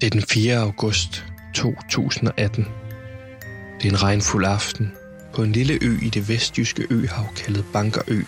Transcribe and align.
Det 0.00 0.06
er 0.06 0.10
den 0.10 0.22
4. 0.22 0.56
august 0.56 1.24
2018. 1.54 2.66
Det 3.82 3.88
er 3.88 3.92
en 3.92 4.02
regnfuld 4.02 4.46
aften 4.46 4.92
på 5.34 5.42
en 5.42 5.52
lille 5.52 5.78
ø 5.82 5.98
i 6.02 6.08
det 6.08 6.28
vestjyske 6.28 6.86
øhav 6.90 7.26
kaldet 7.36 7.64
Bankerø, 7.72 8.22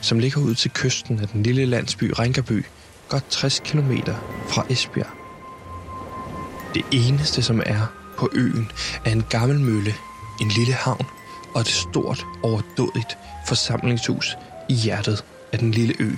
som 0.00 0.18
ligger 0.18 0.40
ud 0.40 0.54
til 0.54 0.70
kysten 0.70 1.20
af 1.20 1.28
den 1.28 1.42
lille 1.42 1.66
landsby 1.66 2.12
Rinkerby, 2.18 2.64
godt 3.08 3.24
60 3.30 3.60
km 3.64 3.92
fra 4.48 4.66
Esbjerg. 4.70 5.06
Det 6.74 6.82
eneste, 6.92 7.42
som 7.42 7.62
er 7.66 7.86
på 8.18 8.30
øen, 8.32 8.70
er 9.04 9.10
en 9.10 9.24
gammel 9.30 9.60
mølle, 9.60 9.94
en 10.40 10.48
lille 10.48 10.74
havn 10.74 11.06
og 11.54 11.60
et 11.60 11.68
stort, 11.68 12.26
overdådigt 12.42 13.18
forsamlingshus 13.48 14.36
i 14.68 14.74
hjertet 14.74 15.24
af 15.52 15.58
den 15.58 15.70
lille 15.70 15.94
ø. 16.00 16.10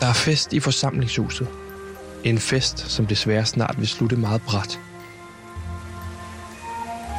Der 0.00 0.06
er 0.06 0.12
fest 0.12 0.52
i 0.52 0.60
forsamlingshuset. 0.60 1.48
En 2.26 2.38
fest, 2.38 2.78
som 2.78 3.06
desværre 3.06 3.44
snart 3.44 3.74
vil 3.78 3.88
slutte 3.88 4.16
meget 4.16 4.42
bræt. 4.42 4.80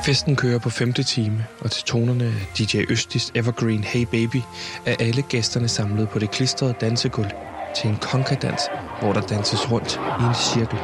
Festen 0.06 0.36
kører 0.36 0.60
på 0.60 0.70
femte 0.70 1.04
time, 1.04 1.46
og 1.60 1.72
til 1.72 1.84
tonerne 1.84 2.26
af 2.26 2.58
DJ 2.58 2.78
Østis 2.90 3.32
Evergreen 3.36 3.84
Hey 3.84 4.04
Baby 4.04 4.42
er 4.86 4.96
alle 5.00 5.22
gæsterne 5.22 5.68
samlet 5.68 6.10
på 6.10 6.20
det 6.20 6.32
klistrede 6.32 6.76
dansegulv 6.82 7.32
til 7.76 7.90
en 7.90 7.98
konkadans, 7.98 8.62
hvor 9.02 9.14
der 9.14 9.22
danses 9.22 9.72
rundt 9.72 10.00
i 10.20 10.24
en 10.24 10.36
cirkel. 10.36 10.80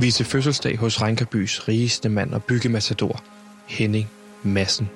Vi 0.00 0.08
er 0.08 0.12
til 0.12 0.26
fødselsdag 0.26 0.76
hos 0.76 1.02
Rænkerbys 1.02 1.68
rigeste 1.68 2.08
mand 2.08 2.34
og 2.34 2.44
byggemassador, 2.44 3.22
Henning 3.66 4.10
Massen. 4.42 4.90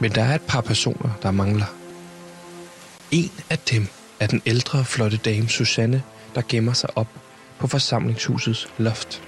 Men 0.00 0.10
der 0.10 0.22
er 0.22 0.34
et 0.34 0.42
par 0.48 0.60
personer, 0.60 1.10
der 1.22 1.30
mangler. 1.30 1.83
En 3.14 3.30
af 3.50 3.58
dem 3.58 3.86
er 4.20 4.26
den 4.26 4.42
ældre, 4.46 4.84
flotte 4.84 5.16
dame 5.16 5.48
Susanne, 5.48 6.02
der 6.34 6.42
gemmer 6.48 6.72
sig 6.72 6.96
op 6.96 7.06
på 7.58 7.66
forsamlingshusets 7.66 8.68
loft. 8.78 9.22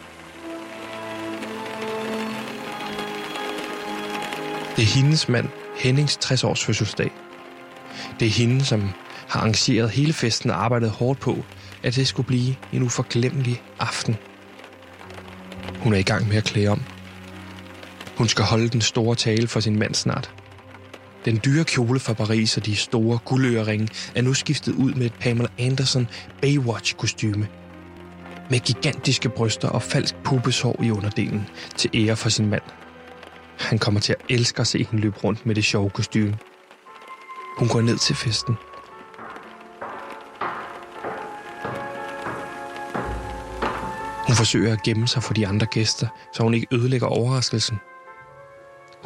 Det 4.76 4.82
er 4.82 4.94
hendes 4.94 5.28
mand, 5.28 5.48
Hennings 5.76 6.18
60-års 6.24 6.64
fødselsdag. 6.64 7.10
Det 8.20 8.26
er 8.26 8.30
hende, 8.30 8.64
som 8.64 8.90
har 9.28 9.40
arrangeret 9.40 9.90
hele 9.90 10.12
festen 10.12 10.50
og 10.50 10.64
arbejdet 10.64 10.90
hårdt 10.90 11.20
på, 11.20 11.44
at 11.82 11.96
det 11.96 12.08
skulle 12.08 12.26
blive 12.26 12.54
en 12.72 12.82
uforglemmelig 12.82 13.62
aften. 13.78 14.16
Hun 15.80 15.92
er 15.92 15.98
i 15.98 16.02
gang 16.02 16.28
med 16.28 16.36
at 16.36 16.44
klæde 16.44 16.68
om. 16.68 16.82
Hun 18.16 18.28
skal 18.28 18.44
holde 18.44 18.68
den 18.68 18.80
store 18.80 19.14
tale 19.14 19.48
for 19.48 19.60
sin 19.60 19.78
mand 19.78 19.94
snart. 19.94 20.30
Den 21.26 21.40
dyre 21.44 21.64
kjole 21.64 22.00
fra 22.00 22.12
Paris 22.12 22.56
og 22.56 22.66
de 22.66 22.76
store 22.76 23.18
guldøreringe 23.24 23.88
er 24.14 24.22
nu 24.22 24.34
skiftet 24.34 24.74
ud 24.74 24.94
med 24.94 25.06
et 25.06 25.14
Pamela 25.14 25.48
Anderson 25.58 26.08
Baywatch-kostyme. 26.42 27.46
Med 28.50 28.60
gigantiske 28.60 29.28
bryster 29.28 29.68
og 29.68 29.82
falsk 29.82 30.14
pubeshår 30.24 30.82
i 30.82 30.90
underdelen 30.90 31.46
til 31.76 31.90
ære 31.94 32.16
for 32.16 32.28
sin 32.28 32.46
mand. 32.46 32.62
Han 33.58 33.78
kommer 33.78 34.00
til 34.00 34.12
at 34.12 34.24
elske 34.28 34.60
at 34.60 34.66
se 34.66 34.78
hende 34.84 35.02
løbe 35.02 35.16
rundt 35.24 35.46
med 35.46 35.54
det 35.54 35.64
sjove 35.64 35.90
kostume. 35.90 36.38
Hun 37.58 37.68
går 37.68 37.80
ned 37.80 37.98
til 37.98 38.16
festen. 38.16 38.54
Hun 44.26 44.36
forsøger 44.36 44.72
at 44.72 44.82
gemme 44.82 45.08
sig 45.08 45.22
for 45.22 45.34
de 45.34 45.46
andre 45.46 45.66
gæster, 45.66 46.06
så 46.34 46.42
hun 46.42 46.54
ikke 46.54 46.66
ødelægger 46.72 47.06
overraskelsen. 47.06 47.76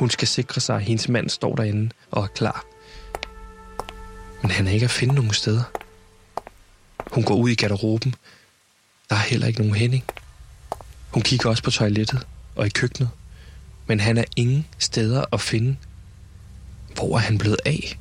Hun 0.01 0.11
skal 0.11 0.29
sikre 0.29 0.61
sig, 0.61 0.77
at 0.77 0.83
hendes 0.83 1.09
mand 1.09 1.29
står 1.29 1.55
derinde 1.55 1.91
og 2.11 2.23
er 2.23 2.27
klar. 2.27 2.65
Men 4.43 4.51
han 4.51 4.67
er 4.67 4.71
ikke 4.71 4.85
at 4.85 4.91
finde 4.91 5.15
nogen 5.15 5.33
steder. 5.33 5.63
Hun 7.13 7.25
går 7.25 7.35
ud 7.35 7.51
i 7.51 7.55
garderoben. 7.55 8.15
Der 9.11 9.17
er 9.17 9.21
heller 9.21 9.47
ikke 9.47 9.61
nogen 9.61 9.75
Henning. 9.75 10.05
Hun 11.11 11.23
kigger 11.23 11.51
også 11.51 11.63
på 11.63 11.71
toilettet 11.71 12.27
og 12.57 12.67
i 12.67 12.69
køkkenet. 12.69 13.11
Men 13.87 14.01
han 14.01 14.19
er 14.19 14.25
ingen 14.37 14.67
steder 14.79 15.25
at 15.33 15.41
finde. 15.41 15.77
Hvor 16.95 17.17
er 17.17 17.21
han 17.21 17.39
blevet 17.39 17.61
af? 17.65 17.99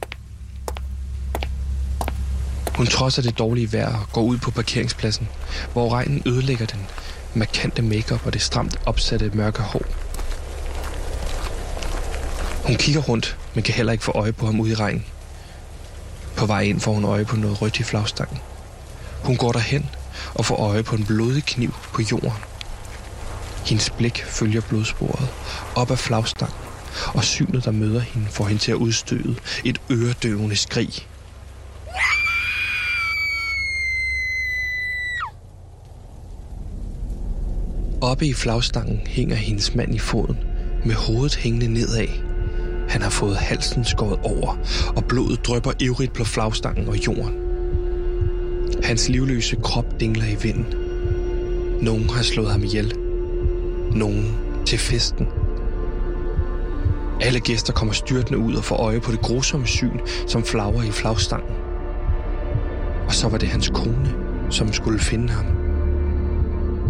Hun 2.76 2.88
trodser 2.88 3.22
det 3.22 3.38
dårlige 3.38 3.74
vejr 3.74 3.98
og 4.00 4.10
går 4.14 4.22
ud 4.22 4.38
på 4.38 4.52
parkeringspladsen, 4.52 5.28
hvor 5.74 5.94
regnen 5.94 6.24
ødelægger 6.26 6.66
den 6.66 6.86
markante 7.34 7.82
makeup 7.82 8.26
og 8.26 8.34
det 8.34 8.42
stramt 8.42 8.80
opsatte 8.86 9.30
mørke 9.30 9.62
hår. 9.62 10.09
Hun 12.70 12.78
kigger 12.78 13.02
rundt, 13.02 13.38
men 13.54 13.64
kan 13.64 13.74
heller 13.74 13.92
ikke 13.92 14.04
få 14.04 14.12
øje 14.12 14.32
på 14.32 14.46
ham 14.46 14.60
ude 14.60 14.72
i 14.72 14.76
regnen. 14.76 15.06
På 16.36 16.46
vej 16.46 16.62
ind 16.62 16.80
får 16.80 16.94
hun 16.94 17.06
øje 17.06 17.26
på 17.26 17.36
noget 17.36 17.62
rødt 17.62 17.80
i 17.80 17.84
flagstangen. 17.84 18.38
Hun 19.24 19.38
går 19.38 19.52
derhen 19.52 19.90
og 20.34 20.46
får 20.46 20.56
øje 20.56 20.84
på 20.84 20.96
en 20.96 21.06
blodig 21.06 21.44
kniv 21.44 21.74
på 21.94 22.02
jorden. 22.12 22.32
Hendes 23.66 23.90
blik 23.90 24.24
følger 24.24 24.62
blodsporet 24.62 25.30
op 25.76 25.92
ad 25.92 25.98
flagstangen, 25.98 26.58
og 27.14 27.24
synet, 27.24 27.66
der 27.66 27.72
møder 27.72 28.00
hende, 28.00 28.28
får 28.28 28.46
hende 28.46 28.62
til 28.62 28.72
at 28.72 28.76
udstøde 28.76 29.36
et 29.64 29.82
øredøvende 29.92 30.56
skrig. 30.56 31.08
Oppe 38.02 38.26
i 38.26 38.34
flagstangen 38.34 39.02
hænger 39.08 39.36
hendes 39.36 39.76
mand 39.76 39.96
i 39.96 40.00
foden, 40.00 40.38
med 40.86 40.96
hovedet 40.96 41.36
hængende 41.36 41.68
nedad. 41.74 42.29
Han 42.90 43.02
har 43.02 43.10
fået 43.10 43.36
halsen 43.36 43.86
skåret 43.86 44.20
over, 44.24 44.58
og 44.96 45.06
blodet 45.06 45.46
drypper 45.46 45.72
ivrigt 45.80 46.14
på 46.14 46.24
flagstangen 46.24 46.88
og 46.88 46.96
jorden. 47.08 47.34
Hans 48.84 49.10
livløse 49.10 49.56
krop 49.64 50.00
dingler 50.00 50.26
i 50.26 50.36
vinden. 50.42 50.66
Nogen 51.82 52.10
har 52.10 52.24
slået 52.24 52.52
ham 52.52 52.64
ihjel. 52.64 52.94
Nogen 53.96 54.38
til 54.66 54.80
festen. 54.80 55.28
Alle 57.22 57.40
gæster 57.40 57.74
kommer 57.74 57.94
styrtende 57.94 58.40
ud 58.40 58.56
og 58.56 58.64
får 58.64 58.76
øje 58.76 59.00
på 59.00 59.12
det 59.12 59.22
grusomme 59.22 59.68
syn, 59.68 60.00
som 60.28 60.44
flagrer 60.44 60.84
i 60.84 60.92
flagstangen. 60.92 61.56
Og 63.08 63.14
så 63.14 63.28
var 63.28 63.38
det 63.38 63.50
hans 63.50 63.70
kone, 63.74 64.14
som 64.50 64.74
skulle 64.74 65.00
finde 65.00 65.34
ham. 65.34 65.46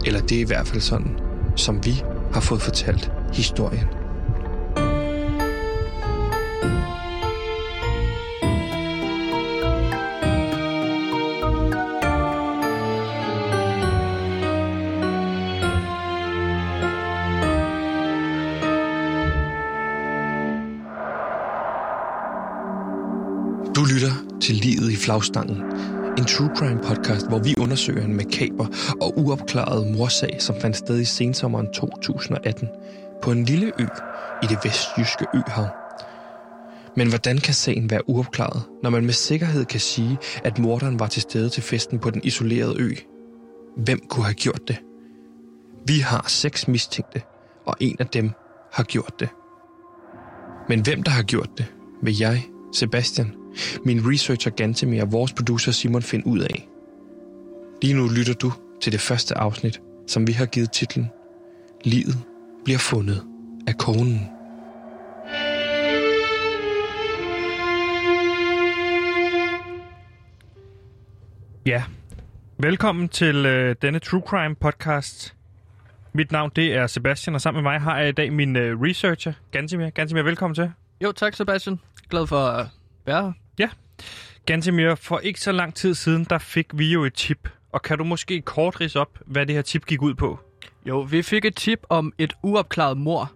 Eller 0.06 0.20
det 0.22 0.38
er 0.38 0.42
i 0.42 0.48
hvert 0.48 0.68
fald 0.68 0.82
sådan, 0.82 1.20
som 1.56 1.86
vi 1.86 2.04
har 2.34 2.42
fået 2.42 2.62
fortalt 2.62 3.12
historien. 3.34 3.99
Flagstangen, 25.09 25.64
en 26.18 26.25
true 26.25 26.50
crime 26.56 26.80
podcast, 26.84 27.28
hvor 27.28 27.40
vi 27.40 27.56
undersøger 27.58 28.06
en 28.06 28.16
makaber 28.16 28.68
og 29.02 29.18
uopklaret 29.18 29.92
morsag, 29.97 30.36
som 30.40 30.56
fandt 30.62 30.78
sted 30.78 31.00
i 31.00 31.06
sensommeren 31.06 31.74
2018 31.74 32.68
på 33.24 33.31
en 33.31 33.46
lille 33.46 33.72
ø 33.80 33.86
i 34.44 34.46
det 34.46 34.58
vestjyske 34.64 35.25
øhav. 35.34 35.68
Men 36.96 37.09
hvordan 37.09 37.38
kan 37.38 37.53
sagen 37.53 37.90
være 37.90 38.09
uopklaret, 38.09 38.64
når 38.84 38.90
man 38.90 39.06
med 39.06 39.14
sikkerhed 39.14 39.66
kan 39.66 39.80
sige, 39.80 40.18
at 40.44 40.59
morderen 40.59 41.00
var 41.00 41.08
til 41.08 41.22
stede 41.22 41.50
til 41.50 41.64
festen 41.64 42.00
på 42.00 42.09
den 42.09 42.22
isolerede 42.24 42.76
ø? 42.80 42.91
Hvem 43.78 44.00
kunne 44.09 44.26
have 44.26 44.34
gjort 44.34 44.67
det? 44.67 44.78
Vi 45.88 46.00
har 46.00 46.26
seks 46.28 46.67
mistænkte, 46.67 47.22
og 47.66 47.76
en 47.79 47.96
af 48.00 48.08
dem 48.08 48.32
har 48.73 48.84
gjort 48.84 49.14
det. 49.20 49.29
Men 50.67 50.82
hvem 50.82 51.03
der 51.03 51.11
har 51.11 51.23
gjort 51.23 51.50
det, 51.58 51.66
vil 52.03 52.17
jeg, 52.20 52.44
Sebastian, 52.73 53.39
min 53.85 54.11
researcher 54.11 54.51
Gantemir 54.51 55.01
og 55.01 55.11
vores 55.11 55.34
producer 55.34 55.72
Simon 55.72 56.01
finde 56.01 56.28
ud 56.28 56.40
af. 56.40 56.67
Lige 57.81 57.93
nu 57.93 58.07
lytter 58.07 58.34
du 58.34 58.51
til 58.81 58.91
det 58.91 59.01
første 59.01 59.37
afsnit, 59.37 59.81
som 60.07 60.28
vi 60.28 60.31
har 60.31 60.46
givet 60.46 60.72
titlen 60.72 61.11
Livet 61.84 62.17
bliver 62.63 62.79
fundet 62.79 63.23
af 63.67 63.78
konen. 63.78 64.29
Ja, 71.66 71.84
velkommen 72.57 73.09
til 73.09 73.46
øh, 73.46 73.75
denne 73.81 73.99
True 73.99 74.22
Crime 74.22 74.55
podcast. 74.55 75.35
Mit 76.13 76.31
navn 76.31 76.51
det 76.55 76.75
er 76.75 76.87
Sebastian, 76.87 77.35
og 77.35 77.41
sammen 77.41 77.63
med 77.63 77.72
mig 77.72 77.81
har 77.81 77.99
jeg 77.99 78.09
i 78.09 78.11
dag 78.11 78.34
min 78.34 78.55
øh, 78.55 78.81
researcher, 78.81 79.34
Gantemir. 79.51 79.90
Gantemir, 79.90 80.22
velkommen 80.22 80.55
til. 80.55 80.72
Jo, 81.03 81.11
tak 81.11 81.34
Sebastian. 81.34 81.79
Glad 82.09 82.28
for 82.28 82.40
at 82.40 82.78
være 83.09 83.23
her. 83.23 83.34
Ja. 83.59 83.70
Gantemir, 84.46 84.96
for 84.96 85.20
ikke 85.20 85.41
så 85.41 85.52
lang 85.52 85.76
tid 85.76 85.94
siden, 85.94 86.23
der 86.29 86.38
fik 86.38 86.66
vi 86.73 86.91
jo 86.94 87.03
et 87.06 87.14
tip. 87.14 87.50
Og 87.73 87.82
kan 87.82 87.97
du 87.97 88.03
måske 88.03 88.41
kort 88.41 88.82
rise 88.82 89.00
op, 89.00 89.20
hvad 89.26 89.46
det 89.46 89.56
her 89.56 89.61
tip 89.61 89.85
gik 89.85 90.02
ud 90.02 90.14
på? 90.14 90.40
Jo, 90.85 91.00
vi 91.02 91.22
fik 91.22 91.46
et 91.46 91.56
tip 91.56 91.79
om 91.90 92.14
et 92.17 92.34
uopklaret 92.44 92.97
mor 92.97 93.32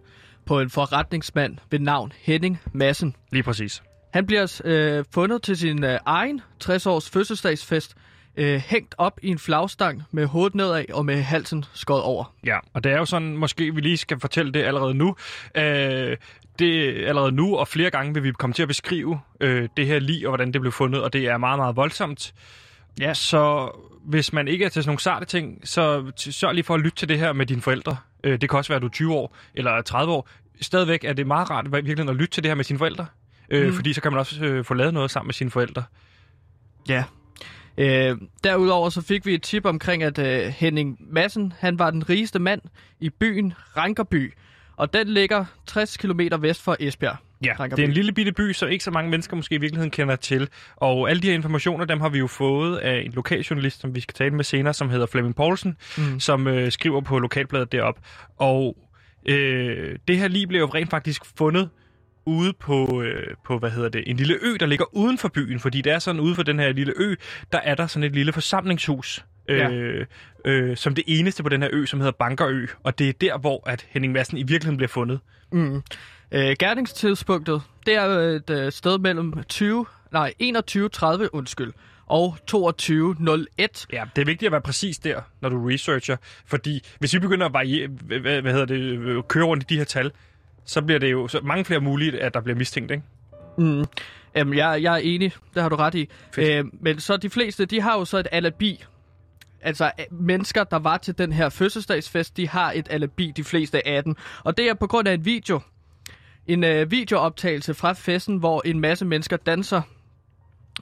på 0.46 0.60
en 0.60 0.70
forretningsmand 0.70 1.58
ved 1.72 1.80
navn 1.80 2.14
Henning 2.22 2.60
Massen. 2.74 3.16
Lige 3.32 3.44
præcis. 3.44 3.84
Han 4.14 4.26
bliver 4.26 4.62
øh, 4.66 5.06
fundet 5.14 5.42
til 5.42 5.58
sin 5.58 5.84
øh, 5.84 6.00
egen 6.06 6.42
60-års 6.64 7.10
fødselsdagsfest, 7.10 7.96
øh, 8.38 8.62
hængt 8.66 8.96
op 8.98 9.20
i 9.22 9.28
en 9.28 9.40
flagstang 9.40 10.04
med 10.12 10.26
hovedet 10.26 10.56
nedad 10.56 10.86
og 10.94 11.06
med 11.06 11.22
halsen 11.22 11.66
skåret 11.74 12.04
over. 12.04 12.36
Ja, 12.46 12.58
og 12.74 12.84
det 12.84 12.92
er 12.92 12.98
jo 12.98 13.06
sådan, 13.06 13.38
måske 13.38 13.76
vi 13.76 13.82
lige 13.82 13.98
skal 13.98 14.20
fortælle 14.20 14.52
det 14.52 14.64
allerede 14.64 14.94
nu. 14.94 15.16
Øh, 15.58 16.18
det 16.60 16.96
allerede 17.06 17.32
nu, 17.32 17.56
og 17.56 17.68
flere 17.68 17.90
gange 17.90 18.14
vil 18.14 18.24
vi 18.24 18.32
komme 18.32 18.54
til 18.54 18.62
at 18.62 18.68
beskrive 18.68 19.20
øh, 19.40 19.70
det 19.78 19.88
her 19.88 20.00
lige 20.00 20.28
og 20.28 20.30
hvordan 20.32 20.52
det 20.54 20.62
blev 20.62 20.72
fundet, 20.72 21.02
og 21.04 21.14
det 21.14 21.28
er 21.28 21.38
meget, 21.38 21.60
meget 21.60 21.76
voldsomt. 21.76 22.34
Ja. 23.00 23.14
Så 23.14 23.72
hvis 24.06 24.34
man 24.34 24.48
ikke 24.48 24.66
er 24.66 24.70
til 24.70 24.84
sådan 24.84 24.90
nogle 24.90 25.00
sarte 25.00 25.26
ting, 25.26 25.62
så 25.64 26.12
sørg 26.16 26.54
lige 26.54 26.64
for 26.64 26.74
at 26.74 26.80
lytte 26.80 26.98
til 26.98 27.10
det 27.10 27.20
her 27.20 27.34
med 27.34 27.46
dine 27.46 27.62
forældre. 27.62 27.98
Øh, 28.24 28.42
det 28.42 28.50
kan 28.50 28.58
også 28.58 28.70
være, 28.70 28.76
at 28.76 28.82
du 28.82 28.88
er 28.88 28.92
20 28.92 29.14
år 29.14 29.36
eller 29.56 29.82
30 29.82 30.14
år. 30.14 30.30
Stadigvæk 30.62 31.04
er 31.04 31.14
det 31.14 31.28
meget 31.28 31.50
rart 31.50 31.72
virkelig 31.86 32.10
at 32.10 32.16
lytte 32.16 32.34
til 32.34 32.44
det 32.44 32.50
her 32.50 32.56
med 32.56 32.64
sine 32.64 32.80
forældre. 32.80 33.06
Øh, 33.50 33.68
Mm. 33.68 33.74
Fordi 33.74 33.94
så 33.94 34.02
kan 34.02 34.12
man 34.12 34.20
også 34.20 34.46
øh, 34.46 34.66
få 34.66 34.74
lavet 34.74 34.94
noget 34.94 35.12
sammen 35.12 35.28
med 35.28 35.34
sine 35.34 35.52
forældre. 35.52 35.84
Ja. 36.90 37.04
Øh, 37.78 38.18
derudover 38.44 38.90
så 38.90 39.02
fik 39.02 39.26
vi 39.26 39.34
et 39.34 39.42
tip 39.42 39.66
omkring, 39.66 40.04
at 40.04 40.20
øh, 40.20 40.54
Henning 40.58 40.98
Madsen, 41.00 41.54
han 41.60 41.80
var 41.80 41.92
den 41.92 42.10
rigeste 42.10 42.40
mand 42.40 42.62
i 43.00 43.10
byen 43.10 43.54
Rankerby. 43.78 44.34
Og 44.78 44.94
den 44.94 45.08
ligger 45.08 45.46
60 45.68 45.98
km 45.98 46.20
vest 46.40 46.62
for 46.62 46.78
Esbjerg. 46.80 47.16
Ja, 47.46 47.54
det 47.76 47.80
er 47.80 47.88
en 47.88 47.94
lille 47.94 48.12
bitte 48.12 48.32
by, 48.32 48.54
så 48.54 48.66
ikke 48.66 48.84
så 48.84 48.92
mange 48.92 49.12
mennesker 49.12 49.36
måske 49.36 49.56
i 49.56 49.58
virkeligheden 49.58 49.92
kender 49.92 50.16
til. 50.16 50.50
Og 50.76 51.10
alle 51.10 51.22
de 51.22 51.28
her 51.28 51.34
informationer, 51.34 51.86
dem 51.86 52.02
har 52.02 52.10
vi 52.10 52.18
jo 52.20 52.28
fået 52.28 52.78
af 52.78 53.02
en 53.06 53.12
lokaljournalist, 53.12 53.82
som 53.82 53.96
vi 53.96 54.00
skal 54.00 54.14
tale 54.14 54.36
med 54.36 54.44
senere, 54.44 54.74
som 54.74 54.90
hedder 54.90 55.06
Flemming 55.06 55.36
Poulsen, 55.36 55.78
Mm. 55.98 56.20
som 56.20 56.48
øh, 56.48 56.72
skriver 56.72 57.02
på 57.02 57.20
lokalbladet 57.20 57.72
derop. 57.72 58.00
Og 58.38 58.78
øh, 59.26 59.96
det 60.08 60.18
her 60.18 60.28
lige 60.28 60.48
blev 60.48 60.60
jo 60.60 60.66
rent 60.66 60.90
faktisk 60.90 61.22
fundet 61.38 61.70
ude 62.26 62.54
på, 62.60 63.02
øh, 63.02 63.36
på, 63.46 63.58
hvad 63.58 63.70
hedder 63.72 63.90
det, 63.90 64.04
en 64.08 64.18
lille 64.18 64.36
ø, 64.42 64.56
der 64.60 64.66
ligger 64.66 64.86
uden 64.96 65.18
for 65.18 65.28
byen, 65.28 65.60
fordi 65.60 65.82
det 65.82 65.92
er 65.94 66.00
sådan, 66.00 66.22
ude 66.22 66.36
for 66.36 66.44
den 66.44 66.60
her 66.60 66.72
lille 66.74 66.94
ø, 66.98 67.16
der 67.52 67.58
er 67.60 67.76
der 67.76 67.88
sådan 67.88 68.04
et 68.04 68.14
lille 68.16 68.34
forsamlingshus, 68.34 69.26
Ja. 69.50 69.70
øh, 69.70 70.06
øh, 70.46 70.78
som 70.78 70.96
det 70.96 71.04
eneste 71.08 71.44
på 71.44 71.50
den 71.50 71.62
her 71.62 71.70
ø, 71.74 71.86
som 71.86 72.00
hedder 72.00 72.12
Bankerø, 72.20 72.66
og 72.84 73.00
det 73.00 73.10
er 73.10 73.14
der, 73.14 73.38
hvor 73.38 73.70
at 73.70 73.88
Henning 73.90 74.14
Madsen 74.14 74.38
i 74.38 74.44
virkeligheden 74.44 74.78
bliver 74.78 74.88
fundet. 74.90 75.20
Mm. 75.52 75.84
Øh, 76.32 76.56
gerningstidspunktet, 76.60 77.62
det 77.86 77.96
er 77.96 78.06
et 78.06 78.50
øh, 78.50 78.72
sted 78.72 78.98
mellem 78.98 79.44
20, 79.50 79.86
nej, 80.12 80.34
21.30, 80.42 81.28
undskyld, 81.34 81.74
og 82.06 82.38
22.01. 82.52 82.58
Ja, 83.94 84.04
det 84.16 84.22
er 84.22 84.26
vigtigt 84.26 84.44
at 84.44 84.52
være 84.52 84.62
præcis 84.62 84.98
der, 84.98 85.22
når 85.42 85.50
du 85.50 85.68
researcher, 85.70 86.18
fordi 86.46 86.84
hvis 87.00 87.14
vi 87.14 87.20
begynder 87.20 87.46
at 87.46 87.54
variere, 87.54 87.88
hvad, 87.88 88.42
hvad 88.42 88.52
hedder 88.52 88.66
det, 88.66 88.80
øh, 88.80 89.24
køre 89.24 89.44
rundt 89.44 89.64
i 89.64 89.66
de 89.70 89.78
her 89.78 89.86
tal, 89.86 90.12
så 90.66 90.82
bliver 90.82 91.00
det 91.00 91.12
jo 91.12 91.28
så 91.28 91.40
mange 91.44 91.66
flere 91.66 91.80
muligt, 91.80 92.16
at 92.16 92.34
der 92.34 92.42
bliver 92.42 92.58
mistænkt, 92.58 92.92
ikke? 92.92 93.04
Mm. 93.58 93.86
Jamen, 94.36 94.58
jeg, 94.58 94.84
jeg 94.84 94.94
er 94.94 94.98
enig, 94.98 95.34
det 95.54 95.62
har 95.62 95.70
du 95.70 95.76
ret 95.76 95.96
i. 95.96 96.10
Øh, 96.38 96.66
men 96.72 97.00
så 97.00 97.18
de 97.18 97.30
fleste, 97.30 97.66
de 97.66 97.82
har 97.82 97.98
jo 97.98 98.06
så 98.06 98.18
et 98.18 98.28
alibi. 98.32 98.84
Altså, 99.64 99.92
øh, 100.00 100.20
mennesker, 100.20 100.64
der 100.64 100.80
var 100.80 100.98
til 100.98 101.18
den 101.18 101.34
her 101.34 101.50
fødselsdagsfest, 101.50 102.38
de 102.38 102.50
har 102.50 102.72
et 102.72 102.88
alibi, 102.90 103.34
de 103.36 103.44
fleste 103.44 103.88
af 103.88 104.04
dem. 104.04 104.16
Og 104.44 104.58
det 104.58 104.70
er 104.70 104.74
på 104.74 104.88
grund 104.88 105.08
af 105.08 105.14
en 105.14 105.26
video. 105.26 105.60
En 106.48 106.64
øh, 106.64 106.92
videooptagelse 106.92 107.74
fra 107.74 107.94
festen, 107.94 108.38
hvor 108.38 108.62
en 108.66 108.80
masse 108.80 109.06
mennesker 109.06 109.38
danser. 109.38 109.82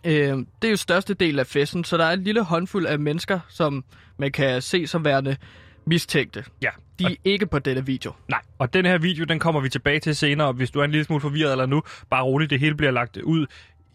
Øh, 0.05 0.37
det 0.61 0.63
er 0.63 0.69
jo 0.69 0.75
største 0.75 1.13
del 1.13 1.39
af 1.39 1.47
festen, 1.47 1.83
så 1.83 1.97
der 1.97 2.05
er 2.05 2.13
en 2.13 2.23
lille 2.23 2.43
håndfuld 2.43 2.85
af 2.85 2.99
mennesker, 2.99 3.39
som 3.49 3.83
man 4.17 4.31
kan 4.31 4.61
se 4.61 4.87
som 4.87 5.05
værende 5.05 5.37
mistænkte. 5.85 6.43
Ja. 6.61 6.69
De 6.99 7.05
er 7.05 7.15
ikke 7.23 7.45
på 7.45 7.59
denne 7.59 7.85
video. 7.85 8.13
Nej, 8.29 8.41
og 8.57 8.73
den 8.73 8.85
her 8.85 8.97
video, 8.97 9.25
den 9.25 9.39
kommer 9.39 9.61
vi 9.61 9.69
tilbage 9.69 9.99
til 9.99 10.15
senere, 10.15 10.47
og 10.47 10.53
hvis 10.53 10.71
du 10.71 10.79
er 10.79 10.83
en 10.83 10.91
lille 10.91 11.05
smule 11.05 11.21
forvirret 11.21 11.51
eller 11.51 11.65
nu, 11.65 11.83
bare 12.09 12.23
roligt, 12.23 12.49
det 12.49 12.59
hele 12.59 12.75
bliver 12.75 12.91
lagt 12.91 13.17
ud 13.17 13.45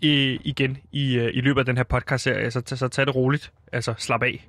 i, 0.01 0.39
igen 0.45 0.79
i, 0.93 1.19
øh, 1.19 1.31
i 1.35 1.41
løbet 1.41 1.61
af 1.61 1.65
den 1.67 1.77
her 1.77 1.85
podcast-serie, 1.85 2.51
så, 2.51 2.63
så 2.67 2.89
tag 2.89 3.07
det 3.07 3.15
roligt, 3.15 3.53
altså 3.73 3.95
slap 3.99 4.23
af, 4.23 4.49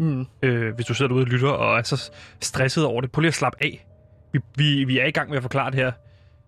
Mm. 0.00 0.26
øh, 0.42 0.74
hvis 0.74 0.86
du 0.86 0.94
sidder 0.94 1.08
derude 1.08 1.22
og 1.24 1.28
lytter 1.28 1.48
og 1.48 1.78
er 1.78 1.82
så 1.82 2.10
stresset 2.40 2.84
over 2.84 3.00
det. 3.00 3.12
Prøv 3.12 3.20
lige 3.20 3.28
at 3.28 3.34
slappe 3.34 3.58
af. 3.64 3.86
Vi, 4.32 4.38
vi, 4.56 4.84
vi 4.84 4.98
er 4.98 5.06
i 5.06 5.10
gang 5.10 5.28
med 5.28 5.36
at 5.36 5.42
forklare 5.42 5.70
det 5.70 5.78
her. 5.78 5.92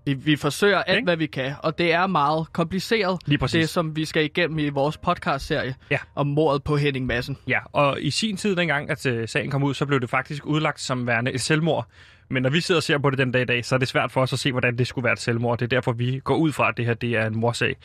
Vi, 0.04 0.14
vi 0.14 0.36
forsøger 0.36 0.82
alt, 0.82 0.96
Ikke? 0.96 1.06
hvad 1.06 1.16
vi 1.16 1.26
kan, 1.26 1.52
og 1.62 1.78
det 1.78 1.92
er 1.92 2.06
meget 2.06 2.52
kompliceret, 2.52 3.18
Lige 3.26 3.38
præcis. 3.38 3.60
det 3.60 3.68
som 3.68 3.96
vi 3.96 4.04
skal 4.04 4.24
igennem 4.24 4.58
i 4.58 4.68
vores 4.68 4.96
podcast-serie 4.98 5.74
Ja. 5.90 5.98
om 6.14 6.26
mordet 6.26 6.64
på 6.64 6.76
Henning 6.76 7.06
Madsen. 7.06 7.36
Ja, 7.48 7.58
og 7.72 7.96
i 8.02 8.10
sin 8.10 8.36
tid, 8.36 8.56
dengang 8.56 8.90
at 8.90 9.06
øh, 9.06 9.28
sagen 9.28 9.50
kom 9.50 9.62
ud, 9.62 9.74
så 9.74 9.86
blev 9.86 10.00
det 10.00 10.10
faktisk 10.10 10.46
udlagt 10.46 10.80
som 10.80 11.06
værende 11.06 11.32
et 11.32 11.40
selvmord. 11.40 11.86
Men 12.30 12.42
når 12.42 12.50
vi 12.50 12.60
sidder 12.60 12.78
og 12.78 12.82
ser 12.82 12.98
på 12.98 13.10
det 13.10 13.18
den 13.18 13.32
dag 13.32 13.42
i 13.42 13.44
dag, 13.44 13.64
så 13.64 13.74
er 13.74 13.78
det 13.78 13.88
svært 13.88 14.12
for 14.12 14.20
os 14.22 14.32
at 14.32 14.38
se, 14.38 14.50
hvordan 14.52 14.78
det 14.78 14.86
skulle 14.86 15.04
være 15.04 15.12
et 15.12 15.18
selvmord. 15.20 15.58
Det 15.58 15.64
er 15.64 15.68
derfor, 15.68 15.92
vi 15.92 16.20
går 16.24 16.36
ud 16.36 16.52
fra, 16.52 16.68
at 16.68 16.76
det 16.76 16.86
her 16.86 16.94
det 16.94 17.10
er 17.16 17.26
en 17.26 17.38
morsag. 17.38 17.76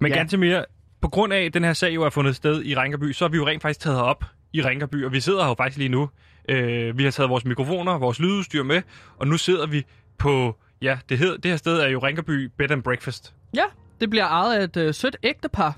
Men 0.00 0.12
Ja. 0.12 0.18
ganske 0.18 0.36
mere, 0.36 0.64
på 1.02 1.08
grund 1.08 1.32
af, 1.32 1.44
at 1.44 1.54
den 1.54 1.64
her 1.64 1.72
sag 1.72 1.94
jo 1.94 2.02
er 2.02 2.10
fundet 2.10 2.36
sted 2.36 2.64
i 2.64 2.74
Ringerby, 2.74 3.12
så 3.12 3.24
har 3.24 3.28
vi 3.30 3.36
jo 3.36 3.46
rent 3.46 3.62
faktisk 3.62 3.80
taget 3.80 3.96
herop 3.98 4.24
i 4.54 4.62
Ringerby, 4.62 5.04
og 5.04 5.12
vi 5.12 5.20
sidder 5.20 5.42
her 5.42 5.48
jo 5.48 5.54
faktisk 5.54 5.78
lige 5.78 5.88
nu. 5.88 6.10
Øh, 6.48 6.98
vi 6.98 7.04
har 7.04 7.10
taget 7.10 7.30
vores 7.30 7.44
mikrofoner, 7.44 7.98
vores 7.98 8.20
lydudstyr 8.20 8.62
med, 8.62 8.82
og 9.16 9.26
nu 9.26 9.36
sidder 9.36 9.66
vi 9.66 9.84
på, 10.18 10.56
ja, 10.82 10.98
det, 11.08 11.18
hed, 11.18 11.38
det 11.38 11.50
her 11.50 11.56
sted 11.56 11.80
er 11.80 11.88
jo 11.88 11.98
Ringerby 11.98 12.50
Bed 12.56 12.70
and 12.70 12.82
Breakfast. 12.82 13.34
Ja, 13.54 13.64
det 14.00 14.10
bliver 14.10 14.26
ejet 14.26 14.58
af 14.58 14.64
et 14.64 14.76
øh, 14.76 14.94
sødt 14.94 15.16
ægtepar, 15.22 15.76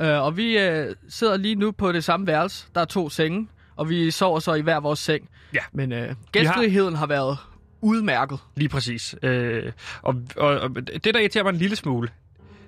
øh, 0.00 0.22
og 0.22 0.36
vi 0.36 0.58
øh, 0.58 0.94
sidder 1.08 1.36
lige 1.36 1.54
nu 1.54 1.70
på 1.70 1.92
det 1.92 2.04
samme 2.04 2.26
værelse. 2.26 2.66
Der 2.74 2.80
er 2.80 2.84
to 2.84 3.08
senge, 3.08 3.48
og 3.76 3.88
vi 3.90 4.10
sover 4.10 4.40
så 4.40 4.54
i 4.54 4.60
hver 4.60 4.80
vores 4.80 4.98
seng. 4.98 5.28
Ja. 5.54 5.60
Men 5.72 5.92
øh, 5.92 6.14
gæstfriheden 6.32 6.94
har 6.94 7.06
været 7.06 7.38
udmærket. 7.80 8.38
Lige 8.56 8.68
præcis. 8.68 9.14
Øh, 9.22 9.72
og, 10.02 10.14
og, 10.36 10.48
og 10.48 10.70
det, 10.76 11.14
der 11.14 11.20
irriterer 11.20 11.44
mig 11.44 11.50
en 11.50 11.56
lille 11.56 11.76
smule, 11.76 12.08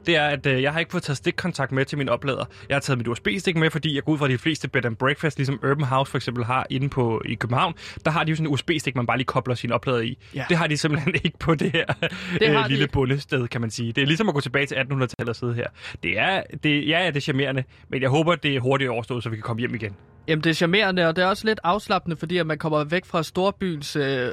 det 0.06 0.17
er, 0.17 0.27
at 0.27 0.47
øh, 0.47 0.62
jeg 0.62 0.73
har 0.73 0.81
ikke 0.81 0.91
fået 0.93 1.03
taget 1.03 1.17
stikkontakt 1.17 1.73
med 1.73 1.85
til 1.85 1.99
min 1.99 2.09
oplader. 2.09 2.45
Jeg 2.69 2.75
har 2.75 2.81
taget 2.81 2.99
mit 2.99 3.09
USB-stik 3.09 3.56
med, 3.56 3.71
fordi 3.71 3.95
jeg 3.95 4.03
går 4.05 4.12
ud 4.12 4.19
fra 4.19 4.25
at 4.25 4.31
de 4.31 4.39
fleste 4.39 4.69
bed 4.69 4.85
and 4.85 4.97
breakfast, 4.97 5.39
ligesom 5.39 5.61
Urban 5.71 5.85
House 5.85 6.11
for 6.11 6.19
eksempel 6.19 6.45
har 6.45 6.67
inde 6.71 6.89
på 6.89 7.23
i 7.25 7.35
København, 7.35 7.75
der 8.05 8.11
har 8.11 8.25
de 8.25 8.31
jo 8.31 8.37
sådan 8.37 8.47
en 8.47 8.53
USB-stik, 8.55 8.97
man 8.97 9.06
bare 9.06 9.17
lige 9.17 9.27
kobler 9.27 9.55
sin 9.55 9.73
oplader 9.73 10.00
i. 10.00 10.19
Ja. 10.35 10.45
Det 10.49 10.56
har 10.56 10.67
de 10.67 10.77
simpelthen 10.77 11.15
ikke 11.25 11.39
på 11.39 11.55
det 11.55 11.73
her 11.73 11.87
Det 11.87 12.43
øh, 12.43 12.65
de 12.65 12.69
lille 12.69 12.83
ikke. 12.83 12.93
bundested, 12.93 13.49
kan 13.49 13.61
man 13.61 13.71
sige. 13.71 13.93
Det 13.93 14.03
er 14.03 14.06
ligesom 14.06 14.29
at 14.29 14.35
gå 14.35 14.41
tilbage 14.41 14.67
til 14.67 14.75
1800-tallet 14.75 15.29
og 15.29 15.37
sidde 15.37 15.55
her. 15.55 15.67
Det 16.03 16.19
er, 16.19 16.43
det, 16.62 16.89
ja, 16.89 17.00
ja, 17.00 17.06
det 17.06 17.17
er 17.17 17.21
charmerende, 17.21 17.65
men 17.89 18.03
jeg 18.03 18.11
håber, 18.11 18.35
det 18.35 18.56
er 18.56 18.61
hurtigt 18.61 18.91
overstået, 18.91 19.23
så 19.23 19.31
vi 19.31 19.37
kan 19.37 19.43
komme 19.43 19.61
hjem 19.61 19.75
igen. 19.75 19.97
Jamen, 20.29 20.45
det 20.45 20.50
er 20.50 20.55
charmerende, 20.55 21.09
og 21.09 21.17
det 21.17 21.25
er 21.25 21.29
også 21.29 21.47
lidt 21.47 21.61
afslappende, 21.65 22.17
fordi 22.17 22.37
at 22.38 22.47
man 22.47 22.59
kommer 22.59 22.85
væk 22.85 23.05
fra 23.05 23.23
storbyens 23.23 23.97
øh, 23.97 24.28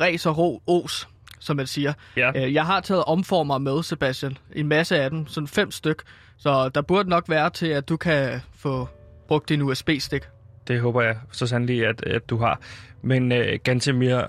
ræs 0.00 0.26
og 0.26 0.38
ro, 0.38 0.62
os, 0.66 1.08
som 1.46 1.56
man 1.56 1.66
siger. 1.66 1.92
Ja. 2.16 2.32
Øh, 2.34 2.54
jeg 2.54 2.66
har 2.66 2.80
taget 2.80 3.04
omformer 3.04 3.58
med, 3.58 3.82
Sebastian. 3.82 4.38
En 4.52 4.68
masse 4.68 5.00
af 5.00 5.10
dem, 5.10 5.26
sådan 5.26 5.48
fem 5.48 5.70
styk. 5.70 6.02
Så 6.38 6.68
der 6.68 6.82
burde 6.82 7.08
nok 7.08 7.28
være 7.28 7.50
til, 7.50 7.66
at 7.66 7.88
du 7.88 7.96
kan 7.96 8.40
få 8.56 8.88
brugt 9.28 9.48
din 9.48 9.62
USB-stik. 9.62 10.22
Det 10.68 10.80
håber 10.80 11.02
jeg 11.02 11.16
så 11.32 11.46
sandelig, 11.46 11.86
at, 11.86 12.04
at 12.04 12.30
du 12.30 12.36
har. 12.36 12.60
Men 13.02 13.32
øh, 13.32 13.58
ganske 13.64 13.92
mere... 13.92 14.28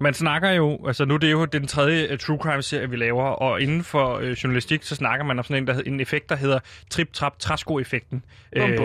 Man 0.00 0.14
snakker 0.14 0.50
jo, 0.50 0.86
altså 0.86 1.04
nu 1.04 1.14
er 1.14 1.18
det 1.18 1.32
jo 1.32 1.44
den 1.44 1.66
tredje 1.66 2.12
uh, 2.12 2.18
true 2.18 2.38
crime 2.38 2.62
serie, 2.62 2.90
vi 2.90 2.96
laver, 2.96 3.24
og 3.24 3.60
inden 3.60 3.84
for 3.84 4.18
øh, 4.18 4.30
journalistik, 4.30 4.82
så 4.82 4.94
snakker 4.94 5.24
man 5.24 5.38
om 5.38 5.44
sådan 5.44 5.62
en, 5.62 5.66
der, 5.66 5.80
en 5.86 6.00
effekt, 6.00 6.28
der 6.28 6.36
hedder 6.36 6.58
trip-trap-træsko-effekten. 6.90 8.24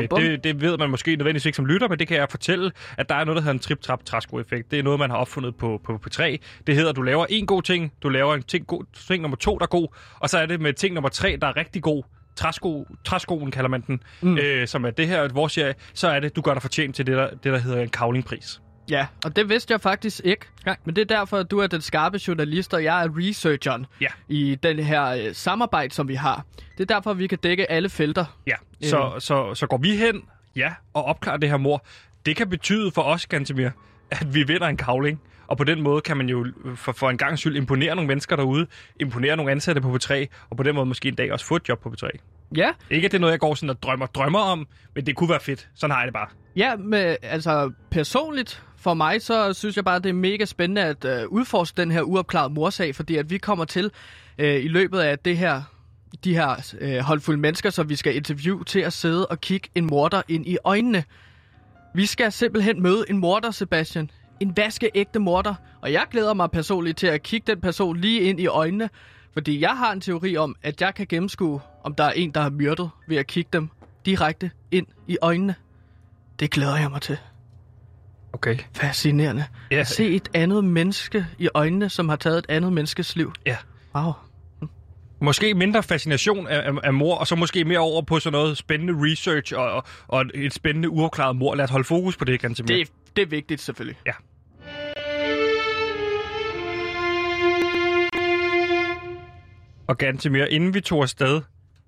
Bum. 0.10 0.20
det, 0.22 0.44
det 0.44 0.62
ved 0.62 0.78
man 0.78 0.89
måske 0.89 1.16
nødvendigvis 1.16 1.46
ikke 1.46 1.56
som 1.56 1.66
lytter, 1.66 1.88
men 1.88 2.00
det 2.00 2.08
kan 2.08 2.18
jeg 2.18 2.28
fortælle, 2.30 2.72
at 2.98 3.10
der 3.10 3.16
er 3.16 3.24
noget, 3.24 3.36
der 3.36 3.42
hedder 3.42 3.54
en 3.54 3.60
trip-trap-træsko-effekt. 3.60 4.72
Det 4.72 4.80
er 4.80 4.84
noget, 4.84 5.00
man 5.00 5.10
har 5.10 5.18
opfundet 5.18 5.56
på, 5.56 5.82
på 5.86 6.00
P3. 6.08 6.38
Det 6.68 6.75
hedder, 6.75 6.89
at 6.89 6.96
du 6.96 7.01
laver 7.01 7.25
en 7.30 7.46
god 7.46 7.62
ting, 7.62 7.94
du 8.04 8.10
laver 8.10 8.36
en 8.36 8.44
ting, 8.44 8.68
god, 8.68 8.84
ting 9.08 9.22
nummer 9.22 9.38
to, 9.38 9.58
der 9.58 9.63
er 9.63 9.68
god, 9.68 9.88
og 10.20 10.30
så 10.30 10.38
er 10.38 10.46
det 10.46 10.62
med 10.62 10.74
ting 10.74 10.94
nummer 10.94 11.10
tre, 11.10 11.38
der 11.42 11.48
er 11.48 11.58
rigtig 11.58 11.84
god. 11.84 12.04
Træsko, 12.36 12.88
træskoen 13.04 13.51
kalder 13.51 13.70
man 13.70 13.82
den, 13.82 14.04
mm. 14.22 14.38
øh, 14.38 14.68
som 14.68 14.86
er 14.86 14.89
det 14.89 15.08
her, 15.08 15.28
vores 15.34 15.54
serie, 15.54 15.74
så 15.94 16.08
er 16.08 16.20
det, 16.20 16.36
du 16.36 16.42
gør 16.42 16.54
dig 16.54 16.62
fortjent 16.62 16.96
til 16.96 17.08
det, 17.08 17.18
der, 17.18 17.30
det, 17.30 17.44
der 17.44 17.58
hedder 17.58 17.82
en 17.82 17.89
kavlingpris. 17.89 18.62
Ja, 18.89 19.08
og 19.25 19.36
det 19.36 19.50
vidste 19.50 19.72
jeg 19.72 19.81
faktisk 19.81 20.22
ikke. 20.24 20.46
Nej. 20.65 20.77
Men 20.86 20.96
det 20.96 21.01
er 21.12 21.15
derfor, 21.17 21.38
at 21.38 21.51
du 21.51 21.60
er 21.60 21.67
den 21.67 21.81
skarpe 21.81 22.19
journalist, 22.27 22.74
og 22.74 22.84
jeg 22.84 23.03
er 23.03 23.10
researcheren 23.17 23.86
Ja. 24.01 24.08
i 24.27 24.55
den 24.63 24.79
her 24.79 25.05
øh, 25.05 25.34
samarbejde, 25.34 25.93
som 25.93 26.08
vi 26.08 26.15
har. 26.15 26.46
Det 26.77 26.91
er 26.91 26.96
derfor, 26.96 27.13
vi 27.13 27.27
kan 27.27 27.38
dække 27.38 27.72
alle 27.72 27.89
felter. 27.89 28.25
Ja, 28.48 28.55
så, 28.84 29.13
så, 29.19 29.53
så 29.55 29.67
går 29.67 29.77
vi 29.77 29.96
hen, 29.96 30.22
ja, 30.55 30.74
og 30.93 31.03
opklarer 31.05 31.38
det 31.38 31.50
her 31.50 31.58
mor. 31.58 31.86
Det 32.25 32.36
kan 32.36 32.50
betyde 32.50 32.91
for 32.91 33.01
os, 33.01 33.25
Gantemir, 33.27 33.69
at 34.12 34.34
vi 34.34 34.43
vinder 34.43 34.67
en 34.67 34.77
kavling. 34.77 35.22
Og 35.48 35.58
på 35.58 35.63
den 35.63 35.81
måde 35.81 36.01
kan 36.01 36.17
man 36.17 36.29
jo 36.29 36.48
for, 36.75 36.91
for 36.91 37.10
en 37.10 37.17
gang 37.17 37.39
skyld 37.39 37.55
imponere 37.55 37.96
nogle 37.96 38.08
mennesker 38.08 38.36
derude, 38.36 38.67
imponere 39.00 39.36
nogle 39.36 39.51
ansatte 39.51 39.81
på 39.81 39.96
P3, 39.96 40.25
og 40.50 40.58
på 40.58 40.63
den 40.63 40.75
måde 40.75 40.86
måske 40.86 41.08
en 41.08 41.15
dag 41.15 41.34
også 41.34 41.46
få 41.46 41.55
et 41.55 41.69
job 41.69 41.79
på 41.81 41.89
P3. 41.89 42.10
Ja, 42.56 42.70
Ikke 42.89 43.06
at 43.06 43.12
det 43.12 43.18
er 43.18 43.22
noget, 43.22 43.32
jeg 43.32 43.39
går 43.39 43.56
sådan 43.56 43.70
og 43.70 43.84
drømmer, 43.84 44.06
drømmer 44.06 44.39
om, 44.39 44.68
men 44.96 45.06
det 45.06 45.15
kunne 45.15 45.29
være 45.29 45.39
fedt. 45.39 45.70
Sådan 45.75 45.91
har 45.91 46.00
jeg 46.00 46.08
det 46.08 46.13
bare. 46.13 46.27
Ja, 46.56 46.75
med, 46.75 47.15
altså 47.22 47.72
personligt 47.91 48.63
for 48.77 48.94
mig, 48.94 49.22
så 49.22 49.53
synes 49.53 49.75
jeg 49.75 49.86
bare, 49.86 50.00
det 50.00 50.10
er 50.10 50.13
mega 50.13 50.46
spændende 50.46 50.82
at 50.82 51.06
øh, 51.06 51.27
udforske 51.27 51.82
den 51.82 51.91
her 51.91 52.01
uopklarede 52.01 52.53
morsag, 52.53 52.96
fordi 52.96 53.15
at 53.15 53.29
vi 53.29 53.38
kommer 53.38 53.65
til 53.65 53.91
øh, 54.38 54.65
i 54.65 54.68
løbet 54.68 55.00
af 55.00 55.20
det 55.20 55.38
her, 55.38 55.62
de 56.24 56.34
her 56.34 56.74
øh, 56.79 56.98
holdfulde 57.00 57.39
mennesker, 57.39 57.70
som 57.70 57.89
vi 57.89 57.96
skal 57.96 58.15
interviewe, 58.15 58.63
til 58.63 58.79
at 58.79 58.94
sidde 58.94 59.25
og 59.25 59.41
kigge 59.41 59.70
en 59.75 59.86
morder 59.86 60.22
ind 60.27 60.48
i 60.48 60.58
øjnene. 60.63 61.03
Vi 61.96 62.06
skal 62.06 62.32
simpelthen 62.32 62.82
møde 62.82 63.06
en 63.10 63.18
morder, 63.18 63.51
Sebastian. 63.51 64.10
En 64.39 64.58
vaskeægte 64.58 65.20
morder. 65.20 65.56
Og 65.82 65.91
jeg 65.91 66.06
glæder 66.12 66.34
mig 66.34 66.51
personligt 66.51 66.98
til 66.98 67.08
at 67.08 67.24
kigge 67.24 67.51
den 67.51 67.62
person 67.62 67.98
lige 67.98 68.22
ind 68.22 68.39
i 68.39 68.48
øjnene, 68.48 68.89
Fordi 69.34 69.62
jeg 69.62 69.77
har 69.77 69.91
en 69.91 70.01
teori 70.01 70.38
om, 70.38 70.56
at 70.63 70.82
jeg 70.82 70.96
kan 70.96 71.08
gennemskue, 71.10 71.62
om 71.89 71.96
der 71.96 72.03
er 72.03 72.12
en, 72.12 72.31
der 72.31 72.41
har 72.41 72.50
myrdet, 72.50 72.89
ved 73.08 73.17
at 73.17 73.27
kigge 73.27 73.50
dem 73.53 73.69
direkte 74.05 74.51
ind 74.72 74.88
i 75.08 75.17
øjnene. 75.22 75.55
Det 76.39 76.51
glæder 76.51 76.77
jeg 76.77 76.89
mig 76.89 77.01
til. 77.01 77.17
Okay. 78.34 78.58
Fascinerende. 78.75 79.46
Ja. 79.72 79.77
At 79.77 79.88
se 79.88 80.10
et 80.10 80.29
andet 80.34 80.63
menneske 80.63 81.25
i 81.38 81.50
øjnene, 81.53 81.89
som 81.89 82.10
har 82.10 82.15
taget 82.15 82.38
et 82.38 82.46
andet 82.50 82.74
menneskes 82.74 83.15
liv. 83.15 83.34
Ja. 83.46 83.58
Wow. 83.96 84.12
Måske 85.22 85.53
mindre 85.53 85.84
fascination 85.84 86.48
af, 86.48 86.72
af, 86.72 86.74
af 86.84 86.93
mor, 86.93 87.15
og 87.15 87.27
så 87.27 87.36
måske 87.36 87.65
mere 87.65 87.79
over 87.79 88.01
på 88.01 88.19
sådan 88.19 88.31
noget 88.38 88.58
spændende 88.58 88.93
research 89.12 89.53
og, 89.55 89.72
og, 89.72 89.84
og 90.08 90.25
et 90.34 90.53
spændende 90.53 90.89
uafklaret 90.89 91.36
mor. 91.36 91.55
Lad 91.55 91.63
os 91.63 91.72
holde 91.72 91.86
fokus 91.86 92.17
på 92.17 92.25
det, 92.25 92.39
ganske 92.39 92.63
mere. 92.63 92.79
Det, 92.79 92.89
det 93.15 93.22
er 93.22 93.25
vigtigt 93.27 93.62
selvfølgelig. 93.62 93.98
Ja. 94.05 94.13
Og 99.88 99.98
ganske 99.98 100.29
mere, 100.29 100.51
inden 100.51 100.74
vi 100.74 100.81
tog 100.81 101.01
afsted 101.01 101.41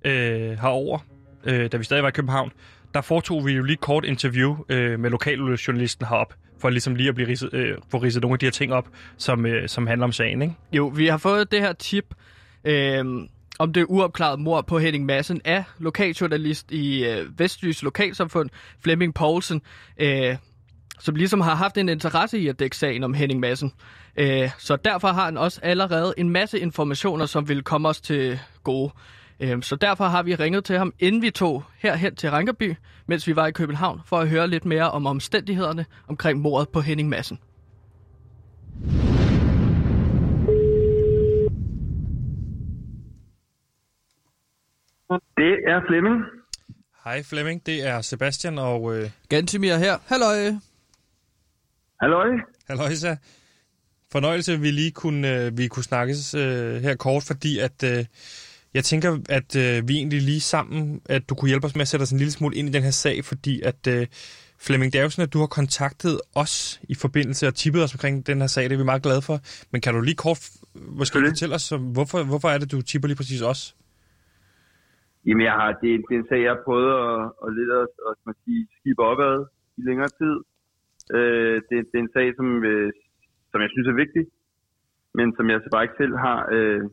øh, 0.06 0.52
herover, 0.52 1.00
øh, 1.44 1.72
da 1.72 1.78
vi 1.78 1.84
stadig 1.84 2.04
var 2.04 2.10
i 2.10 2.12
København, 2.12 2.52
der 2.94 3.02
foretog 3.02 3.46
vi 3.46 3.52
jo 3.52 3.64
lige 3.64 3.74
et 3.74 3.82
kort 3.82 4.06
interview 4.06 4.58
øh, 4.70 5.00
med 5.00 5.10
lokaljournalisten 5.10 6.06
herop, 6.06 6.34
for 6.60 6.70
ligesom 6.70 6.96
lige 6.96 7.10
at 7.10 7.16
blive 7.16 7.28
ridset, 7.28 7.54
øh, 7.54 7.78
få 7.92 7.98
ridset 7.98 8.22
nogle 8.22 8.36
af 8.36 8.40
de 8.40 8.46
her 8.46 8.52
ting 8.52 8.74
op, 8.74 8.88
som, 9.18 9.46
øh, 9.46 9.70
som 9.70 9.88
handler 9.88 10.06
om 10.06 10.12
sagen, 10.12 10.42
ikke? 10.42 10.56
Jo, 10.74 10.88
vi 10.88 11.08
har 11.08 11.18
fået 11.18 11.52
det 11.52 11.62
her 11.62 11.74
tip 11.74 12.06
øh, 12.64 13.06
om 13.60 13.74
det 13.74 13.86
uopklarede 13.90 14.42
mor 14.42 14.62
på 14.62 14.80
Henning 14.80 15.06
Madsen 15.06 15.42
af 15.46 15.64
lokaljournalist 15.80 16.72
i 16.72 17.06
øh, 17.06 17.40
Vestjys 17.40 17.84
Lokalsamfund, 17.84 18.50
Flemming 18.84 19.14
Poulsen, 19.14 19.62
øh, 19.98 20.36
som 21.00 21.16
ligesom 21.16 21.42
har 21.42 21.56
haft 21.56 21.78
en 21.78 21.90
interesse 21.90 22.40
i 22.40 22.48
at 22.48 22.60
dække 22.60 22.78
sagen 22.78 23.04
om 23.04 23.14
Henning 23.14 23.40
Madsen. 23.40 23.74
Øh, 24.18 24.50
så 24.58 24.76
derfor 24.76 25.08
har 25.08 25.26
han 25.26 25.38
også 25.38 25.60
allerede 25.64 26.14
en 26.18 26.30
masse 26.30 26.60
informationer, 26.60 27.26
som 27.26 27.50
vil 27.50 27.64
komme 27.64 27.90
os 27.90 28.02
til 28.02 28.40
gode. 28.64 28.92
Øh, 29.42 29.64
så 29.64 29.76
derfor 29.76 30.06
har 30.06 30.24
vi 30.24 30.36
ringet 30.36 30.66
til 30.66 30.78
ham, 30.78 30.94
inden 31.00 31.22
vi 31.22 31.32
tog 31.32 31.64
herhen 31.78 32.16
til 32.16 32.30
Rankerby, 32.30 32.76
mens 33.08 33.28
vi 33.28 33.36
var 33.36 33.48
i 33.48 33.52
København, 33.52 34.02
for 34.06 34.18
at 34.18 34.30
høre 34.30 34.48
lidt 34.48 34.66
mere 34.66 34.92
om 34.92 35.06
omstændighederne 35.06 35.86
omkring 36.08 36.40
mordet 36.40 36.70
på 36.70 36.82
Henning 36.82 37.10
Madsen. 37.10 37.40
Det 45.38 45.54
er 45.68 45.82
Flemming. 45.88 46.22
Hej 47.04 47.24
Flemming, 47.24 47.66
det 47.66 47.88
er 47.88 48.02
Sebastian 48.02 48.58
og 48.58 48.98
øh, 48.98 49.10
Gantimir 49.30 49.76
her. 49.76 49.98
Halløj. 50.06 50.52
Halløj. 52.02 52.30
Halløjsa. 52.68 53.16
Fornøjelse, 54.12 54.54
at 54.54 54.62
vi 54.62 54.72
lige 54.72 54.92
kunne, 54.92 55.36
øh, 55.36 55.58
vi 55.58 55.68
kunne 55.68 55.84
snakkes 55.84 56.34
øh, 56.34 56.82
her 56.82 56.96
kort, 56.96 57.24
fordi 57.24 57.60
at 57.60 57.84
øh, 57.84 58.06
jeg 58.74 58.84
tænker, 58.84 59.10
at 59.30 59.50
øh, 59.64 59.88
vi 59.88 59.94
egentlig 59.94 60.22
lige 60.22 60.40
sammen, 60.42 61.02
at 61.06 61.30
du 61.30 61.36
kunne 61.36 61.50
hjælpe 61.50 61.66
os 61.68 61.76
med 61.76 61.82
at 61.82 61.88
sætte 61.88 62.04
os 62.04 62.12
en 62.12 62.18
lille 62.18 62.32
smule 62.32 62.56
ind 62.56 62.70
i 62.70 62.72
den 62.72 62.84
her 62.84 62.92
sag, 62.92 63.26
fordi 63.26 63.62
at 63.62 63.88
øh, 63.96 64.08
Flemming, 64.66 64.92
sådan, 64.94 65.28
at 65.28 65.34
du 65.36 65.40
har 65.44 65.52
kontaktet 65.60 66.16
os 66.44 66.54
i 66.94 66.96
forbindelse 67.04 67.44
og 67.50 67.54
tippet 67.62 67.84
os 67.86 67.94
omkring 67.96 68.16
den 68.30 68.38
her 68.42 68.50
sag, 68.56 68.64
det 68.64 68.76
er 68.76 68.82
vi 68.84 68.92
meget 68.92 69.04
glade 69.08 69.22
for. 69.30 69.38
Men 69.72 69.82
kan 69.84 69.94
du 69.96 70.02
lige 70.02 70.22
kort 70.26 70.42
måske 71.00 71.16
fortælle 71.30 71.56
os, 71.60 71.66
hvorfor, 71.98 72.20
hvorfor 72.32 72.50
er 72.54 72.58
det, 72.62 72.72
du 72.72 72.82
tipper 72.90 73.08
lige 73.08 73.22
præcis 73.22 73.42
os? 73.52 73.62
Jamen, 75.26 75.44
jeg 75.50 75.56
har, 75.60 75.70
det, 75.82 75.90
er- 75.96 76.04
det 76.08 76.14
er 76.16 76.22
en 76.24 76.30
sag, 76.32 76.42
jeg 76.46 76.52
har 76.56 76.62
prøvet 76.68 76.92
at, 77.08 77.18
at 77.44 77.50
lidt 77.58 77.72
at, 77.82 77.88
at, 78.10 78.16
at 78.30 78.36
sige, 78.44 78.62
skibe 78.78 79.02
opad 79.12 79.36
i 79.80 79.82
længere 79.90 80.12
tid. 80.22 80.36
Øh, 81.18 81.56
det, 81.68 81.76
det 81.90 81.96
er 82.00 82.04
en 82.08 82.16
sag, 82.18 82.28
som, 82.38 82.48
øh, 82.72 82.90
som 83.52 83.60
jeg 83.64 83.70
synes 83.74 83.88
er 83.94 83.98
vigtig, 84.04 84.24
men 85.18 85.28
som 85.38 85.46
jeg 85.52 85.58
så 85.64 85.70
bare 85.74 85.86
ikke 85.86 86.00
selv 86.04 86.16
har, 86.26 86.40
øh, 86.56 86.84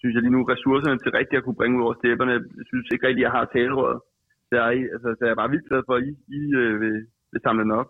synes 0.00 0.14
jeg 0.14 0.22
lige 0.22 0.36
nu, 0.36 0.42
ressourcerne 0.54 0.98
til 1.02 1.10
rigtigt 1.18 1.38
at 1.40 1.44
kunne 1.44 1.60
bringe 1.60 1.76
ud 1.78 1.84
over 1.86 1.94
stepperne. 2.00 2.32
Jeg 2.60 2.66
synes 2.70 2.86
ikke 2.92 3.06
rigtigt, 3.06 3.26
jeg 3.26 3.34
har 3.38 3.44
talerøret. 3.56 4.00
Så 4.48 4.52
jeg, 4.60 4.66
altså, 4.94 5.08
så 5.18 5.22
jeg 5.26 5.32
er 5.34 5.40
bare 5.42 5.52
vildt 5.54 5.68
glad 5.68 5.82
for, 5.88 5.94
at 5.98 6.04
I, 6.10 6.12
I 6.38 6.42
øh, 6.62 6.72
vil, 6.82 6.96
vil 7.32 7.40
samle 7.44 7.62
den 7.64 7.72
op. 7.80 7.88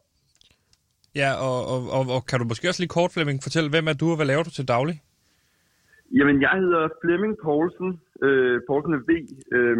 Ja, 1.20 1.30
og, 1.48 1.58
og, 1.72 1.80
og, 1.96 2.02
og 2.16 2.20
kan 2.28 2.38
du 2.40 2.44
måske 2.50 2.68
også 2.70 2.82
lige 2.82 2.96
kort, 2.98 3.10
Flemming, 3.14 3.38
fortælle, 3.46 3.68
hvem 3.74 3.86
er 3.92 3.96
du, 4.00 4.06
og 4.12 4.16
hvad 4.18 4.28
laver 4.32 4.44
du 4.48 4.52
til 4.54 4.68
daglig? 4.74 4.96
Jamen, 6.18 6.36
jeg 6.46 6.54
hedder 6.64 6.82
Flemming 7.02 7.34
Poulsen. 7.44 7.90
Øh, 8.26 8.56
Poulsen 8.68 8.92
er 8.98 9.02
V. 9.08 9.10
Øh, 9.56 9.78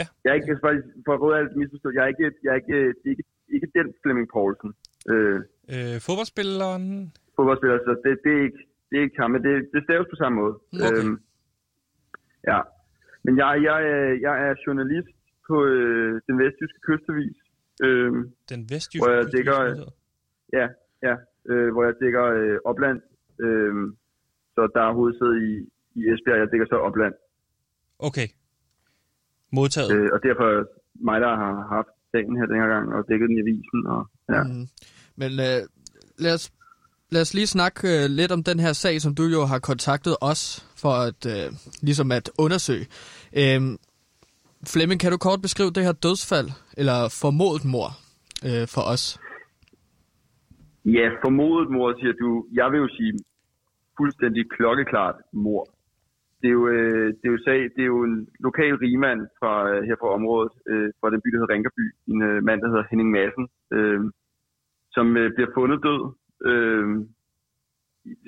Ja. 0.00 0.06
Jeg 0.24 0.30
er 0.30 0.34
ikke, 0.40 0.58
faktisk, 0.66 0.86
for 1.06 1.12
at 1.14 1.20
råde 1.22 1.36
alt 1.40 1.56
misforstået, 1.60 1.94
jeg 1.96 2.02
er 2.06 2.10
ikke, 2.14 2.26
jeg 2.44 2.50
er 2.54 2.58
ikke, 2.62 2.78
det 3.00 3.06
er 3.10 3.14
ikke, 3.16 3.26
ikke 3.56 3.68
den 3.78 3.88
Flemming 4.02 4.28
Poulsen. 4.34 4.70
Øh, 5.12 5.38
Øh, 5.74 5.96
fodboldspilleren? 6.06 6.84
fodboldspiller, 7.36 7.78
så 7.86 7.92
det, 8.04 8.12
det, 8.24 8.32
er 8.38 8.42
ikke, 8.48 8.62
det 8.90 8.94
er 8.98 9.02
ikke 9.02 9.20
ham, 9.22 9.30
men 9.30 9.42
det, 9.46 9.52
det 9.74 9.80
staves 9.84 10.06
på 10.10 10.16
samme 10.22 10.36
måde. 10.42 10.54
Okay. 10.86 11.04
Øhm, 11.04 11.16
ja. 12.50 12.60
Men 13.24 13.32
jeg, 13.38 13.50
jeg, 13.68 13.78
er- 13.92 14.18
jeg 14.26 14.34
er 14.48 14.54
journalist 14.66 15.08
på 15.48 15.64
øh, 15.64 16.20
den 16.26 16.36
vestjyske 16.42 16.80
kystavis. 16.88 17.36
Øhm, 17.86 18.20
Den 18.52 18.60
vestjyske 18.72 19.02
Hvor 19.04 19.12
jeg 19.16 19.24
dækker- 19.36 19.64
nyheder. 19.74 19.92
ja, 20.58 20.66
ja. 21.06 21.14
Øh, 21.50 21.72
hvor 21.72 21.84
jeg 21.84 21.94
dækker 22.02 22.24
øh, 22.24 22.58
opland. 22.64 22.98
Øhm, 23.40 23.96
så 24.54 24.62
der 24.74 24.82
er 24.88 24.92
hovedsæde 24.92 25.36
i, 25.48 25.50
i 25.98 26.00
Esbjerg, 26.12 26.38
jeg 26.38 26.48
dækker 26.52 26.66
så 26.70 26.76
opland. 26.88 27.14
Okay. 27.98 28.28
Modtaget. 29.52 29.90
Øh, 29.96 30.08
og 30.12 30.18
derfor 30.22 30.44
er 30.60 30.64
mig, 30.94 31.20
der 31.20 31.32
har 31.42 31.52
haft 31.76 31.88
sagen 32.12 32.36
her 32.38 32.46
den 32.46 32.60
her 32.62 32.68
gang, 32.74 32.94
og 32.94 33.08
dækket 33.08 33.28
den 33.28 33.36
i 33.38 33.40
avisen. 33.40 33.80
Og, 33.86 34.02
ja. 34.34 34.42
Mm. 34.42 34.66
Men 35.20 35.30
øh, 35.46 35.60
lad, 36.24 36.34
os, 36.34 36.52
lad 37.16 37.22
os 37.26 37.34
lige 37.38 37.54
snakke 37.58 37.80
øh, 37.94 38.04
lidt 38.18 38.32
om 38.36 38.42
den 38.50 38.58
her 38.64 38.72
sag, 38.82 38.94
som 39.04 39.12
du 39.18 39.24
jo 39.36 39.42
har 39.52 39.60
kontaktet 39.70 40.14
os 40.30 40.42
for 40.82 40.92
at 41.06 41.20
øh, 41.34 41.48
ligesom 41.88 42.08
at 42.18 42.26
undersøge. 42.44 42.86
Øh, 43.40 43.60
Flemming, 44.72 44.98
kan 45.02 45.10
du 45.14 45.18
kort 45.26 45.40
beskrive 45.46 45.74
det 45.76 45.82
her 45.86 45.94
dødsfald, 46.06 46.48
eller 46.80 46.98
formodet 47.22 47.64
mor 47.74 47.88
øh, 48.48 48.64
for 48.74 48.84
os? 48.94 49.04
Ja, 50.96 51.06
formodet 51.24 51.68
mor, 51.74 51.88
siger 52.00 52.14
du. 52.22 52.28
Jeg 52.60 52.66
vil 52.72 52.78
jo 52.84 52.88
sige 52.96 53.12
fuldstændig 53.98 54.42
klokkeklart 54.56 55.16
mor. 55.44 55.62
Det 56.40 56.48
er 56.52 56.56
jo, 56.60 56.64
øh, 56.76 57.06
det 57.18 57.24
er 57.28 57.34
jo, 57.34 57.40
sag, 57.48 57.60
det 57.74 57.82
er 57.86 57.90
jo 57.96 58.00
en 58.10 58.16
lokal 58.46 58.74
rigmand 58.84 59.20
fra, 59.38 59.52
øh, 59.70 59.80
her 59.88 59.96
fra 60.00 60.10
området, 60.18 60.52
øh, 60.70 60.88
fra 61.00 61.08
den 61.12 61.20
by, 61.22 61.28
der 61.30 61.38
hedder 61.38 61.54
Rinkerby. 61.54 61.86
En 62.10 62.18
øh, 62.28 62.38
mand, 62.48 62.58
der 62.62 62.68
hedder 62.72 62.88
Henning 62.90 63.10
Madsen, 63.16 63.46
øh, 63.76 64.00
som 64.96 65.06
øh, 65.20 65.28
bliver 65.34 65.50
fundet 65.58 65.78
død. 65.88 66.02
Øh, 66.44 67.06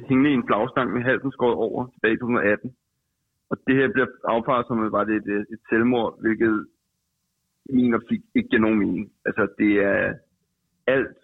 hængende 0.09 0.31
i 0.31 0.35
en 0.35 0.47
flagstang 0.47 0.93
med 0.93 1.03
halsen 1.03 1.33
skåret 1.33 1.55
over 1.55 1.87
tilbage 1.87 2.15
i 2.15 2.19
2018. 2.19 2.77
Og 3.51 3.57
det 3.67 3.75
her 3.77 3.89
bliver 3.93 4.07
affaret 4.25 4.67
som, 4.67 4.85
at 4.85 4.93
var 4.93 5.05
det 5.05 5.17
et, 5.17 5.29
øh, 5.37 5.41
et 5.41 5.61
selvmord, 5.69 6.21
hvilket 6.21 6.67
i 7.69 7.73
min 7.75 7.95
optik 7.95 8.21
ikke 8.35 8.49
giver 8.49 8.61
nogen 8.63 8.79
mening. 8.79 9.13
Altså, 9.27 9.49
det 9.59 9.73
er 9.93 10.15
alt 10.87 11.19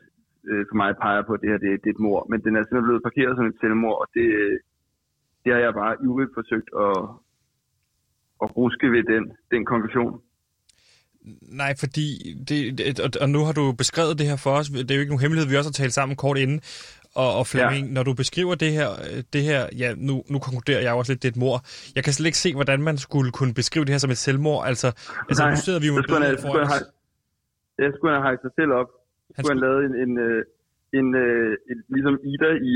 øh, 0.49 0.65
for 0.69 0.77
mig 0.77 0.97
peger 0.97 1.23
på, 1.23 1.33
at 1.33 1.41
det 1.41 1.51
her 1.51 1.59
det, 1.59 1.85
det 1.85 1.91
er 1.91 1.95
et 1.95 2.07
mor. 2.07 2.27
Men 2.31 2.41
den 2.45 2.57
er 2.57 2.63
simpelthen 2.63 2.89
blevet 2.89 3.07
parkeret 3.09 3.37
som 3.37 3.47
et 3.47 3.61
selvmord, 3.61 3.99
og 4.03 4.09
det, 4.15 4.27
øh, 4.43 4.59
det 5.45 5.53
har 5.53 5.61
jeg 5.61 5.75
bare 5.75 5.97
ivrigt 6.05 6.35
forsøgt 6.35 6.71
at, 6.87 6.99
at 8.43 8.57
ruske 8.57 8.87
ved 8.95 9.03
den, 9.13 9.25
den 9.51 9.65
konklusion. 9.65 10.21
Nej, 11.63 11.73
fordi, 11.83 12.07
det, 12.49 12.79
det, 12.79 13.01
og, 13.01 13.11
og 13.21 13.29
nu 13.35 13.41
har 13.47 13.53
du 13.61 13.73
beskrevet 13.73 14.19
det 14.19 14.27
her 14.27 14.37
for 14.37 14.51
os. 14.61 14.67
Det 14.69 14.91
er 14.91 14.95
jo 14.99 15.01
ikke 15.05 15.13
nogen 15.15 15.25
hemmelighed, 15.25 15.49
vi 15.51 15.57
også 15.57 15.71
har 15.73 15.79
talt 15.83 15.93
sammen 15.99 16.17
kort 16.25 16.39
inden. 16.45 16.61
Og, 17.23 17.31
og 17.39 17.45
Flemming, 17.53 17.85
ja. 17.87 17.93
når 17.97 18.03
du 18.09 18.13
beskriver 18.23 18.55
det 18.65 18.71
her, 18.79 18.89
øh, 19.09 19.19
det 19.35 19.43
her 19.51 19.61
ja, 19.83 19.89
nu, 20.09 20.15
nu 20.33 20.39
konkluderer 20.47 20.81
jeg 20.87 20.93
også 21.01 21.11
lidt, 21.13 21.23
det 21.23 21.29
er 21.29 21.33
et 21.37 21.43
mor. 21.47 21.57
Jeg 21.97 22.03
kan 22.05 22.13
slet 22.17 22.27
ikke 22.31 22.43
se, 22.47 22.51
hvordan 22.59 22.79
man 22.89 22.97
skulle 23.07 23.31
kunne 23.39 23.55
beskrive 23.61 23.85
det 23.87 23.93
her 23.95 24.03
som 24.05 24.11
et 24.17 24.21
selvmord. 24.27 24.61
Altså, 24.71 24.89
altså 25.29 25.43
Nej, 25.43 25.51
nu 25.55 25.57
sidder 25.67 25.81
vi 25.85 25.87
jo 25.91 25.95
med 25.95 26.03
skulle 26.03 26.39
foran 26.47 26.67
os. 26.67 26.73
have- 26.73 26.89
så 27.93 27.97
skulle 27.99 28.15
have 28.27 28.39
sig 28.47 28.53
selv 28.61 28.71
op. 28.81 28.91
Han 29.37 29.41
skulle 29.45 29.55
han 29.57 29.65
lave 29.67 29.79
en, 29.89 29.95
en, 30.05 30.13
øh, 30.27 30.41
en, 30.99 31.07
øh, 31.25 31.51
en 31.71 31.79
ligesom 31.95 32.15
Ida 32.33 32.51
i, 32.71 32.73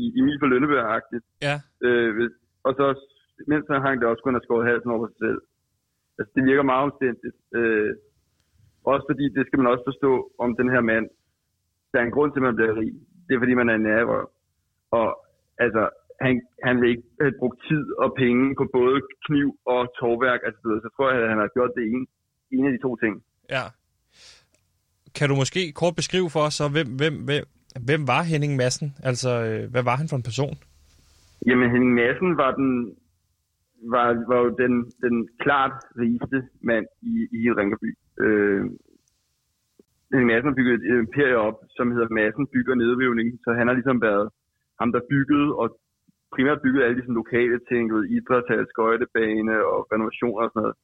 i 0.00 0.02
Emil 0.20 0.36
for 0.42 0.48
Lønneberg-agtigt. 0.52 1.24
Ja, 1.48 1.56
Øh, 1.86 2.10
og 2.66 2.72
så, 2.78 2.86
mens 3.50 3.64
han 3.72 3.80
hang 3.86 3.96
det 4.00 4.06
også, 4.10 4.20
skulle 4.20 4.32
han 4.32 4.38
have 4.40 4.46
skåret 4.48 4.64
halsen 4.70 4.90
over 4.96 5.06
sig 5.12 5.18
selv. 5.26 5.38
Altså, 6.18 6.32
det 6.36 6.44
virker 6.50 6.70
meget 6.72 6.84
omstændigt. 6.88 7.36
Øh, 7.58 7.92
også 8.92 9.04
fordi, 9.10 9.24
det 9.36 9.42
skal 9.46 9.58
man 9.60 9.72
også 9.72 9.84
forstå 9.90 10.12
om 10.44 10.50
den 10.60 10.68
her 10.74 10.82
mand. 10.92 11.06
Der 11.90 11.98
er 11.98 12.04
en 12.04 12.16
grund 12.16 12.30
til, 12.32 12.40
at 12.40 12.48
man 12.48 12.56
bliver 12.56 12.74
rig. 12.80 12.92
Det 13.26 13.32
er, 13.34 13.42
fordi 13.42 13.54
man 13.54 13.68
er 13.68 13.74
en 13.76 13.86
nærrøv. 13.88 14.26
Og 14.98 15.08
altså, 15.64 15.82
han, 16.24 16.32
han 16.66 16.74
vil 16.80 16.90
ikke 16.90 17.08
have 17.20 17.34
brugt 17.40 17.58
tid 17.68 17.84
og 18.02 18.08
penge 18.22 18.44
på 18.60 18.64
både 18.78 18.96
kniv 19.26 19.48
og 19.74 19.80
tovværk. 19.98 20.40
Altså, 20.48 20.60
så 20.84 20.88
tror 20.96 21.12
jeg, 21.12 21.22
at 21.22 21.28
han 21.32 21.38
har 21.38 21.50
gjort 21.56 21.72
det 21.76 21.84
ene, 21.92 22.06
en 22.56 22.66
af 22.66 22.72
de 22.72 22.84
to 22.86 22.96
ting. 22.96 23.14
ja. 23.50 23.64
Kan 25.18 25.28
du 25.28 25.34
måske 25.34 25.72
kort 25.72 25.96
beskrive 25.96 26.30
for 26.30 26.40
os, 26.40 26.54
så, 26.54 26.64
hvem, 26.68 26.88
hvem, 27.00 27.14
hvem, 27.28 27.44
hvem 27.88 28.02
var 28.12 28.22
Henning 28.22 28.56
Madsen? 28.56 28.88
Altså, 29.02 29.30
øh, 29.48 29.70
hvad 29.72 29.82
var 29.82 29.96
han 29.96 30.08
for 30.08 30.16
en 30.16 30.22
person? 30.30 30.54
Jamen, 31.46 31.70
Henning 31.70 31.94
Madsen 31.94 32.36
var 32.36 32.50
den 32.60 32.70
var, 33.94 34.06
var 34.30 34.38
jo 34.44 34.50
den, 34.62 34.72
den 35.04 35.28
klart 35.44 35.76
rigeste 36.02 36.38
mand 36.62 36.86
i, 37.02 37.14
i 37.34 37.36
hele 37.42 37.56
Ringerby. 37.60 37.90
Øh, 38.24 38.64
Henning 40.10 40.28
Madsen 40.30 40.48
har 40.50 40.58
bygget 40.58 40.74
et 40.74 40.98
imperium 41.04 41.46
op, 41.48 41.58
som 41.76 41.92
hedder 41.92 42.16
Madsen 42.18 42.46
Bygger 42.54 42.74
Nedrivning. 42.74 43.28
Så 43.44 43.52
han 43.58 43.66
har 43.66 43.74
ligesom 43.74 44.02
været 44.02 44.28
ham, 44.80 44.92
der 44.92 45.08
byggede 45.10 45.48
og 45.60 45.66
primært 46.34 46.62
byggede 46.62 46.84
alle 46.84 46.96
de 46.96 47.02
sådan, 47.02 47.20
lokale 47.22 47.58
ting, 47.70 47.90
du 47.90 47.94
ved, 47.96 48.04
idrætshal, 48.16 48.66
skøjtebane 48.68 49.56
og 49.72 49.80
renovationer 49.92 50.42
og 50.44 50.50
sådan 50.50 50.62
noget. 50.62 50.76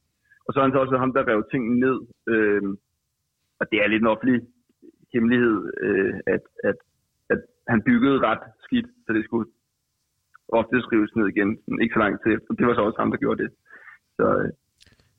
Og 0.45 0.49
så 0.53 0.59
er 0.59 0.63
han 0.63 0.73
så 0.73 0.79
også 0.79 0.97
ham, 0.97 1.13
der 1.13 1.27
rev 1.27 1.43
ting 1.51 1.63
ned. 1.85 1.97
Øh, 2.33 2.63
og 3.59 3.65
det 3.71 3.77
er 3.79 3.87
lidt 3.87 4.03
en 4.03 4.13
offentlig 4.13 4.39
hemmelighed, 5.13 5.57
øh, 5.85 6.13
at, 6.33 6.43
at, 6.69 6.77
at 7.33 7.41
han 7.67 7.79
byggede 7.87 8.19
ret 8.29 8.43
skidt, 8.65 8.89
så 9.05 9.13
det 9.13 9.25
skulle 9.25 9.49
ofte 10.59 10.81
skrives 10.81 11.15
ned 11.15 11.27
igen, 11.33 11.49
ikke 11.81 11.95
så 11.95 11.99
lang 11.99 12.13
tid 12.21 12.31
efter. 12.35 12.49
Det 12.59 12.65
var 12.67 12.75
så 12.75 12.83
også 12.87 12.99
ham, 12.99 13.11
der 13.11 13.23
gjorde 13.23 13.43
det. 13.43 13.51
Så, 14.17 14.25
øh, 14.41 14.49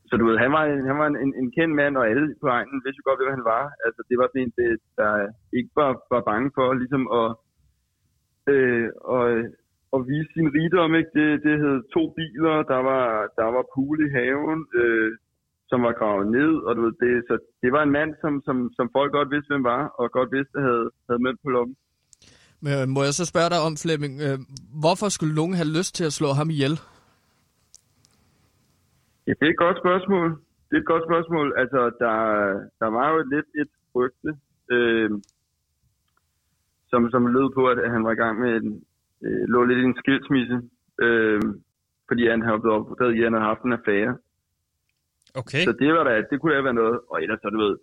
så 0.09 0.13
du 0.17 0.25
ved, 0.27 0.37
han 0.45 0.53
var, 0.57 0.65
han 0.91 0.99
var 1.01 1.07
en, 1.07 1.35
en, 1.41 1.51
kendt 1.57 1.75
mand, 1.81 1.97
og 1.97 2.09
alle 2.11 2.35
på 2.41 2.47
egnen 2.47 2.83
vidste 2.85 3.01
jo 3.01 3.09
godt, 3.09 3.21
hvem 3.21 3.37
han 3.39 3.51
var. 3.55 3.65
Altså, 3.87 4.01
det 4.09 4.17
var 4.19 4.27
sådan 4.27 4.43
en, 4.43 4.53
det, 4.59 4.71
der 5.01 5.13
ikke 5.59 5.73
var, 5.81 5.91
var 6.15 6.23
bange 6.31 6.51
for 6.57 6.67
ligesom 6.83 7.05
at, 7.21 7.31
øh, 8.53 8.89
og, 9.15 9.23
at 9.95 10.01
vise 10.11 10.31
sin 10.35 10.49
rigdom. 10.57 10.95
Ikke? 10.99 11.13
Det, 11.19 11.29
det 11.47 11.55
hed 11.63 11.77
to 11.97 12.03
biler, 12.19 12.57
der 12.73 12.81
var, 12.91 13.07
der 13.39 13.49
var 13.57 13.65
pool 13.75 13.97
i 14.07 14.09
haven, 14.17 14.61
øh, 14.81 15.13
som 15.71 15.83
var 15.87 15.93
gravet 16.01 16.27
ned, 16.39 16.53
og 16.67 16.77
du 16.77 16.81
ved, 16.83 16.95
det, 17.03 17.25
så 17.29 17.35
det 17.63 17.73
var 17.73 17.83
en 17.83 17.97
mand, 17.99 18.15
som, 18.23 18.43
som, 18.47 18.57
som 18.77 18.87
folk 18.97 19.13
godt 19.13 19.31
vidste, 19.35 19.53
hvem 19.53 19.65
var, 19.65 19.83
og 19.99 20.11
godt 20.11 20.31
vidste, 20.37 20.57
havde, 20.67 20.87
havde 21.09 21.23
mønt 21.23 21.41
på 21.45 21.51
lommen. 21.51 21.77
Men 22.65 22.73
øh, 22.73 22.89
må 22.95 23.01
jeg 23.09 23.15
så 23.15 23.25
spørge 23.33 23.51
dig 23.55 23.61
om, 23.67 23.73
Flemming, 23.83 24.15
øh, 24.27 24.39
hvorfor 24.83 25.09
skulle 25.09 25.35
nogen 25.41 25.55
have 25.61 25.71
lyst 25.79 25.93
til 25.99 26.05
at 26.11 26.17
slå 26.19 26.29
ham 26.41 26.49
ihjel? 26.55 26.75
Ja, 29.27 29.33
det 29.39 29.47
er 29.47 29.55
et 29.57 29.65
godt 29.67 29.79
spørgsmål. 29.85 30.29
Det 30.69 30.75
er 30.77 30.83
et 30.85 30.93
godt 30.93 31.05
spørgsmål. 31.09 31.47
Altså, 31.63 31.81
der, 32.03 32.17
der 32.83 32.89
var 32.99 33.07
jo 33.13 33.19
lidt 33.35 33.49
et 33.63 33.73
rygte, 33.97 34.31
øh, 34.75 35.11
som, 36.91 37.11
som 37.11 37.33
lød 37.37 37.49
på, 37.59 37.63
at 37.73 37.79
han 37.95 38.05
var 38.07 38.13
i 38.13 38.21
gang 38.23 38.35
med 38.41 38.51
en, 38.61 38.85
øh, 39.25 39.45
lå 39.53 39.65
lidt 39.65 39.79
i 39.79 39.89
en 39.91 40.01
skilsmisse, 40.03 40.59
øh, 41.05 41.43
fordi 42.09 42.23
han 42.35 42.43
havde 42.47 42.61
blevet 42.61 42.79
opdaget 42.79 43.15
i, 43.15 43.19
at 43.19 43.27
han 43.29 43.35
havde 43.37 43.51
haft 43.53 43.63
en 43.65 43.79
affære. 43.79 44.13
Okay. 45.41 45.63
Så 45.67 45.73
det, 45.81 45.89
var 45.95 46.05
da, 46.05 46.23
det 46.31 46.41
kunne 46.41 46.55
da 46.55 46.63
være 46.69 46.81
noget. 46.83 47.01
Og 47.11 47.23
ellers, 47.23 47.41
så 47.43 47.49
du 47.51 47.59
ved, 47.67 47.77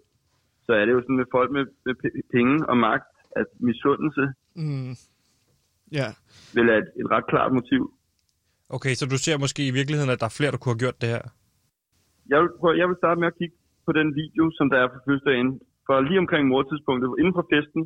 så 0.65 0.71
er 0.73 0.85
det 0.85 0.93
jo 0.93 1.01
sådan 1.01 1.21
med 1.21 1.29
folk 1.31 1.51
med, 1.51 1.65
med 1.85 1.95
penge 2.35 2.55
og 2.69 2.77
magt, 2.77 3.10
at 3.35 3.45
misundelse 3.59 4.23
Mm. 4.55 4.93
Ja. 5.99 6.07
vil 6.55 6.65
være 6.69 6.77
et, 6.83 6.89
et 7.01 7.07
ret 7.15 7.27
klart 7.31 7.51
motiv. 7.59 7.81
Okay, 8.75 8.93
så 8.99 9.03
du 9.13 9.17
ser 9.25 9.37
måske 9.45 9.61
i 9.67 9.73
virkeligheden, 9.79 10.11
at 10.13 10.19
der 10.21 10.27
er 10.31 10.37
flere, 10.39 10.51
der 10.53 10.57
kunne 10.61 10.73
have 10.75 10.83
gjort 10.85 11.01
det 11.03 11.09
her? 11.15 11.23
Jeg 12.31 12.37
vil, 12.41 12.49
prøve, 12.59 12.77
jeg 12.81 12.87
vil 12.89 12.97
starte 13.01 13.19
med 13.21 13.27
at 13.31 13.37
kigge 13.39 13.55
på 13.87 13.91
den 13.99 14.09
video, 14.21 14.43
som 14.57 14.65
der 14.71 14.77
er 14.83 14.87
fra 14.91 14.99
fødselsdagen. 15.05 15.49
For 15.87 15.95
lige 16.09 16.19
omkring 16.23 16.43
mordtidspunktet, 16.53 17.09
inden 17.19 17.33
for 17.39 17.45
festen, 17.53 17.81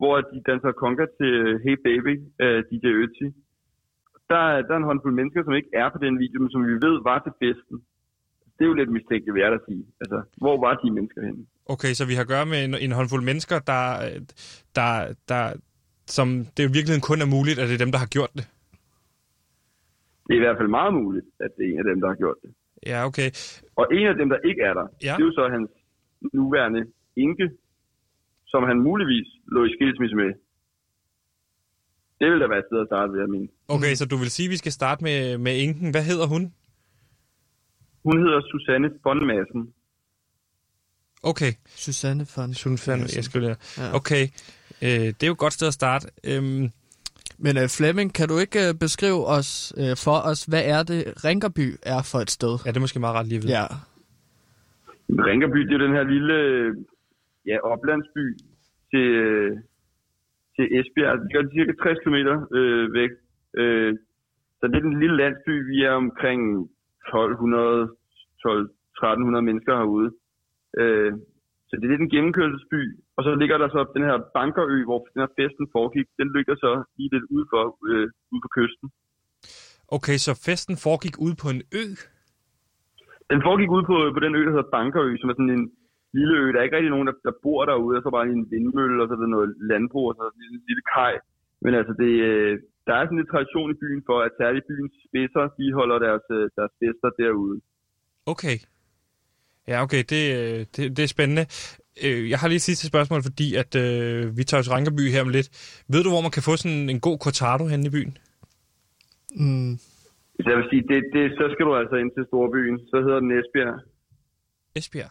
hvor 0.00 0.14
de 0.32 0.38
danser 0.50 0.72
conga 0.82 1.04
til 1.20 1.32
Hey 1.64 1.76
Baby 1.86 2.14
af 2.46 2.52
DJ 2.70 2.86
Ötzi. 3.04 3.26
Der, 4.30 4.42
er- 4.52 4.62
der 4.66 4.72
er 4.74 4.80
en 4.82 4.90
håndfuld 4.90 5.14
mennesker, 5.20 5.40
som 5.44 5.54
ikke 5.60 5.72
er 5.82 5.88
på 5.94 5.98
den 6.04 6.14
video, 6.22 6.38
men 6.42 6.50
som 6.54 6.62
vi 6.70 6.74
ved 6.86 6.96
var 7.10 7.18
til 7.22 7.32
festen. 7.42 7.76
Det 8.56 8.62
er 8.64 8.70
jo 8.72 8.80
lidt 8.80 8.92
mistænkeligt, 8.98 9.34
vil 9.34 9.42
jeg 9.46 9.52
da 9.56 9.58
sige. 9.68 9.84
Altså, 10.02 10.18
hvor 10.42 10.56
var 10.64 10.74
de 10.82 10.90
mennesker 10.96 11.20
henne? 11.28 11.42
Okay, 11.74 11.92
så 11.98 12.02
vi 12.06 12.14
har 12.14 12.22
at 12.26 12.28
gøre 12.34 12.46
med 12.46 12.64
en, 12.64 12.74
en 12.74 12.92
håndfuld 12.92 13.24
mennesker, 13.30 13.58
der, 13.72 13.82
der, 14.78 15.14
der, 15.28 15.44
som 16.06 16.28
det 16.56 16.62
i 16.62 16.72
virkeligheden 16.76 17.00
kun 17.10 17.20
er 17.26 17.26
muligt, 17.36 17.58
at 17.58 17.68
det 17.68 17.74
er 17.74 17.84
dem, 17.84 17.92
der 17.92 17.98
har 18.04 18.10
gjort 18.16 18.32
det. 18.38 18.44
Det 20.26 20.32
er 20.34 20.40
i 20.42 20.44
hvert 20.46 20.58
fald 20.60 20.68
meget 20.68 20.94
muligt, 20.94 21.26
at 21.44 21.50
det 21.56 21.62
er 21.66 21.70
en 21.72 21.78
af 21.78 21.84
dem, 21.90 22.00
der 22.00 22.08
har 22.08 22.18
gjort 22.24 22.38
det. 22.42 22.50
Ja, 22.90 22.98
okay. 23.08 23.28
Og 23.80 23.84
en 23.98 24.06
af 24.12 24.14
dem, 24.20 24.28
der 24.28 24.38
ikke 24.50 24.62
er 24.62 24.74
der, 24.80 24.86
Ja. 25.06 25.12
det 25.16 25.22
er 25.22 25.28
jo 25.30 25.32
så 25.40 25.44
hans 25.56 25.70
nuværende 26.32 26.82
enke, 27.16 27.46
som 28.52 28.62
han 28.70 28.76
muligvis 28.88 29.28
lå 29.54 29.64
i 29.64 29.70
skilsmisse 29.76 30.16
med. 30.16 30.30
Det 32.20 32.26
vil 32.30 32.40
da 32.40 32.46
være 32.52 32.58
et 32.58 32.68
sted 32.70 32.80
at 32.80 32.88
starte, 32.90 33.12
vil 33.12 33.20
jeg 33.20 33.28
mene. 33.36 33.48
Okay, 33.68 33.94
så 33.94 34.04
du 34.12 34.16
vil 34.16 34.30
sige, 34.30 34.46
at 34.46 34.50
vi 34.50 34.56
skal 34.56 34.72
starte 34.72 35.04
med, 35.04 35.38
med 35.38 35.52
enken. 35.64 35.90
Hvad 35.90 36.04
hedder 36.10 36.26
hun? 36.26 36.42
Hun 38.04 38.16
hedder 38.24 38.40
Susanne 38.50 38.88
von 39.04 39.26
Madsen. 39.26 39.62
Okay, 41.32 41.52
Susanne 41.84 42.24
von 42.36 42.54
Sunfan, 42.54 43.00
jeg 43.16 43.24
skriver 43.28 43.46
det. 43.48 43.56
Ja. 43.78 43.96
Okay, 43.98 44.24
øh, 44.84 45.06
det 45.16 45.22
er 45.22 45.30
jo 45.32 45.36
et 45.38 45.44
godt 45.46 45.52
sted 45.58 45.68
at 45.72 45.78
starte. 45.82 46.06
Øhm, 46.30 46.64
Men 47.44 47.54
uh, 47.62 47.66
Flemming, 47.76 48.08
kan 48.18 48.26
du 48.30 48.36
ikke 48.44 48.60
uh, 48.66 48.78
beskrive 48.84 49.20
os 49.36 49.50
uh, 49.82 49.94
for 50.04 50.18
os, 50.30 50.40
hvad 50.50 50.62
er 50.74 50.80
det, 50.90 51.00
Rinkerby 51.26 51.66
er 51.94 52.00
for 52.10 52.18
et 52.24 52.30
sted? 52.38 52.54
ja, 52.64 52.68
det 52.70 52.76
er 52.76 52.86
måske 52.86 53.00
meget 53.04 53.16
ret 53.18 53.28
lige 53.30 53.40
vide. 53.42 53.52
Ja. 53.58 53.66
Ringerby, 55.28 55.60
det 55.68 55.74
er 55.74 55.82
den 55.86 55.96
her 55.98 56.06
lille 56.14 56.36
ja, 57.50 57.56
oplandsby 57.72 58.24
til, 58.90 59.06
øh, 59.26 59.52
til 60.56 60.64
Esbjerg. 60.76 61.14
Det 61.18 61.26
ligger 61.26 61.42
cirka 61.56 61.72
60 61.72 61.98
km 62.04 62.18
øh, 62.58 62.84
væk. 62.98 63.12
Øh, 63.60 63.92
så 64.58 64.62
det 64.70 64.76
er 64.76 64.86
den 64.88 65.00
lille 65.02 65.16
landsby. 65.22 65.54
Vi 65.72 65.76
er 65.88 65.94
omkring 66.04 66.40
1200, 67.08 67.90
12, 68.42 68.64
1300 68.64 69.44
mennesker 69.48 69.72
herude. 69.82 70.10
Øh, 70.82 71.12
så 71.68 71.72
det 71.76 71.84
er 71.84 71.92
lidt 71.92 72.04
en 72.06 72.14
gennemkørselsby. 72.14 72.80
Og 73.16 73.20
så 73.26 73.30
ligger 73.40 73.56
der 73.62 73.68
så 73.68 73.80
den 73.96 74.04
her 74.08 74.16
Bankerø, 74.36 74.78
hvor 74.88 74.98
den 75.12 75.20
her 75.22 75.32
festen 75.40 75.66
foregik. 75.74 76.06
Den 76.20 76.28
ligger 76.36 76.54
så 76.64 76.70
lige 76.96 77.10
lidt 77.14 77.26
ude 77.34 77.46
for, 77.52 77.62
øh, 77.90 78.06
ude 78.32 78.42
på 78.44 78.50
kysten. 78.58 78.86
Okay, 79.96 80.16
så 80.26 80.32
festen 80.46 80.76
foregik 80.86 81.16
ud 81.26 81.34
på 81.42 81.48
en 81.54 81.62
ø? 81.82 81.86
Den 83.32 83.40
foregik 83.46 83.70
ude 83.76 83.86
på, 83.90 83.96
på 84.16 84.20
den 84.24 84.32
ø, 84.38 84.40
der 84.44 84.54
hedder 84.54 84.74
Bankerø, 84.76 85.10
som 85.20 85.30
er 85.30 85.36
sådan 85.36 85.56
en 85.58 85.66
lille 86.18 86.34
ø. 86.42 86.44
Der 86.50 86.58
er 86.58 86.66
ikke 86.66 86.76
rigtig 86.76 86.94
nogen, 86.94 87.08
der, 87.10 87.16
der 87.26 87.34
bor 87.44 87.60
derude, 87.70 87.96
og 87.98 88.02
så 88.02 88.10
bare 88.16 88.26
en 88.28 88.50
vindmølle, 88.52 89.02
og 89.02 89.06
så 89.06 89.14
er 89.14 89.20
der 89.22 89.36
noget 89.36 89.50
landbrug, 89.70 90.06
og 90.08 90.14
så 90.14 90.20
er 90.22 90.28
der 90.28 90.36
en 90.36 90.42
lille, 90.44 90.60
lille 90.70 90.84
kaj. 90.94 91.12
Men 91.64 91.72
altså, 91.78 91.92
det, 92.02 92.12
øh, 92.30 92.52
der 92.86 92.94
er 92.94 93.04
sådan 93.04 93.20
lidt 93.20 93.32
tradition 93.32 93.70
i 93.74 93.80
byen 93.82 94.02
for, 94.08 94.18
at 94.26 94.32
særligt 94.40 94.68
byens 94.70 94.94
spidser, 95.06 95.44
de 95.58 95.66
holder 95.78 95.98
deres, 96.06 96.26
øh, 96.36 96.44
deres 96.58 96.72
fester 96.80 97.10
derude. 97.22 97.56
Okay. 98.32 98.56
Ja, 99.68 99.82
okay, 99.82 100.04
det, 100.08 100.36
øh, 100.36 100.66
det, 100.76 100.96
det 100.96 101.02
er 101.02 101.06
spændende. 101.06 101.46
Øh, 102.04 102.30
Jeg 102.30 102.38
har 102.38 102.48
lige 102.48 102.56
et 102.56 102.62
sidste 102.62 102.86
spørgsmål, 102.86 103.22
fordi 103.22 103.54
at 103.54 103.74
øh, 103.76 104.36
vi 104.36 104.44
tager 104.44 104.62
til 104.62 104.72
Rankerby 104.72 105.10
her 105.10 105.20
om 105.22 105.28
lidt. 105.28 105.48
Ved 105.88 106.02
du, 106.04 106.10
hvor 106.10 106.20
man 106.20 106.30
kan 106.30 106.42
få 106.42 106.56
sådan 106.56 106.90
en 106.90 107.00
god 107.00 107.18
cortado 107.18 107.66
henne 107.66 107.86
i 107.86 107.90
byen? 107.90 108.18
Mm. 109.36 109.70
Jeg 110.48 110.56
vil 110.56 110.64
sige, 110.70 110.82
det, 110.82 111.04
det, 111.12 111.30
så 111.38 111.48
skal 111.52 111.66
du 111.66 111.76
altså 111.76 111.96
ind 111.96 112.10
til 112.16 112.24
Storbyen. 112.26 112.78
Så 112.78 112.96
hedder 113.04 113.20
den 113.20 113.30
Esbjerg. 113.38 113.80
Esbjerg. 114.74 115.10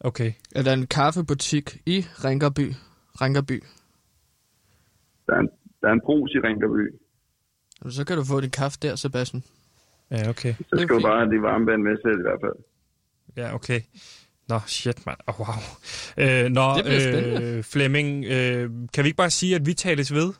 Okay. 0.00 0.32
Er 0.54 0.62
der 0.62 0.72
en 0.72 0.86
kaffebutik 0.86 1.76
i 1.86 2.06
Rinkerby? 2.24 2.72
Rinkerby. 3.20 3.62
Der 5.26 5.34
er 5.34 5.40
en, 5.40 5.48
der 5.80 5.88
er 5.88 5.92
en 5.92 6.00
brus 6.04 6.30
i 6.34 6.38
Ringerby. 6.38 6.94
Jamen, 7.80 7.92
Så 7.92 8.04
kan 8.06 8.16
du 8.16 8.24
få 8.24 8.40
din 8.40 8.50
kaffe 8.50 8.78
der, 8.82 8.96
Sebastian. 8.96 9.42
Ja, 10.10 10.28
okay. 10.28 10.54
Så 10.54 10.64
Det 10.72 10.80
skal 10.80 10.96
du 10.96 11.00
bare 11.02 11.18
have 11.18 11.30
det 11.30 11.42
varme 11.42 11.66
vand 11.66 11.82
med 11.82 11.96
selv 12.04 12.18
i 12.18 12.22
hvert 12.22 12.40
fald. 12.44 12.56
Ja, 13.38 13.54
okay. 13.54 13.80
Nå, 14.48 14.60
shit, 14.66 15.06
mand. 15.06 15.16
Oh, 15.26 15.40
wow. 15.40 15.48
Øh, 16.16 16.48
nå, 16.48 16.74
Det 16.76 16.84
bliver 16.84 17.00
spændende. 17.00 17.42
øh, 17.42 17.64
Flemming, 17.64 18.24
øh, 18.24 18.70
kan 18.94 19.04
vi 19.04 19.08
ikke 19.08 19.16
bare 19.16 19.30
sige, 19.30 19.54
at 19.54 19.66
vi 19.66 19.74
tales 19.74 20.14
ved, 20.14 20.32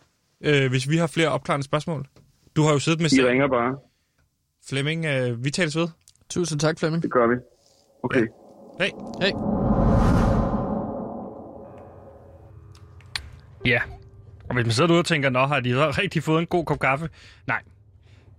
øh, 0.45 0.71
hvis 0.71 0.89
vi 0.91 0.97
har 0.97 1.07
flere 1.07 1.29
opklarende 1.29 1.65
spørgsmål? 1.65 2.07
Du 2.57 2.63
har 2.63 2.73
jo 2.73 2.79
siddet 2.79 3.01
med 3.01 3.13
I 3.13 3.25
ringer 3.25 3.49
bare. 3.49 3.77
Flemming, 4.69 5.05
øh, 5.05 5.45
vi 5.45 5.51
tales 5.51 5.77
ved. 5.77 5.89
Tusind 6.31 6.61
tak, 6.61 6.79
Flemming. 6.79 7.03
Det 7.03 7.13
gør 7.13 7.27
vi. 7.27 7.35
Okay. 8.03 8.27
Hej. 8.79 8.91
Hej. 9.21 9.33
Ja. 13.67 13.81
Og 14.49 14.55
hvis 14.55 14.65
man 14.67 14.73
sidder 14.73 14.87
derude 14.87 15.01
og 15.01 15.07
tænker, 15.07 15.31
nå, 15.31 15.47
har 15.47 15.61
de 15.61 15.71
så 15.73 15.91
rigtig 16.03 16.23
fået 16.23 16.41
en 16.41 16.47
god 16.47 16.65
kop 16.65 16.79
kaffe? 16.81 17.09
Nej. 17.47 17.63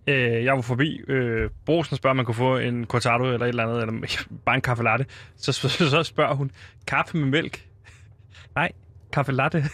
Øh, 0.09 0.43
jeg 0.43 0.55
var 0.55 0.61
forbi 0.61 1.01
øh, 1.07 1.49
Brosen 1.65 1.97
spørger, 1.97 2.11
om 2.11 2.15
man 2.17 2.25
kunne 2.25 2.35
få 2.35 2.57
en 2.57 2.85
cortado 2.85 3.23
eller 3.23 3.45
et 3.45 3.49
eller 3.49 3.63
andet, 3.63 3.81
eller 3.81 4.07
bare 4.45 4.55
en 4.55 4.61
kaffe 4.61 4.83
latte. 4.83 5.05
Så, 5.37 5.51
så, 5.51 6.03
spørger 6.03 6.33
hun, 6.35 6.51
kaffe 6.87 7.17
med 7.17 7.27
mælk? 7.27 7.65
Nej, 8.55 8.71
kaffe 9.13 9.31
latte. 9.31 9.63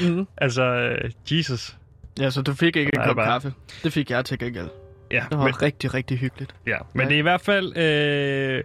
Mm. 0.00 0.26
altså, 0.36 0.62
øh, 0.62 1.10
Jesus. 1.38 1.76
Ja, 2.20 2.30
så 2.30 2.42
du 2.42 2.54
fik 2.54 2.76
ikke 2.76 2.90
en 2.94 3.04
kop 3.06 3.16
bare- 3.16 3.26
kaffe. 3.26 3.52
Det 3.84 3.92
fik 3.92 4.10
jeg 4.10 4.24
til 4.24 4.38
gengæld. 4.38 4.68
Ja, 5.10 5.24
Det 5.30 5.38
var 5.38 5.44
men, 5.44 5.62
rigtig, 5.62 5.94
rigtig 5.94 6.18
hyggeligt. 6.18 6.54
ja. 6.66 6.76
men 6.92 7.02
Ja. 7.02 7.08
det 7.08 7.14
er 7.14 7.18
i 7.18 7.22
hvert 7.22 7.40
fald 7.40 7.76
øh, 7.76 8.62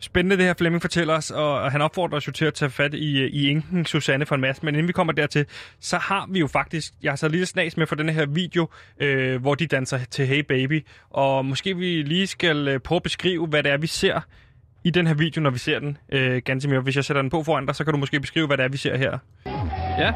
spændende, 0.00 0.36
det 0.36 0.44
her 0.44 0.54
Flemming 0.58 0.82
fortæller 0.82 1.14
os, 1.14 1.30
og 1.30 1.72
han 1.72 1.82
opfordrer 1.82 2.16
os 2.16 2.26
jo 2.26 2.32
til 2.32 2.44
at 2.44 2.54
tage 2.54 2.70
fat 2.70 2.94
i, 2.94 3.20
øh, 3.20 3.30
i 3.30 3.50
enken 3.50 3.86
Susanne 3.86 4.26
von 4.30 4.40
masse. 4.40 4.64
Men 4.64 4.74
inden 4.74 4.88
vi 4.88 4.92
kommer 4.92 5.12
dertil, 5.12 5.46
så 5.80 5.98
har 5.98 6.26
vi 6.30 6.38
jo 6.38 6.46
faktisk, 6.46 6.92
jeg 7.02 7.12
har 7.12 7.16
så 7.16 7.28
lige 7.28 7.46
snas 7.46 7.76
med 7.76 7.86
for 7.86 7.96
den 7.96 8.08
her 8.08 8.26
video, 8.26 8.68
øh, 9.00 9.40
hvor 9.40 9.54
de 9.54 9.66
danser 9.66 9.98
til 10.10 10.26
Hey 10.26 10.40
Baby, 10.48 10.86
og 11.10 11.44
måske 11.44 11.76
vi 11.76 12.02
lige 12.02 12.26
skal 12.26 12.68
øh, 12.68 12.80
prøve 12.80 12.96
at 12.96 13.02
beskrive, 13.02 13.46
hvad 13.46 13.62
det 13.62 13.72
er, 13.72 13.76
vi 13.76 13.86
ser 13.86 14.20
i 14.84 14.90
den 14.90 15.06
her 15.06 15.14
video, 15.14 15.42
når 15.42 15.50
vi 15.50 15.58
ser 15.58 15.78
den. 15.78 15.98
Øh, 16.12 16.42
mere 16.68 16.80
hvis 16.80 16.96
jeg 16.96 17.04
sætter 17.04 17.22
den 17.22 17.30
på 17.30 17.42
foran 17.42 17.66
dig, 17.66 17.74
så 17.74 17.84
kan 17.84 17.92
du 17.92 17.98
måske 17.98 18.20
beskrive, 18.20 18.46
hvad 18.46 18.56
det 18.56 18.64
er, 18.64 18.68
vi 18.68 18.76
ser 18.76 18.96
her. 18.96 19.18
Ja. 19.98 20.12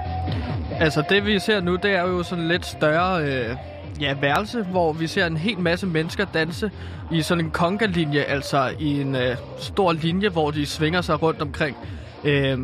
Altså, 0.81 1.05
det 1.09 1.27
vi 1.27 1.39
ser 1.39 1.61
nu, 1.61 1.77
det 1.77 1.91
er 1.91 2.03
jo 2.03 2.23
sådan 2.23 2.49
lidt 2.49 2.67
større 2.67 3.25
øh, 3.25 3.57
ja, 4.01 4.15
værelse, 4.21 4.63
hvor 4.63 4.93
vi 4.93 5.07
ser 5.07 5.27
en 5.27 5.37
hel 5.37 5.59
masse 5.59 5.87
mennesker 5.87 6.25
danse 6.35 6.71
i 7.13 7.23
sådan 7.23 7.45
en 7.45 7.51
conga-linje, 7.53 8.21
altså 8.21 8.75
i 8.81 9.01
en 9.01 9.15
øh, 9.15 9.37
stor 9.59 9.93
linje, 9.93 10.29
hvor 10.29 10.51
de 10.51 10.67
svinger 10.67 11.01
sig 11.01 11.23
rundt 11.23 11.43
omkring. 11.43 11.77
Øh, 12.25 12.59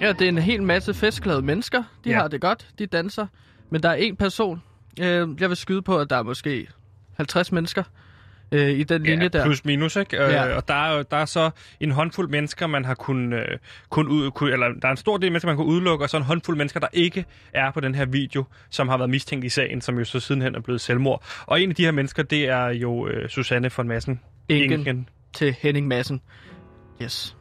ja, 0.00 0.12
det 0.12 0.22
er 0.22 0.28
en 0.28 0.38
hel 0.38 0.62
masse 0.62 0.94
festglade 0.94 1.42
mennesker. 1.42 1.82
De 2.04 2.10
Ja. 2.10 2.16
har 2.20 2.28
det 2.28 2.40
godt, 2.40 2.66
de 2.78 2.86
danser. 2.86 3.26
Men 3.70 3.82
der 3.82 3.88
er 3.88 3.94
en 3.94 4.16
person, 4.16 4.62
Øh, 5.00 5.28
jeg 5.40 5.48
vil 5.48 5.56
skyde 5.56 5.82
på, 5.82 5.98
at 5.98 6.10
der 6.10 6.16
er 6.16 6.22
måske 6.22 6.68
50 7.16 7.52
mennesker 7.52 7.82
øh, 8.52 8.70
i 8.70 8.82
den 8.82 9.02
linje 9.02 9.22
ja, 9.22 9.28
der. 9.28 9.44
plus 9.44 9.64
minus, 9.64 9.96
ikke? 9.96 10.16
Ja. 10.16 10.48
Øh, 10.48 10.56
og 10.56 10.68
der 10.68 10.74
er, 10.74 11.02
der 11.02 11.16
er 11.16 11.24
så 11.24 11.50
en 11.80 11.90
håndfuld 11.90 12.30
mennesker, 12.30 12.66
man 12.66 12.84
har 12.84 12.94
kun, 12.94 13.32
øh, 13.32 13.58
kun 13.90 14.08
ud, 14.08 14.30
kun, 14.30 14.52
eller 14.52 14.66
der 14.82 14.88
er 14.88 14.90
en 14.90 14.96
stor 14.96 15.16
del 15.16 15.32
mennesker, 15.32 15.48
man 15.48 15.56
kan 15.56 15.66
udelukke, 15.66 16.04
og 16.04 16.10
så 16.10 16.16
en 16.16 16.22
håndfuld 16.22 16.56
mennesker, 16.56 16.80
der 16.80 16.88
ikke 16.92 17.24
er 17.54 17.70
på 17.70 17.80
den 17.80 17.94
her 17.94 18.04
video, 18.04 18.44
som 18.70 18.88
har 18.88 18.96
været 18.96 19.10
mistænkt 19.10 19.44
i 19.44 19.48
sagen, 19.48 19.80
som 19.80 19.98
jo 19.98 20.04
så 20.04 20.20
sidenhen 20.20 20.54
er 20.54 20.60
blevet 20.60 20.80
selvmord. 20.80 21.24
Og 21.46 21.62
en 21.62 21.68
af 21.68 21.74
de 21.74 21.84
her 21.84 21.92
mennesker, 21.92 22.22
det 22.22 22.48
er 22.48 22.66
jo 22.66 23.08
øh, 23.08 23.28
Susanne 23.28 23.70
von 23.76 23.88
Madsen. 23.88 24.20
Enken. 24.48 25.08
til 25.32 25.56
Henning 25.60 25.86
Madsen. 25.88 26.20
Yes. 27.02 27.36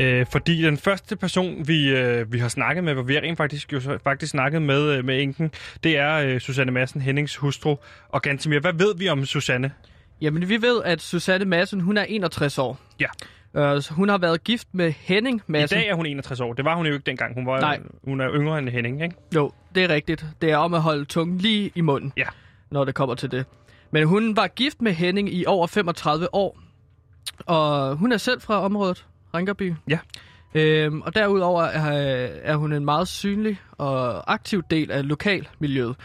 Øh, 0.00 0.26
fordi 0.32 0.62
den 0.62 0.76
første 0.78 1.16
person, 1.16 1.68
vi, 1.68 1.88
øh, 1.88 2.32
vi 2.32 2.38
har 2.38 2.48
snakket 2.48 2.84
med, 2.84 2.94
hvor 2.94 3.02
vi 3.02 3.14
har 3.14 3.20
rent 3.20 3.36
faktisk, 3.36 3.72
jo 3.72 3.80
faktisk 4.04 4.30
snakket 4.30 4.62
med, 4.62 4.82
øh, 4.82 5.04
med 5.04 5.22
enken, 5.22 5.50
det 5.84 5.96
er 5.96 6.14
øh, 6.16 6.40
Susanne 6.40 6.72
Madsen, 6.72 7.00
Hennings 7.00 7.36
hustru. 7.36 7.76
Og 8.08 8.22
Gantemir, 8.22 8.60
hvad 8.60 8.72
ved 8.72 8.94
vi 8.96 9.08
om 9.08 9.24
Susanne? 9.26 9.72
Jamen, 10.20 10.48
vi 10.48 10.62
ved, 10.62 10.82
at 10.84 11.00
Susanne 11.00 11.44
Madsen, 11.44 11.80
hun 11.80 11.96
er 11.96 12.02
61 12.08 12.58
år. 12.58 12.78
Ja. 13.00 13.06
Øh, 13.56 13.82
hun 13.90 14.08
har 14.08 14.18
været 14.18 14.44
gift 14.44 14.68
med 14.72 14.92
Henning 14.98 15.38
I 15.48 15.52
Madsen. 15.52 15.78
dag 15.78 15.88
er 15.88 15.94
hun 15.94 16.06
61 16.06 16.40
år. 16.40 16.52
Det 16.52 16.64
var 16.64 16.74
hun 16.76 16.86
jo 16.86 16.92
ikke 16.92 17.06
dengang. 17.06 17.34
Hun, 17.34 17.46
var, 17.46 17.60
Nej. 17.60 17.80
hun 18.04 18.20
er 18.20 18.34
yngre 18.34 18.58
end 18.58 18.68
Henning, 18.68 19.02
ikke? 19.02 19.14
Jo, 19.34 19.52
det 19.74 19.84
er 19.84 19.88
rigtigt. 19.88 20.26
Det 20.42 20.50
er 20.50 20.56
om 20.56 20.74
at 20.74 20.82
holde 20.82 21.04
tungen 21.04 21.38
lige 21.38 21.72
i 21.74 21.80
munden, 21.80 22.12
Ja. 22.16 22.26
når 22.70 22.84
det 22.84 22.94
kommer 22.94 23.14
til 23.14 23.30
det. 23.30 23.44
Men 23.90 24.04
hun 24.06 24.36
var 24.36 24.46
gift 24.46 24.82
med 24.82 24.92
Henning 24.92 25.34
i 25.34 25.44
over 25.46 25.66
35 25.66 26.34
år. 26.34 26.58
Og 27.46 27.96
hun 27.96 28.12
er 28.12 28.16
selv 28.16 28.40
fra 28.40 28.60
området, 28.64 29.06
Rinkerby. 29.34 29.74
Ja. 29.88 29.98
Øhm, 30.54 31.00
og 31.02 31.14
derudover 31.14 31.62
er, 31.62 31.90
er 32.42 32.56
hun 32.56 32.72
en 32.72 32.84
meget 32.84 33.08
synlig 33.08 33.60
og 33.78 34.32
aktiv 34.32 34.62
del 34.70 34.90
af 34.90 35.08
lokalmiljøet 35.08 35.96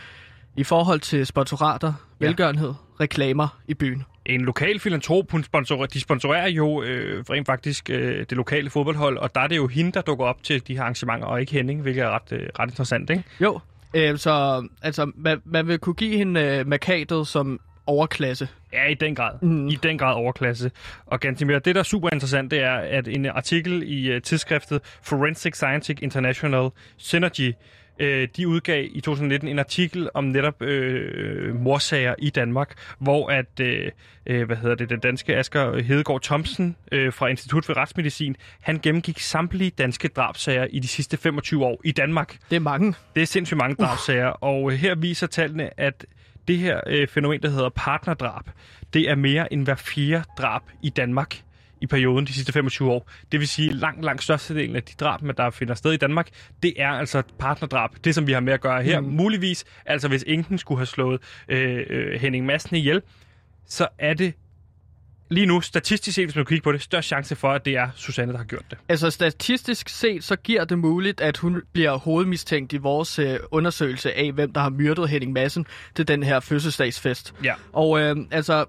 i 0.58 0.64
forhold 0.64 1.00
til 1.00 1.26
sponsorater, 1.26 1.94
Ja. 2.22 2.26
velgørenhed, 2.26 2.74
reklamer 3.00 3.48
i 3.68 3.74
byen. 3.74 4.04
En 4.26 4.42
lokal 4.42 4.80
filantrop, 4.80 5.32
hun 5.32 5.44
sponsorer, 5.44 5.86
de 5.86 6.00
sponsorerer 6.02 6.48
jo 6.50 6.84
øh, 6.84 7.24
rent 7.30 7.46
faktisk 7.46 7.90
øh, 7.90 8.18
det 8.20 8.32
lokale 8.32 8.70
fodboldhold, 8.70 9.18
og 9.18 9.36
der 9.36 9.42
er 9.42 9.48
det 9.48 9.56
jo 9.58 9.68
hende, 9.68 9.92
der 9.92 10.02
dukker 10.02 10.26
op 10.26 10.44
til 10.44 10.68
de 10.68 10.74
her 10.76 10.82
arrangementer, 10.82 11.28
og 11.28 11.40
ikke 11.42 11.52
Henning, 11.52 11.82
hvilket 11.82 12.04
er 12.04 12.10
ret, 12.10 12.32
øh, 12.32 12.50
ret 12.60 12.70
interessant, 12.70 13.10
ikke? 13.10 13.24
Jo, 13.42 13.60
øh, 13.94 14.18
så 14.18 14.64
altså, 14.82 15.12
man, 15.16 15.42
man 15.46 15.68
vil 15.68 15.80
kunne 15.80 15.94
give 15.96 16.18
hende 16.18 16.42
øh, 16.42 16.68
markadet 16.68 17.28
som 17.28 17.60
overklasse. 17.88 18.48
Ja, 18.74 18.86
i 18.88 18.94
den 18.94 19.16
grad. 19.16 19.34
Mm. 19.42 19.68
I 19.68 19.76
den 19.76 19.98
grad 19.98 20.16
overklasse. 20.16 20.72
Og 21.06 21.20
Gantimir, 21.20 21.60
det 21.60 21.76
der 21.76 21.82
er 21.82 21.84
super 21.84 22.10
interessant, 22.14 22.52
det 22.52 22.60
er, 22.60 22.76
at 22.76 23.08
en 23.08 23.26
artikel 23.26 23.84
i 23.86 24.16
uh, 24.16 24.22
tidsskriftet 24.22 24.82
Forensic 25.04 25.56
Scientific 25.56 26.02
International 26.02 26.70
Synergy, 26.98 27.54
øh, 28.00 28.28
de 28.38 28.48
udgav 28.48 28.88
i 28.92 29.02
2019 29.02 29.50
en 29.50 29.60
artikel 29.60 30.10
om 30.14 30.24
netop 30.24 30.62
øh, 30.62 31.56
morsager 31.56 32.16
i 32.18 32.30
Danmark, 32.30 32.74
hvor 33.00 33.30
at, 33.30 33.60
øh, 33.60 33.92
øh, 34.26 34.46
hvad 34.46 34.58
hedder 34.58 34.76
det, 34.76 34.90
den 34.90 35.00
danske 35.00 35.36
Asger 35.36 35.82
Hedegaard 35.82 36.22
Thomsen 36.22 36.76
øh, 36.92 37.14
fra 37.14 37.28
Institut 37.28 37.66
for 37.66 37.78
Retsmedicin, 37.78 38.36
han 38.60 38.80
gennemgik 38.80 39.20
samtlige 39.20 39.72
danske 39.72 40.08
drabsager 40.08 40.68
i 40.70 40.80
de 40.80 40.88
sidste 40.88 41.18
25 41.18 41.66
år 41.66 41.82
i 41.84 41.92
Danmark. 41.92 42.38
Det 42.50 42.56
er 42.56 42.60
mange. 42.60 42.94
Det 43.16 43.22
er 43.22 43.28
sindssygt 43.28 43.58
mange 43.58 43.76
drabsager, 43.76 44.28
og 44.28 44.72
øh, 44.72 44.78
her 44.78 44.96
viser 44.96 45.28
tallene, 45.28 45.80
at 45.80 46.06
det 46.48 46.58
her 46.58 46.82
øh, 46.88 47.08
fænomen, 47.08 47.42
der 47.42 47.50
hedder 47.50 47.70
partnerdrab, 47.70 48.44
det 48.94 49.10
er 49.10 49.16
mere 49.16 49.54
end 49.54 49.64
hver 49.64 49.76
fjerde 49.76 50.24
drab 50.38 50.62
i 50.82 50.90
Danmark 50.90 51.42
i 51.82 51.88
perioden 51.88 52.28
de 52.28 52.34
sidste 52.34 52.54
25 52.54 52.92
år. 52.92 53.10
Det 53.32 53.40
vil 53.40 53.48
sige, 53.48 53.74
langt, 53.74 54.06
langt 54.06 54.24
størstedelen 54.24 54.76
af 54.76 54.84
de 54.84 54.94
drab, 55.00 55.22
der 55.38 55.50
finder 55.50 55.74
sted 55.74 55.92
i 55.92 55.98
Danmark, 55.98 56.30
det 56.64 56.74
er 56.78 56.90
altså 56.90 57.24
partnerdrab. 57.40 57.90
Det, 58.04 58.16
som 58.16 58.28
vi 58.28 58.32
har 58.32 58.40
med 58.40 58.54
at 58.54 58.62
gøre 58.62 58.84
her. 58.84 59.00
Mm. 59.00 59.08
Muligvis, 59.08 59.66
altså 59.86 60.08
hvis 60.08 60.24
enken 60.28 60.58
skulle 60.58 60.80
have 60.80 60.86
slået 60.86 61.22
øh, 61.48 61.86
øh, 61.90 62.22
Henning 62.22 62.46
Madsen 62.46 62.76
ihjel, 62.76 63.02
så 63.66 63.88
er 64.00 64.14
det 64.14 64.34
lige 65.30 65.46
nu, 65.46 65.62
statistisk 65.62 66.16
set, 66.16 66.26
hvis 66.26 66.36
man 66.36 66.46
kigger 66.46 66.64
på 66.64 66.72
det, 66.72 66.82
størst 66.82 67.08
chance 67.08 67.36
for, 67.36 67.52
at 67.52 67.66
det 67.66 67.76
er 67.76 67.88
Susanne, 67.96 68.32
der 68.32 68.38
har 68.38 68.46
gjort 68.46 68.66
det. 68.70 68.78
Altså 68.90 69.10
statistisk 69.10 69.90
set, 69.90 70.24
så 70.24 70.36
giver 70.36 70.66
det 70.66 70.80
muligt, 70.80 71.22
at 71.22 71.38
hun 71.38 71.62
bliver 71.74 71.98
hovedmistænkt 71.98 72.74
i 72.74 72.78
vores 72.78 73.20
øh, 73.20 73.40
undersøgelse 73.52 74.14
af, 74.14 74.32
hvem 74.32 74.54
der 74.54 74.62
har 74.62 74.70
myrdet 74.70 75.10
Henning 75.10 75.34
Madsen 75.34 75.66
til 75.96 76.08
den 76.08 76.24
her 76.24 76.40
fødselsdagsfest. 76.40 77.34
Ja. 77.44 77.54
Og 77.74 78.00
øh, 78.00 78.16
altså, 78.32 78.66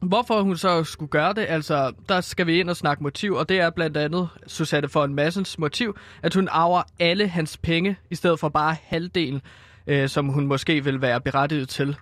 hvorfor 0.00 0.42
hun 0.42 0.56
så 0.56 0.84
skulle 0.84 1.10
gøre 1.10 1.32
det, 1.32 1.46
altså, 1.48 1.92
der 2.08 2.20
skal 2.20 2.46
vi 2.46 2.60
ind 2.60 2.70
og 2.70 2.76
snakke 2.76 3.02
motiv, 3.02 3.34
og 3.34 3.48
det 3.48 3.60
er 3.60 3.70
blandt 3.70 3.96
andet 3.96 4.28
Susanne 4.46 4.88
von 4.94 5.14
Massens 5.14 5.58
motiv, 5.58 5.96
at 6.22 6.34
hun 6.34 6.48
arver 6.50 6.82
alle 6.98 7.28
hans 7.28 7.56
penge, 7.56 7.96
i 8.10 8.14
stedet 8.14 8.40
for 8.40 8.48
bare 8.48 8.76
halvdelen, 8.82 9.40
øh, 9.86 10.08
som 10.08 10.28
hun 10.28 10.46
måske 10.46 10.84
vil 10.84 11.00
være 11.00 11.20
berettiget 11.20 11.68
til 11.68 11.96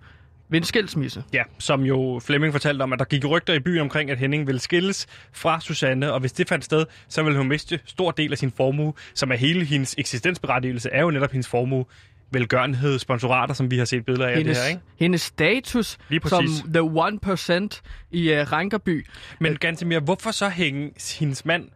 ved 0.49 0.59
en 0.61 0.65
skilsmisse. 0.65 1.25
Ja, 1.33 1.43
som 1.59 1.83
jo 1.83 2.21
Flemming 2.25 2.53
fortalte 2.55 2.83
om, 2.83 2.93
at 2.93 2.99
der 2.99 3.05
gik 3.05 3.25
rygter 3.29 3.55
i 3.55 3.59
byen 3.59 3.81
omkring, 3.81 4.11
at 4.11 4.19
Henning 4.19 4.47
ville 4.47 4.59
skilles 4.61 5.07
fra 5.33 5.61
Susanne, 5.61 6.13
og 6.13 6.21
hvis 6.21 6.33
det 6.33 6.49
fandt 6.49 6.65
sted, 6.65 6.85
så 7.09 7.23
ville 7.23 7.39
hun 7.39 7.49
miste 7.49 7.81
stor 7.85 8.11
del 8.11 8.33
af 8.33 8.39
sin 8.39 8.51
formue, 8.57 8.93
som 9.15 9.31
er 9.33 9.37
hele 9.37 9.65
hendes 9.65 9.95
eksistensberettigelse, 9.99 10.91
er 10.93 11.01
jo 11.03 11.11
netop 11.11 11.31
hendes 11.31 11.49
formue, 11.49 11.85
velgørenhed, 12.31 12.99
sponsorater, 12.99 13.55
som 13.55 13.71
vi 13.71 13.79
har 13.79 13.85
set 13.85 14.05
billeder 14.05 14.27
af 14.27 14.37
hendes, 14.37 14.57
det 14.59 14.65
her, 14.65 14.71
ikke? 14.71 14.83
hendes 14.99 15.21
status 15.21 15.99
som 16.27 16.45
the 16.75 16.81
1% 16.83 17.81
i 18.11 18.33
uh, 18.33 18.53
Rankerby. 18.53 19.07
Men 19.41 19.57
Gantemir, 19.57 20.01
hvorfor 20.01 20.31
så 20.31 20.49
hænge 20.49 20.91
hendes 21.19 21.45
mand 21.45 21.69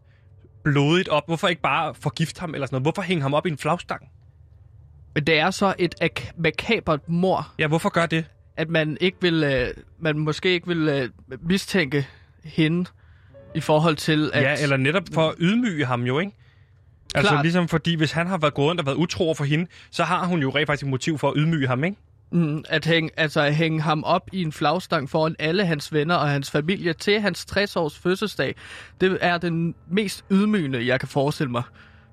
blodigt 0.65 1.09
op? 1.09 1.23
Hvorfor 1.27 1.49
ikke 1.49 1.63
bare 1.63 1.95
forgifte 1.95 2.41
ham 2.41 2.55
eller 2.55 2.67
sådan 2.67 2.75
noget? 2.75 2.85
Hvorfor 2.85 3.03
hænge 3.03 3.23
ham 3.23 3.35
op 3.35 3.47
i 3.47 3.51
en 3.51 3.59
flagstang? 3.59 4.03
Men 5.15 5.25
det 5.27 5.39
er 5.39 5.51
så 5.51 5.75
et 5.79 5.95
ak- 6.03 6.33
makabert 6.39 7.09
mor, 7.09 7.53
Ja, 7.59 7.67
hvorfor 7.67 7.89
gør 7.89 8.07
det? 8.07 8.25
At 8.57 8.69
man 8.69 8.97
ikke 9.01 9.19
vil, 9.21 9.45
øh, 9.45 9.75
man 9.99 10.19
måske 10.19 10.49
ikke 10.49 10.67
vil 10.67 10.89
øh, 10.89 11.09
mistænke 11.43 12.07
hende 12.45 12.91
i 13.55 13.61
forhold 13.61 13.97
til 13.97 14.31
at... 14.35 14.43
Ja, 14.43 14.63
eller 14.63 14.77
netop 14.77 15.03
for 15.15 15.29
at 15.29 15.35
ydmyge 15.39 15.85
ham 15.85 16.03
jo, 16.03 16.19
ikke? 16.19 16.33
Altså 17.15 17.31
Klart. 17.31 17.45
ligesom 17.45 17.69
fordi, 17.69 17.95
hvis 17.95 18.13
han 18.13 18.27
har 18.27 18.39
været 18.39 18.55
gået 18.55 18.69
rundt 18.69 18.81
og 18.81 18.87
været 18.87 18.97
utro 18.97 19.35
for 19.35 19.45
hende, 19.45 19.67
så 19.91 20.05
har 20.05 20.27
hun 20.27 20.41
jo 20.41 20.51
rent 20.51 20.67
faktisk 20.67 20.83
et 20.83 20.91
motiv 20.91 21.19
for 21.19 21.29
at 21.29 21.35
ydmyge 21.37 21.67
ham, 21.67 21.85
ikke? 21.85 21.97
Mm, 22.33 22.65
at, 22.69 22.85
hænge, 22.87 23.11
altså 23.17 23.41
at 23.41 23.55
hænge 23.55 23.81
ham 23.81 24.05
op 24.05 24.29
i 24.33 24.43
en 24.43 24.53
flagstang 24.53 25.11
foran 25.11 25.37
alle 25.39 25.67
hans 25.67 25.93
venner 25.93 26.15
og 26.15 26.29
hans 26.29 26.51
familie 26.51 26.93
til 26.93 27.21
hans 27.21 27.47
60-års 27.53 27.99
fødselsdag, 27.99 28.55
det 29.01 29.19
er 29.21 29.39
den 29.39 29.75
mest 29.91 30.25
ydmygende, 30.31 30.87
jeg 30.87 31.01
kan 31.01 31.09
forestille 31.09 31.51
mig, 31.51 31.63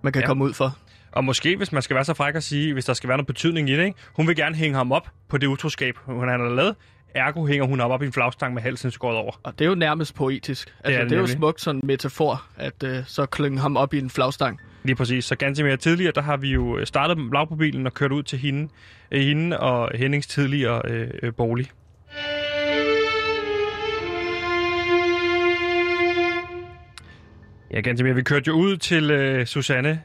man 0.01 0.13
kan 0.13 0.21
ja. 0.21 0.27
komme 0.27 0.43
ud 0.43 0.53
for. 0.53 0.77
Og 1.11 1.23
måske, 1.23 1.57
hvis 1.57 1.71
man 1.71 1.81
skal 1.81 1.95
være 1.95 2.05
så 2.05 2.13
fræk 2.13 2.35
at 2.35 2.43
sige, 2.43 2.73
hvis 2.73 2.85
der 2.85 2.93
skal 2.93 3.07
være 3.07 3.17
noget 3.17 3.27
betydning 3.27 3.69
i 3.69 3.77
det, 3.77 3.85
ikke? 3.85 3.99
hun 4.13 4.27
vil 4.27 4.35
gerne 4.35 4.55
hænge 4.55 4.77
ham 4.77 4.91
op 4.91 5.07
på 5.29 5.37
det 5.37 5.47
utroskab, 5.47 5.95
hun 6.05 6.27
har 6.27 6.37
lavet. 6.37 6.75
Ergo 7.15 7.45
hænger 7.45 7.65
hun 7.65 7.81
op, 7.81 7.91
op 7.91 8.03
i 8.03 8.05
en 8.05 8.13
flagstang 8.13 8.53
med 8.53 8.61
halsen 8.61 8.91
skåret 8.91 9.17
over. 9.17 9.39
Og 9.43 9.59
det 9.59 9.65
er 9.65 9.69
jo 9.69 9.75
nærmest 9.75 10.15
poetisk. 10.15 10.73
Altså, 10.83 10.99
er 10.99 11.01
det, 11.01 11.09
det 11.09 11.15
er 11.15 11.21
jo 11.21 11.27
smukt 11.27 11.61
sådan 11.61 11.81
en 11.81 11.87
metafor, 11.87 12.45
at 12.57 12.83
øh, 12.83 13.03
så 13.05 13.25
klynge 13.25 13.59
ham 13.59 13.77
op 13.77 13.93
i 13.93 13.97
en 13.97 14.09
flagstang. 14.09 14.59
Lige 14.83 14.95
præcis. 14.95 15.25
Så 15.25 15.35
ganske 15.35 15.63
mere 15.63 15.77
tidligere, 15.77 16.11
der 16.15 16.21
har 16.21 16.37
vi 16.37 16.49
jo 16.49 16.85
startet 16.85 17.17
lavprobilen 17.33 17.85
og 17.85 17.93
kørt 17.93 18.11
ud 18.11 18.23
til 18.23 18.39
hende, 18.39 18.69
øh, 19.11 19.21
hende 19.21 19.59
og 19.59 19.91
Hennings 19.95 20.27
tidligere 20.27 20.81
øh, 20.85 21.09
øh, 21.23 21.33
bolig. 21.33 21.71
Ja, 27.71 27.79
ganske 27.81 28.03
mere. 28.03 28.15
Vi 28.15 28.23
kørte 28.23 28.47
jo 28.47 28.53
ud 28.53 28.77
til 28.77 29.11
øh, 29.11 29.45
Susanne. 29.45 30.01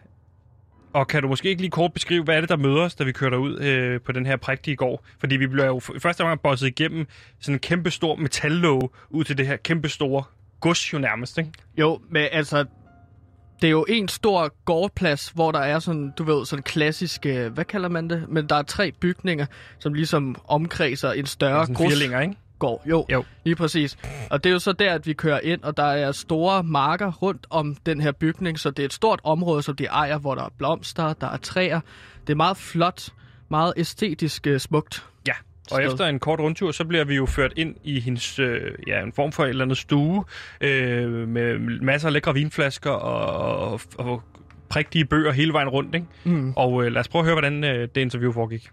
Og 0.94 1.08
kan 1.08 1.22
du 1.22 1.28
måske 1.28 1.48
ikke 1.48 1.62
lige 1.62 1.70
kort 1.70 1.92
beskrive, 1.92 2.24
hvad 2.24 2.36
er 2.36 2.40
det, 2.40 2.48
der 2.48 2.56
møder 2.56 2.82
os, 2.82 2.94
da 2.94 3.04
vi 3.04 3.12
kører 3.12 3.36
ud 3.36 3.58
øh, 3.58 4.00
på 4.00 4.12
den 4.12 4.26
her 4.26 4.36
prægtige 4.36 4.76
gård? 4.76 5.04
Fordi 5.20 5.36
vi 5.36 5.46
bliver 5.46 5.66
jo 5.66 5.80
første 5.80 6.20
omgang 6.20 6.40
bosset 6.40 6.66
igennem 6.66 7.06
sådan 7.40 7.54
en 7.54 7.58
kæmpe 7.58 7.90
stor 7.90 8.16
metallåge 8.16 8.88
ud 9.10 9.24
til 9.24 9.38
det 9.38 9.46
her 9.46 9.56
kæmpe 9.56 9.88
store 9.88 10.24
gods 10.60 10.92
jo 10.92 10.98
nærmest, 10.98 11.38
ikke? 11.38 11.50
Jo, 11.78 12.00
men 12.10 12.26
altså, 12.32 12.64
det 13.60 13.66
er 13.66 13.70
jo 13.70 13.86
en 13.88 14.08
stor 14.08 14.64
gårdplads, 14.64 15.28
hvor 15.28 15.52
der 15.52 15.58
er 15.58 15.78
sådan, 15.78 16.12
du 16.18 16.24
ved, 16.24 16.46
sådan 16.46 16.62
klassisk, 16.62 17.26
hvad 17.26 17.64
kalder 17.64 17.88
man 17.88 18.10
det? 18.10 18.24
Men 18.28 18.46
der 18.48 18.56
er 18.56 18.62
tre 18.62 18.92
bygninger, 18.92 19.46
som 19.78 19.94
ligesom 19.94 20.36
omkredser 20.48 21.12
en 21.12 21.26
større 21.26 21.66
gods. 21.66 21.92
firlinger, 21.92 22.20
ikke? 22.20 22.34
Gård. 22.62 22.82
Jo, 22.86 23.06
Jo. 23.12 23.24
lige 23.44 23.56
præcis. 23.56 23.98
Og 24.30 24.44
det 24.44 24.50
er 24.50 24.52
jo 24.52 24.58
så 24.58 24.72
der, 24.72 24.94
at 24.94 25.06
vi 25.06 25.12
kører 25.12 25.40
ind, 25.42 25.62
og 25.62 25.76
der 25.76 25.82
er 25.84 26.12
store 26.12 26.62
marker 26.62 27.12
rundt 27.12 27.46
om 27.50 27.76
den 27.86 28.00
her 28.00 28.12
bygning, 28.12 28.58
så 28.58 28.70
det 28.70 28.78
er 28.78 28.84
et 28.86 28.92
stort 28.92 29.20
område, 29.24 29.62
som 29.62 29.76
de 29.76 29.84
ejer, 29.84 30.18
hvor 30.18 30.34
der 30.34 30.42
er 30.42 30.48
blomster, 30.58 31.12
der 31.12 31.26
er 31.26 31.36
træer. 31.36 31.80
Det 32.26 32.32
er 32.32 32.36
meget 32.36 32.56
flot, 32.56 33.08
meget 33.48 33.72
æstetisk 33.76 34.46
øh, 34.46 34.60
smukt. 34.60 35.04
Ja, 35.28 35.32
og 35.70 35.76
sted. 35.76 35.92
efter 35.92 36.06
en 36.06 36.18
kort 36.18 36.40
rundtur, 36.40 36.70
så 36.72 36.84
bliver 36.84 37.04
vi 37.04 37.14
jo 37.14 37.26
ført 37.26 37.52
ind 37.56 37.76
i 37.84 38.00
hendes, 38.00 38.38
øh, 38.38 38.60
ja, 38.86 39.02
en 39.02 39.12
form 39.12 39.32
for 39.32 39.44
et 39.44 39.48
eller 39.48 39.64
andet 39.64 39.78
stue, 39.78 40.24
øh, 40.60 41.28
med 41.28 41.58
masser 41.82 42.08
af 42.08 42.12
lækre 42.12 42.34
vinflasker 42.34 42.90
og, 42.90 43.56
og, 43.72 43.80
og 43.98 44.22
prægtige 44.68 45.04
bøger 45.04 45.32
hele 45.32 45.52
vejen 45.52 45.68
rundt, 45.68 45.94
ikke? 45.94 46.06
Mm. 46.24 46.52
Og 46.56 46.84
øh, 46.84 46.92
lad 46.92 47.00
os 47.00 47.08
prøve 47.08 47.20
at 47.20 47.24
høre, 47.26 47.34
hvordan 47.34 47.64
øh, 47.64 47.88
det 47.94 48.00
interview 48.00 48.32
foregik. 48.32 48.70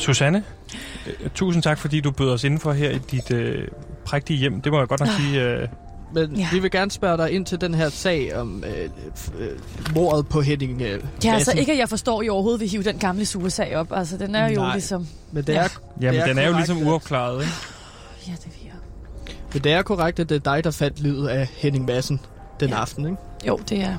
Susanne, 0.00 0.44
øh, 1.06 1.30
tusind 1.34 1.62
tak, 1.62 1.78
fordi 1.78 2.00
du 2.00 2.10
bød 2.10 2.30
os 2.30 2.44
indenfor 2.44 2.72
her 2.72 2.90
i 2.90 2.98
dit 2.98 3.30
øh, 3.30 3.68
prægtige 4.04 4.38
hjem. 4.38 4.60
Det 4.60 4.72
må 4.72 4.78
jeg 4.78 4.88
godt 4.88 5.00
nok 5.00 5.08
sige. 5.08 5.42
Øh, 5.42 5.68
Men 6.14 6.32
Ja. 6.36 6.40
ja. 6.40 6.48
vi 6.52 6.58
vil 6.58 6.70
gerne 6.70 6.90
spørge 6.90 7.16
dig 7.16 7.30
ind 7.30 7.46
til 7.46 7.60
den 7.60 7.74
her 7.74 7.88
sag 7.88 8.36
om 8.36 8.64
øh, 8.66 8.88
øh, 9.40 9.48
mordet 9.94 10.28
på 10.28 10.40
Henning 10.40 10.82
øh, 10.82 10.88
Ja, 10.88 10.94
altså 10.96 11.30
Madsen. 11.32 11.58
ikke, 11.58 11.72
at 11.72 11.78
jeg 11.78 11.88
forstår, 11.88 12.20
at 12.20 12.26
I 12.26 12.28
overhovedet 12.28 12.60
vil 12.60 12.68
hive 12.68 12.82
den 12.82 12.98
gamle 12.98 13.26
sugesag 13.26 13.76
op. 13.76 13.92
Altså, 13.92 14.16
den 14.16 14.34
er 14.34 14.48
jo 14.48 14.60
Nej. 14.60 14.72
ligesom... 14.72 15.06
Men 15.32 15.44
det 15.44 15.52
Ja. 15.52 15.58
er, 15.62 15.68
jamen, 16.00 16.20
er 16.20 16.26
den 16.26 16.38
er 16.38 16.48
jo 16.48 16.56
ligesom 16.56 16.86
uopklaret, 16.86 17.40
ikke? 17.42 17.52
Ja, 18.26 18.32
det 18.32 18.44
vil 18.46 18.64
jeg. 18.64 18.72
men 19.52 19.62
det 19.64 19.72
er 19.72 19.82
korrekt, 19.82 20.20
at 20.20 20.28
det 20.28 20.34
er 20.46 20.54
dig, 20.54 20.64
der 20.64 20.70
fandt 20.70 21.00
livet 21.00 21.28
af 21.28 21.48
Henning 21.56 21.84
Madsen 21.84 22.20
den 22.60 22.68
Ja. 22.68 22.80
aften, 22.80 23.04
ikke? 23.04 23.16
Jo, 23.46 23.60
det 23.68 23.80
er. 23.80 23.96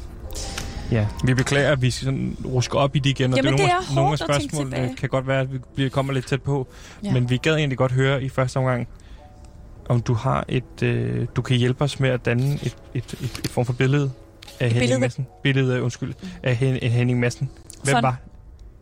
Ja, 0.91 1.07
vi 1.23 1.33
beklager, 1.33 1.71
at 1.71 1.81
vi 1.81 1.91
sådan 1.91 2.37
rusker 2.45 2.79
op 2.79 2.95
i 2.95 2.99
det 2.99 3.09
igen, 3.09 3.31
og 3.33 3.37
Jamen, 3.37 3.53
det 3.53 3.59
er 3.59 3.65
det 3.65 3.73
nogle, 3.73 3.85
er 3.91 3.95
nogle 3.95 4.01
af 4.11 4.19
hårdt 4.19 4.21
at 4.21 4.39
tænke 4.41 4.55
spørgsmålene 4.55 4.95
kan 4.95 5.09
godt 5.09 5.27
være, 5.27 5.39
at 5.41 5.53
vi 5.53 5.57
bliver- 5.75 5.89
kommer 5.89 6.13
lidt 6.13 6.27
tæt 6.27 6.41
på. 6.41 6.67
Ja. 7.03 7.13
Men 7.13 7.29
vi 7.29 7.37
gad 7.37 7.55
egentlig 7.55 7.77
godt 7.77 7.91
høre 7.91 8.23
i 8.23 8.29
første 8.29 8.57
omgang, 8.57 8.87
om 9.89 10.01
du 10.01 10.13
har 10.13 10.45
et, 10.47 10.83
øh, 10.83 11.27
du 11.35 11.41
kan 11.41 11.57
hjælpe 11.57 11.83
os 11.83 11.99
med 11.99 12.09
at 12.09 12.25
danne 12.25 12.53
et, 12.53 12.75
et, 12.93 13.03
et, 13.23 13.41
et 13.45 13.47
form 13.51 13.65
for 13.65 13.73
billede 13.73 14.11
af 14.59 14.67
Henning 14.67 14.79
billede? 14.81 14.99
Madsen. 14.99 15.27
Billede, 15.43 15.81
undskyld, 15.83 16.13
af 16.43 16.55
Hen, 16.55 16.91
Henning 16.91 17.19
Madsen. 17.19 17.49
Hvem 17.83 17.93
Fond. 17.93 18.01
var? 18.05 18.15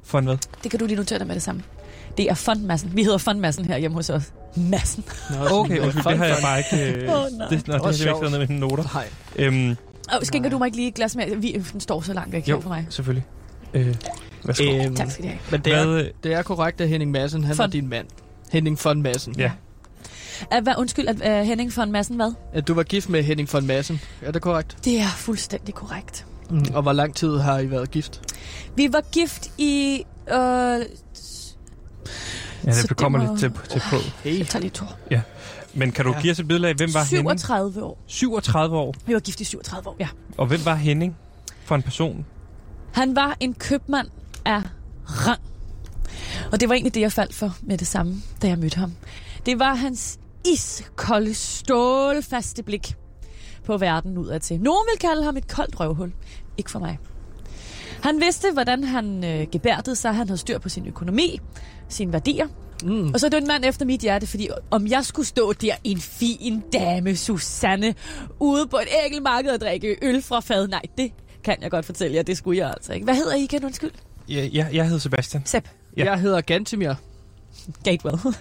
For 0.03 0.21
hvad? 0.21 0.37
Det 0.63 0.71
kan 0.71 0.79
du 0.79 0.85
lige 0.85 0.97
notere 0.97 1.19
dig 1.19 1.27
med 1.27 1.35
det 1.35 1.43
samme. 1.43 1.61
Det 2.17 2.29
er 2.29 2.33
fondmassen. 2.33 2.91
Vi 2.95 3.03
hedder 3.03 3.17
fondmassen 3.17 3.65
her 3.65 3.77
hjemme 3.77 3.95
hos 3.95 4.09
os. 4.09 4.23
Massen. 4.55 5.03
Nå, 5.29 5.45
Okay, 5.51 5.79
undskyld, 5.79 6.03
det 6.03 6.17
har 6.17 6.25
jeg 6.25 6.37
bare 6.41 6.57
ikke... 6.57 6.91
Øh, 7.03 7.09
Åh, 7.09 7.37
nej. 7.37 7.47
det, 7.49 7.67
nå, 7.67 7.73
det 7.73 7.73
har 7.73 7.77
var 7.77 7.89
jeg 7.89 7.99
ikke 7.99 8.15
skrevet 8.15 8.31
ned 8.31 8.39
med 8.39 8.47
mine 8.47 8.59
noter. 8.59 8.83
Nej. 8.93 9.07
Øhm, 9.35 9.75
Og 10.11 10.25
skænker 10.25 10.49
du 10.49 10.57
mig 10.57 10.65
ikke 10.65 10.77
lige 10.77 10.87
et 10.87 10.93
glas 10.93 11.15
mere? 11.15 11.35
Vi, 11.37 11.51
den 11.73 11.79
står 11.79 12.01
så 12.01 12.13
langt 12.13 12.31
væk 12.33 12.47
Jo. 12.49 12.55
her 12.55 12.61
for 12.61 12.69
mig. 12.69 12.85
selvfølgelig. 12.89 13.25
Øh, 13.73 13.95
værsgo. 14.43 14.63
Øh, 14.63 14.85
Øhm, 14.85 14.95
Tak 14.95 15.11
skal 15.11 15.23
de 15.23 15.29
have. 15.29 15.39
men 15.51 15.61
det 15.61 15.73
er, 15.73 15.85
hvad, 15.85 16.05
det 16.23 16.33
er 16.33 16.41
korrekt, 16.41 16.81
at 16.81 16.89
Henning 16.89 17.11
Madsen, 17.11 17.43
han 17.43 17.57
var 17.57 17.67
din 17.67 17.87
mand. 17.89 18.07
Henning 18.51 18.79
von 18.83 19.01
Madsen. 19.01 19.35
Ja. 19.37 19.51
At, 20.51 20.63
hvad, 20.63 20.73
undskyld, 20.77 21.07
at 21.07 21.41
uh, 21.41 21.47
Henning 21.47 21.77
von 21.77 21.91
Madsen 21.91 22.15
hvad? 22.15 22.31
At 22.53 22.67
du 22.67 22.73
var 22.73 22.83
gift 22.83 23.09
med 23.09 23.23
Henning 23.23 23.53
von 23.53 23.67
Madsen. 23.67 24.01
Er 24.21 24.31
det 24.31 24.41
korrekt? 24.41 24.77
Det 24.85 24.99
er 24.99 25.07
fuldstændig 25.07 25.73
korrekt. 25.75 26.25
Mm. 26.49 26.65
Og 26.73 26.81
hvor 26.81 26.93
lang 26.93 27.15
tid 27.15 27.37
har 27.37 27.59
I 27.59 27.71
været 27.71 27.91
gift? 27.91 28.21
Vi 28.75 28.87
var 28.93 29.01
gift 29.11 29.51
i... 29.57 30.03
Øh, 30.31 30.35
ja, 30.35 30.79
det 32.65 32.89
det 32.89 32.97
kommer 32.97 33.19
må- 33.19 33.25
lidt 33.25 33.39
til, 33.39 33.51
til 33.69 33.81
på. 33.89 33.95
Hey. 34.23 34.37
jeg 34.39 34.47
tager 34.47 34.61
lige 34.61 34.71
to. 34.71 34.85
Men 35.73 35.91
kan 35.91 36.05
du 36.05 36.11
Ja. 36.11 36.21
give 36.21 36.31
os 36.31 36.39
et 36.39 36.47
billede 36.47 36.69
af, 36.69 36.75
hvem 36.75 36.93
var 36.93 37.03
Henning? 37.03 37.39
37 37.39 37.83
år. 37.83 37.97
37 38.07 38.77
år. 38.77 38.95
Vi 39.05 39.13
var 39.13 39.19
gift 39.19 39.41
i 39.41 39.43
37 39.43 39.89
år, 39.89 39.95
ja. 39.99 40.07
Og 40.37 40.47
hvem 40.47 40.65
var 40.65 40.75
Henning 40.75 41.15
for 41.63 41.75
en 41.75 41.81
person? 41.81 42.25
Han 42.93 43.15
var 43.15 43.37
en 43.39 43.53
købmand 43.53 44.07
af 44.45 44.61
rang. 45.05 45.41
Og 46.51 46.59
det 46.59 46.69
var 46.69 46.75
egentlig 46.75 46.93
det, 46.95 47.01
jeg 47.01 47.11
faldt 47.11 47.35
for 47.35 47.57
med 47.61 47.77
det 47.77 47.87
samme, 47.87 48.15
da 48.41 48.47
jeg 48.47 48.57
mødte 48.57 48.77
ham. 48.77 48.93
Det 49.45 49.59
var 49.59 49.73
hans 49.75 50.19
iskolde, 50.47 51.33
stålfaste 51.33 52.63
blik 52.63 52.93
på 53.65 53.77
verden 53.77 54.17
udad 54.17 54.39
til. 54.39 54.59
Nogen 54.59 54.85
vil 54.93 54.99
kalde 54.99 55.23
ham 55.23 55.37
et 55.37 55.47
koldt 55.47 55.79
røvhul. 55.79 56.13
Ikke 56.57 56.71
for 56.71 56.79
mig. 56.79 56.99
Han 58.03 58.21
vidste, 58.21 58.47
hvordan 58.53 58.83
han 58.83 59.23
øh, 59.23 59.47
gebærdede 59.51 59.95
sig. 59.95 60.15
Han 60.15 60.27
havde 60.27 60.37
styr 60.37 60.57
på 60.59 60.69
sin 60.69 60.87
økonomi, 60.87 61.39
sine 61.89 62.13
værdier. 62.13 62.47
Mm. 62.83 63.13
Og 63.13 63.19
så 63.19 63.25
er 63.25 63.29
det 63.29 63.37
en 63.37 63.47
mand 63.47 63.65
efter 63.65 63.85
mit 63.85 64.01
hjerte, 64.01 64.27
fordi 64.27 64.49
om 64.71 64.87
jeg 64.87 65.05
skulle 65.05 65.27
stå 65.27 65.53
der, 65.53 65.75
en 65.83 65.99
fin 65.99 66.63
dame, 66.73 67.15
Susanne, 67.15 67.95
ude 68.39 68.67
på 68.67 68.77
et 68.77 68.87
ægelmarked 69.05 69.51
og 69.51 69.61
drikke 69.61 69.97
øl 70.01 70.21
fra 70.21 70.39
fad, 70.39 70.67
nej, 70.67 70.81
det 70.97 71.11
kan 71.43 71.57
jeg 71.61 71.71
godt 71.71 71.85
fortælle 71.85 72.15
jer, 72.17 72.23
det 72.23 72.37
skulle 72.37 72.59
jeg 72.59 72.69
altså 72.69 72.93
ikke. 72.93 73.03
Hvad 73.03 73.15
hedder 73.15 73.35
I 73.35 73.43
igen, 73.43 73.65
undskyld? 73.65 73.91
Ja, 74.29 74.45
ja, 74.45 74.67
jeg 74.73 74.85
hedder 74.85 74.99
Sebastian. 74.99 75.43
Sepp. 75.45 75.67
Ja. 75.97 76.05
Jeg 76.05 76.19
hedder 76.19 76.41
Gantimir. 76.41 76.93
Gatewell. 77.83 78.17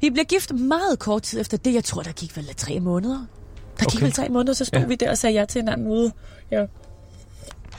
Vi 0.00 0.10
blev 0.10 0.24
gift 0.24 0.52
meget 0.54 0.98
kort 0.98 1.22
tid 1.22 1.40
efter 1.40 1.56
det. 1.56 1.74
Jeg 1.74 1.84
tror, 1.84 2.02
der 2.02 2.12
gik 2.12 2.36
vel 2.36 2.54
tre 2.56 2.80
måneder. 2.80 3.26
Der 3.80 3.84
gik 3.84 3.94
Okay. 3.94 4.04
vel 4.04 4.12
tre 4.12 4.28
måneder, 4.28 4.52
så 4.52 4.64
stod 4.64 4.80
ja. 4.80 4.86
vi 4.86 4.94
der 4.94 5.10
og 5.10 5.18
sagde 5.18 5.38
ja 5.38 5.44
til 5.44 5.60
hinanden 5.60 5.86
ude. 5.86 6.12
Ja. 6.50 6.60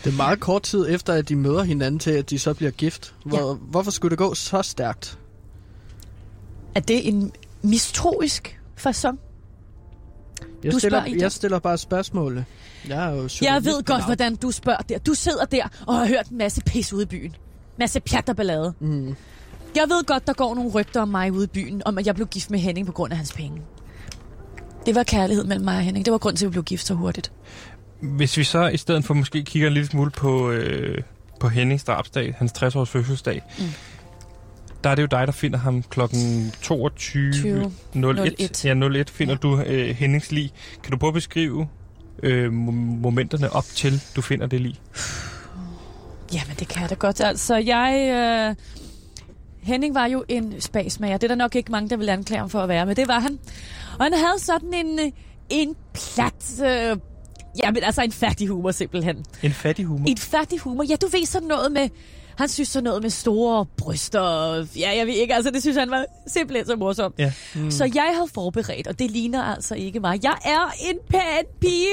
Det 0.03 0.11
er 0.13 0.17
meget 0.17 0.39
kort 0.39 0.63
tid 0.63 0.85
efter, 0.89 1.13
at 1.13 1.29
de 1.29 1.35
møder 1.35 1.63
hinanden 1.63 1.99
til, 1.99 2.11
at 2.11 2.29
de 2.29 2.39
så 2.39 2.53
bliver 2.53 2.71
gift. 2.71 3.13
Hvor, 3.25 3.49
ja. 3.49 3.53
Hvorfor 3.53 3.91
skulle 3.91 4.09
det 4.09 4.17
gå 4.17 4.33
så 4.33 4.61
stærkt? 4.61 5.19
Er 6.77 6.81
det 6.81 7.07
en 7.07 7.31
mistroisk 7.61 8.59
fasong? 8.75 9.19
Jeg, 10.63 10.71
Du 10.71 10.79
stiller, 10.79 11.05
jeg 11.19 11.31
stiller 11.31 11.59
bare 11.59 11.77
spørgsmål. 11.77 12.43
Jeg 12.87 13.05
er 13.07 13.15
jo 13.15 13.29
Jeg 13.41 13.65
ved 13.65 13.73
godt, 13.73 13.87
navn. 13.89 14.03
hvordan 14.05 14.35
du 14.35 14.51
spørger 14.51 14.81
der. 14.81 14.97
Du 14.97 15.13
sidder 15.13 15.45
der 15.45 15.67
og 15.87 15.95
har 15.97 16.05
hørt 16.07 16.27
en 16.27 16.37
masse 16.37 16.61
pis 16.61 16.93
ude 16.93 17.03
i 17.03 17.05
byen. 17.05 17.35
Masse 17.79 17.99
pjat 17.99 18.29
og 18.29 18.35
ballade. 18.35 18.73
Mm. 18.79 19.15
Jeg 19.75 19.83
ved 19.89 20.03
godt, 20.05 20.27
der 20.27 20.33
går 20.33 20.55
nogle 20.55 20.71
rygter 20.71 21.01
om 21.01 21.07
mig 21.07 21.31
ude 21.31 21.43
i 21.43 21.47
byen, 21.47 21.81
om 21.85 21.97
at 21.97 22.07
jeg 22.07 22.15
blev 22.15 22.27
gift 22.27 22.51
med 22.51 22.59
Henning 22.59 22.87
på 22.87 22.93
grund 22.93 23.11
af 23.11 23.17
hans 23.17 23.33
penge. 23.33 23.61
Det 24.85 24.95
var 24.95 25.03
kærlighed 25.03 25.43
mellem 25.45 25.65
mig 25.65 25.75
og 25.75 25.81
Henning. 25.81 26.05
Det 26.05 26.11
var 26.11 26.17
grund 26.17 26.37
til, 26.37 26.45
at 26.45 26.49
vi 26.49 26.51
blev 26.51 26.63
gift 26.63 26.85
så 26.87 26.93
hurtigt. 26.93 27.31
Hvis 28.01 28.37
vi 28.37 28.43
så 28.43 28.67
i 28.67 28.77
stedet 28.77 29.05
for 29.05 29.13
måske 29.13 29.43
kigger 29.43 29.67
en 29.67 29.73
lille 29.73 29.87
smule 29.89 30.11
på, 30.11 30.51
øh, 30.51 30.97
på 31.39 31.49
Hennings 31.49 31.83
drabsdag, 31.83 32.35
hans 32.37 32.51
60-års 32.51 32.89
fødselsdag, 32.89 33.41
Mm. 33.59 33.65
Der 34.83 34.89
er 34.89 34.95
det 34.95 35.01
jo 35.01 35.07
dig, 35.07 35.27
der 35.27 35.33
finder 35.33 35.59
ham 35.59 35.83
klokken 35.83 36.51
22.01. 36.63 36.75
01. 37.95 38.65
Ja, 38.65 38.73
01 38.73 39.09
finder 39.09 39.33
ja. 39.33 39.37
du 39.37 39.61
øh, 39.61 39.95
Hennings 39.95 40.31
lig. 40.31 40.51
Kan 40.83 40.91
du 40.91 40.97
prøve 40.97 41.09
at 41.09 41.13
beskrive 41.13 41.67
øh, 42.23 42.47
mo- 42.47 42.71
momenterne 43.01 43.53
op 43.53 43.65
til, 43.75 44.01
du 44.15 44.21
finder 44.21 44.47
det 44.47 44.61
lig? 44.61 44.75
Jamen, 46.33 46.55
det 46.59 46.67
kan 46.67 46.81
jeg 46.81 46.89
da 46.89 46.95
godt. 46.95 47.21
Altså, 47.21 47.55
jeg... 47.55 48.09
Øh... 48.49 48.55
Henning 49.61 49.95
var 49.95 50.05
jo 50.05 50.23
en 50.27 50.61
spasmager. 50.61 51.17
Det 51.17 51.23
er 51.23 51.27
der 51.27 51.35
nok 51.35 51.55
ikke 51.55 51.71
mange, 51.71 51.89
der 51.89 51.97
vil 51.97 52.09
anklage 52.09 52.39
ham 52.39 52.49
for 52.49 52.59
at 52.59 52.69
være, 52.69 52.85
men 52.85 52.95
det 52.95 53.07
var 53.07 53.19
han. 53.19 53.39
Og 53.99 54.05
han 54.05 54.13
havde 54.13 54.39
sådan 54.39 54.73
en, 54.73 54.99
øh, 54.99 55.11
en 55.49 55.75
plat... 55.93 56.61
Øh... 56.65 56.97
Jamen, 57.63 57.83
altså 57.83 58.01
en 58.01 58.11
fattig 58.11 58.47
humor 58.47 58.71
simpelthen. 58.71 59.25
En 59.43 59.51
fattig 59.51 59.85
humor. 59.85 60.05
En 60.07 60.17
fattig 60.17 60.59
humor. 60.59 60.83
Ja, 60.89 60.95
du 60.95 61.07
ved 61.07 61.25
sådan 61.25 61.47
noget 61.47 61.71
med... 61.71 61.89
Han 62.37 62.49
synes 62.49 62.69
sådan 62.69 62.83
noget 62.83 63.01
med 63.01 63.09
store 63.09 63.65
bryster. 63.77 64.19
og- 64.19 64.67
Ja, 64.79 64.91
jeg 64.97 65.07
ved 65.07 65.13
ikke. 65.13 65.35
Altså, 65.35 65.51
det 65.51 65.61
synes 65.61 65.77
han 65.77 65.91
var 65.91 66.05
simpelthen 66.27 66.65
så 66.65 66.75
morsomt. 66.75 67.15
Ja. 67.19 67.33
Mm. 67.55 67.71
Så 67.71 67.91
jeg 67.95 68.11
havde 68.15 68.27
forberedt, 68.33 68.87
og 68.87 68.99
det 68.99 69.11
ligner 69.11 69.43
altså 69.43 69.75
ikke 69.75 69.99
mig. 69.99 70.19
Jeg 70.23 70.37
er 70.45 70.71
en 70.89 70.97
pæn 71.09 71.19
pige. 71.61 71.87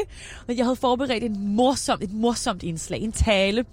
Men 0.47 0.57
jeg 0.57 0.65
havde 0.67 0.77
forberedt 0.77 1.25
en 1.25 1.37
morsomt, 1.57 2.03
et 2.03 2.13
morsomt 2.13 2.63
indslag, 2.63 3.01
en 3.01 3.13
tale, 3.13 3.65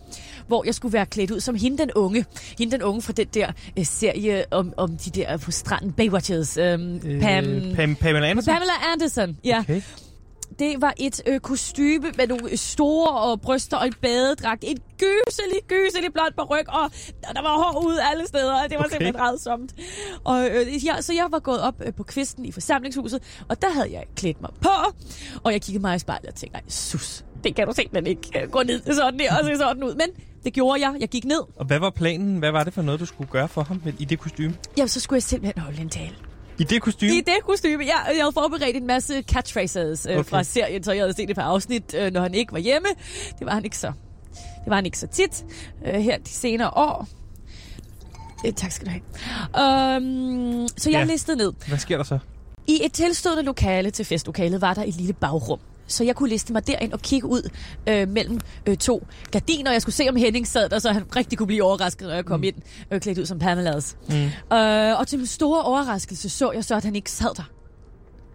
hvor 0.48 0.64
jeg 0.66 0.76
skulle 0.76 0.94
være 0.94 1.06
klædt 1.06 1.32
ud 1.32 1.40
som 1.40 1.56
hende 1.56 1.78
den 1.78 1.92
unge. 1.96 2.26
Hende 2.58 2.72
den 2.72 2.84
unge 2.84 3.02
fra 3.02 3.14
den 3.14 3.28
der 3.34 3.52
øh, 3.80 3.86
serie 3.86 4.44
om, 4.52 4.74
om 4.78 4.98
de 4.98 5.10
der 5.10 5.38
på 5.38 5.52
stranden, 5.52 5.92
Baywatches. 5.92 6.58
Øhm, 6.58 6.96
Øh, 7.06 7.22
Pam... 7.22 7.46
Pam, 7.76 7.96
Pamela 7.96 8.28
Andersen? 8.30 8.54
Pamela 8.54 8.72
Anderson, 8.94 9.38
ja. 9.44 9.60
Okay. 9.60 9.82
Det 10.62 10.82
var 10.82 10.94
et 10.98 11.22
øh, 11.28 11.40
kostyme 11.40 12.06
med 12.18 12.28
nogle 12.28 12.58
store 12.58 13.32
øh, 13.32 13.38
bryster 13.38 13.78
og 13.78 13.88
en 13.88 13.94
badedragt. 14.02 14.64
En 14.68 14.78
gyselig, 14.98 15.60
gyselig 15.68 16.14
blond 16.14 16.34
ryg, 16.50 16.70
og 16.70 16.92
der 17.36 17.42
var 17.42 17.58
hår 17.64 17.86
ude 17.88 18.04
alle 18.04 18.28
steder. 18.28 18.64
og 18.64 18.70
Det 18.70 18.78
var 18.78 18.84
Okay. 18.84 18.90
simpelthen 18.92 19.20
rædsomt. 19.20 19.74
Og, 20.24 20.46
øh, 20.50 20.86
jeg, 20.86 20.98
så 21.02 21.14
jeg 21.14 21.28
var 21.32 21.40
gået 21.40 21.62
op 21.62 21.76
øh, 21.86 21.94
på 21.94 22.04
kvisten 22.04 22.46
i 22.46 22.52
forsamlingshuset, 22.52 23.44
og 23.50 23.62
der 23.62 23.70
havde 23.70 23.92
jeg 23.92 24.04
klædt 24.16 24.42
mig 24.42 24.50
på. 24.62 24.70
Og 25.44 25.52
jeg 25.52 25.62
kiggede 25.62 25.82
mig 25.82 25.96
i 25.96 26.00
spejlet 26.00 26.30
og 26.30 26.36
tænkte, 26.36 26.60
nej, 26.60 26.64
sus, 26.68 27.26
det 27.44 27.56
kan 27.56 27.68
du 27.68 27.74
simpelthen 27.74 28.08
ikke 28.08 28.42
øh, 28.44 28.50
gå 28.50 28.64
ned 28.64 28.94
sådan 28.94 29.20
der 29.20 29.38
og 29.40 29.46
se 29.46 29.58
sådan 29.58 29.84
ud. 29.84 29.96
Men 29.96 30.08
det 30.44 30.54
gjorde 30.54 30.82
jeg. 30.82 30.96
Jeg 31.00 31.10
gik 31.10 31.26
ned. 31.26 31.42
Og 31.56 31.66
hvad 31.66 31.80
var 31.80 31.90
planen? 31.90 32.38
Hvad 32.38 32.52
var 32.52 32.64
det 32.64 32.74
for 32.74 32.82
noget, 32.82 33.00
du 33.00 33.06
skulle 33.06 33.30
gøre 33.32 33.48
for 33.48 33.62
ham 33.64 33.82
i 34.00 34.06
det 34.06 34.20
kostume? 34.20 34.56
Jamen, 34.78 34.88
så 34.90 35.00
skulle 35.00 35.18
jeg 35.18 35.24
simpelthen 35.24 35.62
holde 35.64 35.82
en 35.82 35.90
tale. 35.90 36.16
I 36.60 36.64
det 36.64 36.82
kostume? 36.82 37.12
I 37.12 37.18
det 37.22 37.36
kostyme. 37.46 37.84
Jeg, 37.84 37.96
jeg 38.08 38.24
havde 38.24 38.32
forberedt 38.34 38.78
en 38.78 38.88
masse 38.88 39.22
catchphrases 39.22 40.06
øh, 40.10 40.18
Okay. 40.18 40.30
fra 40.30 40.44
serien, 40.44 40.84
så 40.84 40.92
jeg 40.92 41.04
havde 41.04 41.14
set 41.14 41.28
det 41.28 41.36
på 41.36 41.42
afsnit, 41.42 41.94
øh, 41.98 42.12
når 42.14 42.22
han 42.22 42.34
ikke 42.34 42.54
var 42.54 42.60
hjemme. 42.60 42.88
Det 43.40 43.46
var 43.48 43.54
han 43.54 43.64
ikke 43.66 43.78
så. 43.78 43.92
Det 44.34 44.68
var 44.68 44.76
han 44.76 44.86
ikke 44.86 44.98
så 45.00 45.08
tit 45.08 45.46
øh, 45.86 45.94
her 45.94 46.18
de 46.18 46.30
senere 46.30 46.70
år. 46.70 47.08
Øh, 48.46 48.54
tak 48.54 48.72
skal 48.72 48.88
du 48.88 48.92
have. 48.92 49.98
Um, 49.98 50.68
så 50.78 50.90
jeg 50.90 50.94
Ja. 50.94 51.00
ja. 51.00 51.04
listede 51.06 51.38
ned. 51.38 51.54
Hvad 51.68 51.78
sker 51.78 51.98
der 51.98 52.04
så? 52.04 52.20
I 52.68 52.80
et 52.86 52.94
tilstående 52.94 53.44
lokale 53.44 53.92
til 53.92 54.06
festlokalet 54.06 54.62
var 54.62 54.74
der 54.74 54.84
et 54.84 54.96
lille 54.96 55.14
bagrum. 55.14 55.60
Så 55.92 56.04
jeg 56.04 56.16
kunne 56.16 56.30
liste 56.30 56.54
mig 56.54 56.68
derind 56.68 56.94
og 56.94 57.00
kigge 57.00 57.28
ud 57.28 57.50
øh, 57.90 58.10
mellem 58.10 58.40
øh, 58.66 58.78
to 58.78 59.08
gardiner. 59.32 59.72
Jeg 59.72 59.82
skulle 59.82 59.96
se, 59.96 60.10
om 60.10 60.16
Henning 60.16 60.48
sad 60.48 60.70
der, 60.70 60.80
så 60.80 60.92
han 60.92 61.16
rigtig 61.16 61.38
kunne 61.38 61.48
blive 61.48 61.64
overrasket, 61.64 62.08
når 62.08 62.16
jeg 62.16 62.26
kom 62.26 62.40
mm. 62.40 62.44
ind 62.44 62.56
øh, 62.92 63.02
klædt 63.02 63.18
ud 63.18 63.26
som 63.26 63.42
Pamela's. 63.42 63.96
Mm. 64.10 64.58
Øh, 64.58 65.00
og 65.00 65.08
til 65.08 65.20
min 65.20 65.28
store 65.28 65.64
overraskelse 65.64 66.30
så 66.30 66.52
jeg 66.52 66.66
så, 66.66 66.76
at 66.76 66.84
han 66.84 66.96
ikke 66.96 67.12
sad 67.12 67.36
der. 67.36 67.50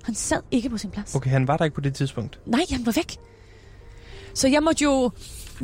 Han 0.02 0.14
sad 0.14 0.40
ikke 0.50 0.68
på 0.68 0.78
sin 0.78 0.90
plads. 0.90 1.14
Okay, 1.14 1.30
han 1.30 1.48
var 1.48 1.56
der 1.56 1.64
ikke 1.64 1.74
på 1.74 1.80
det 1.80 1.94
tidspunkt. 1.94 2.40
Nej, 2.46 2.60
han 2.70 2.86
var 2.86 2.92
væk. 2.92 3.16
Så 4.34 4.48
jeg 4.48 4.62
måtte 4.62 4.84
jo, 4.84 5.10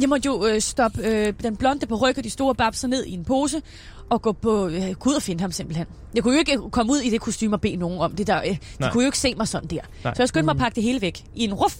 jeg 0.01 0.09
måtte 0.09 0.27
jo 0.27 0.47
øh, 0.47 0.61
stoppe 0.61 1.03
øh, 1.03 1.35
den 1.43 1.57
blonde 1.57 1.87
på 1.87 1.95
ryg 1.95 2.19
og 2.19 2.25
de 2.25 2.31
store 2.31 2.55
babser 2.55 2.89
ned 2.89 3.05
i 3.05 3.13
en 3.13 3.25
pose 3.25 3.63
og 4.11 4.23
gå, 4.23 4.33
på, 4.33 4.69
øh, 4.69 4.91
gå 4.91 5.11
ud 5.11 5.15
og 5.15 5.23
finde 5.23 5.41
ham 5.41 5.53
simpelthen. 5.53 5.87
Jeg 6.15 6.23
kunne 6.23 6.35
jo 6.35 6.39
ikke 6.39 6.59
komme 6.71 6.93
ud 6.93 6.99
i 6.99 7.11
det 7.11 7.21
kostume 7.21 7.57
og 7.57 7.61
bede 7.61 7.77
nogen 7.77 7.99
om 8.01 8.17
det 8.17 8.27
der. 8.27 8.39
Øh, 8.39 8.45
de 8.51 8.59
Nej. 8.81 8.91
kunne 8.91 9.03
jo 9.05 9.09
ikke 9.09 9.19
se 9.19 9.35
mig 9.35 9.49
sådan 9.49 9.69
der. 9.71 9.81
Nej. 10.05 10.15
Så 10.15 10.23
jeg 10.23 10.29
skyndte 10.29 10.45
mig 10.45 10.53
at 10.53 10.59
pakke 10.59 10.75
det 10.77 10.83
hele 10.83 11.01
væk 11.01 11.25
i 11.35 11.45
en 11.45 11.55
ruf. 11.55 11.77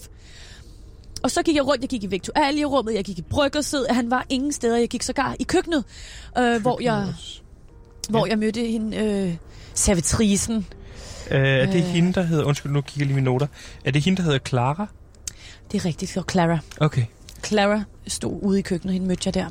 Og 1.23 1.31
så 1.31 1.43
gik 1.43 1.55
jeg 1.55 1.67
rundt, 1.67 1.81
jeg 1.81 1.89
gik 1.89 2.03
i 2.03 2.07
Viktualierummet, 2.07 2.93
jeg 2.95 3.03
gik 3.03 3.19
i 3.19 3.21
bryggersædet, 3.21 3.87
han 3.89 4.11
var 4.11 4.25
ingen 4.29 4.51
steder, 4.51 4.77
jeg 4.77 4.89
gik 4.89 5.03
sågar 5.03 5.35
i 5.39 5.43
køkkenet, 5.43 5.83
øh, 6.37 6.61
hvor 6.61 6.81
jeg... 6.81 7.13
hvor 8.09 8.25
jeg 8.25 8.39
mødte 8.39 8.65
hende, 8.65 8.97
øh, 8.97 9.35
servitrisen. 9.73 10.67
Øh, 11.31 11.39
er 11.41 11.65
det 11.65 11.75
Øh. 11.75 11.83
hende, 11.83 12.13
der 12.13 12.21
hedder... 12.23 12.43
Undskyld, 12.43 12.71
nu 12.71 12.81
kigger 12.81 12.99
jeg 13.01 13.05
lige 13.07 13.15
mine 13.15 13.25
noter. 13.25 13.47
Er 13.85 13.91
det 13.91 14.01
hende, 14.03 14.17
der 14.17 14.23
hedder 14.23 14.39
Clara? 14.47 14.87
Det 15.71 15.79
er 15.81 15.85
rigtigt, 15.85 16.09
det 16.09 16.15
var 16.15 16.25
Clara. 16.31 16.59
Okay. 16.81 17.03
Clara 17.45 17.83
stod 18.07 18.39
ude 18.41 18.59
i 18.59 18.61
køkkenet, 18.61 18.93
hende 18.93 19.07
mødte 19.07 19.21
jeg 19.25 19.33
der. 19.33 19.47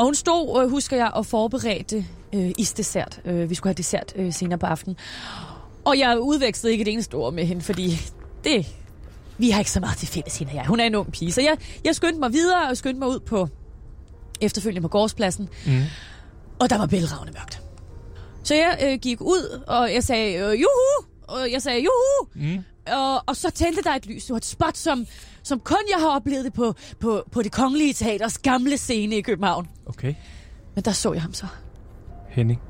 Og 0.00 0.06
hun 0.06 0.14
stod, 0.14 0.62
øh, 0.62 0.70
husker 0.70 0.96
jeg, 0.96 1.10
og 1.14 1.26
forberedte 1.26 2.06
øh, 2.34 2.50
isdessert. 2.58 3.20
Øh, 3.24 3.50
vi 3.50 3.54
skulle 3.54 3.70
have 3.70 3.76
dessert 3.76 4.12
øh, 4.16 4.32
senere 4.32 4.58
på 4.58 4.66
aftenen. 4.66 4.96
Og 5.84 5.98
jeg 5.98 6.20
udvekslede 6.20 6.72
ikke 6.72 6.82
et 6.82 6.88
eneste 6.88 7.14
ord 7.14 7.32
med 7.32 7.46
hende, 7.46 7.62
fordi 7.62 8.00
det... 8.44 8.66
Vi 9.38 9.50
har 9.50 9.58
ikke 9.58 9.70
så 9.70 9.80
meget 9.80 9.98
til 9.98 10.08
fælles, 10.08 10.38
hende 10.38 10.50
og 10.50 10.56
jeg. 10.56 10.66
Hun 10.66 10.80
er 10.80 10.84
en 10.84 10.94
ung 10.94 11.12
pige. 11.12 11.32
Så 11.32 11.40
jeg, 11.40 11.56
jeg 11.84 11.94
skyndte 11.94 12.20
mig 12.20 12.32
videre 12.32 12.68
og 12.68 12.76
skyndte 12.76 12.98
mig 12.98 13.08
ud 13.08 13.20
på 13.20 13.48
efterfølgende 14.40 14.82
på 14.82 14.88
gårdspladsen. 14.88 15.48
Mm. 15.66 15.82
Og 16.58 16.70
der 16.70 16.78
var 16.78 16.86
bælragende 16.86 17.32
mørkt. 17.32 17.62
Så 18.42 18.54
jeg 18.54 18.78
øh, 18.82 18.98
gik 18.98 19.20
ud, 19.20 19.62
og 19.66 19.94
jeg 19.94 20.04
sagde, 20.04 20.34
øh, 20.34 20.60
juhu! 20.60 21.08
Og 21.22 21.52
jeg 21.52 21.62
sagde, 21.62 21.78
juhu! 21.78 22.28
Mm. 22.34 22.64
Og, 22.92 23.22
og 23.26 23.36
så 23.36 23.50
tændte 23.50 23.82
der 23.82 23.94
et 23.94 24.06
lys. 24.06 24.24
Det 24.24 24.30
var 24.30 24.36
et 24.36 24.44
spot, 24.44 24.76
som, 24.76 25.06
som 25.42 25.60
kun 25.60 25.78
jeg 25.90 26.00
har 26.00 26.08
oplevet 26.08 26.44
det 26.44 26.52
på, 26.52 26.74
på, 27.00 27.22
på 27.32 27.42
det 27.42 27.52
kongelige 27.52 27.92
teaters 27.92 28.38
gamle 28.38 28.78
scene 28.78 29.16
i 29.16 29.20
København. 29.20 29.68
Okay. 29.86 30.14
Men 30.74 30.84
der 30.84 30.92
så 30.92 31.12
jeg 31.12 31.22
ham 31.22 31.34
så. 31.34 31.46
Henning. 32.28 32.60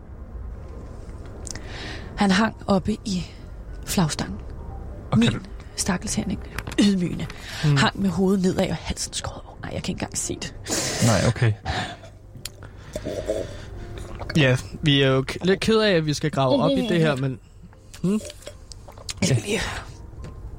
Han 2.17 2.31
hang 2.31 2.55
oppe 2.67 2.93
i 2.93 3.27
flagstangen. 3.87 4.39
Og 5.11 5.19
Min 5.19 5.33
du, 5.33 5.39
stakkels 5.77 6.15
Henning, 6.15 6.41
ydmygende, 6.81 7.27
mm. 7.65 7.77
hang 7.77 8.03
med 8.03 8.11
hovedet 8.11 8.43
nedad 8.43 8.71
og 8.71 8.77
halsen 8.77 9.13
skåret 9.13 9.43
over. 9.47 9.57
Nej, 9.63 9.71
jeg 9.75 9.83
kan 9.83 9.93
ikke 9.93 10.05
engang 10.05 10.19
se 10.19 10.35
det. 10.35 10.55
nej, 11.07 11.29
okay. 11.29 11.53
Ja, 14.37 14.57
vi 14.83 15.03
er 15.03 15.09
jo 15.09 15.25
lidt 15.43 15.61
ked 15.61 15.79
af, 15.81 15.91
at 15.93 16.07
vi 16.07 16.15
skal 16.15 16.31
grave 16.31 16.63
op 16.63 16.71
i 16.71 16.87
det 16.89 17.01
her, 17.01 17.17
men 17.17 17.41
Jeg 19.21 19.29
skal 19.29 19.43
lige... 19.47 19.61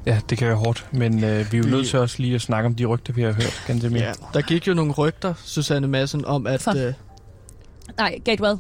Ja, 0.06 0.20
det 0.30 0.38
kan 0.38 0.48
være 0.48 0.56
hårdt, 0.58 0.88
men 0.92 1.24
øh, 1.24 1.52
vi 1.52 1.58
er 1.58 1.62
jo 1.64 1.70
nødt 1.70 1.88
til 1.88 2.00
også 2.00 2.16
lige 2.20 2.36
at 2.36 2.42
snakke 2.42 2.68
om 2.68 2.76
de 2.76 2.86
rygter, 2.86 3.14
vi 3.14 3.22
har 3.22 3.32
hørt. 3.32 3.64
Ganske 3.68 3.90
mere. 3.90 4.04
ja, 4.04 4.14
der 4.34 4.42
gik 4.42 4.68
jo 4.68 4.74
nogle 4.74 4.92
rygter, 4.92 5.34
Susanne 5.44 5.88
Madsen, 5.88 6.26
om 6.26 6.48
at... 6.48 6.68
Øh, 6.78 6.94
Nej, 7.98 8.20
Gatewell. 8.26 8.58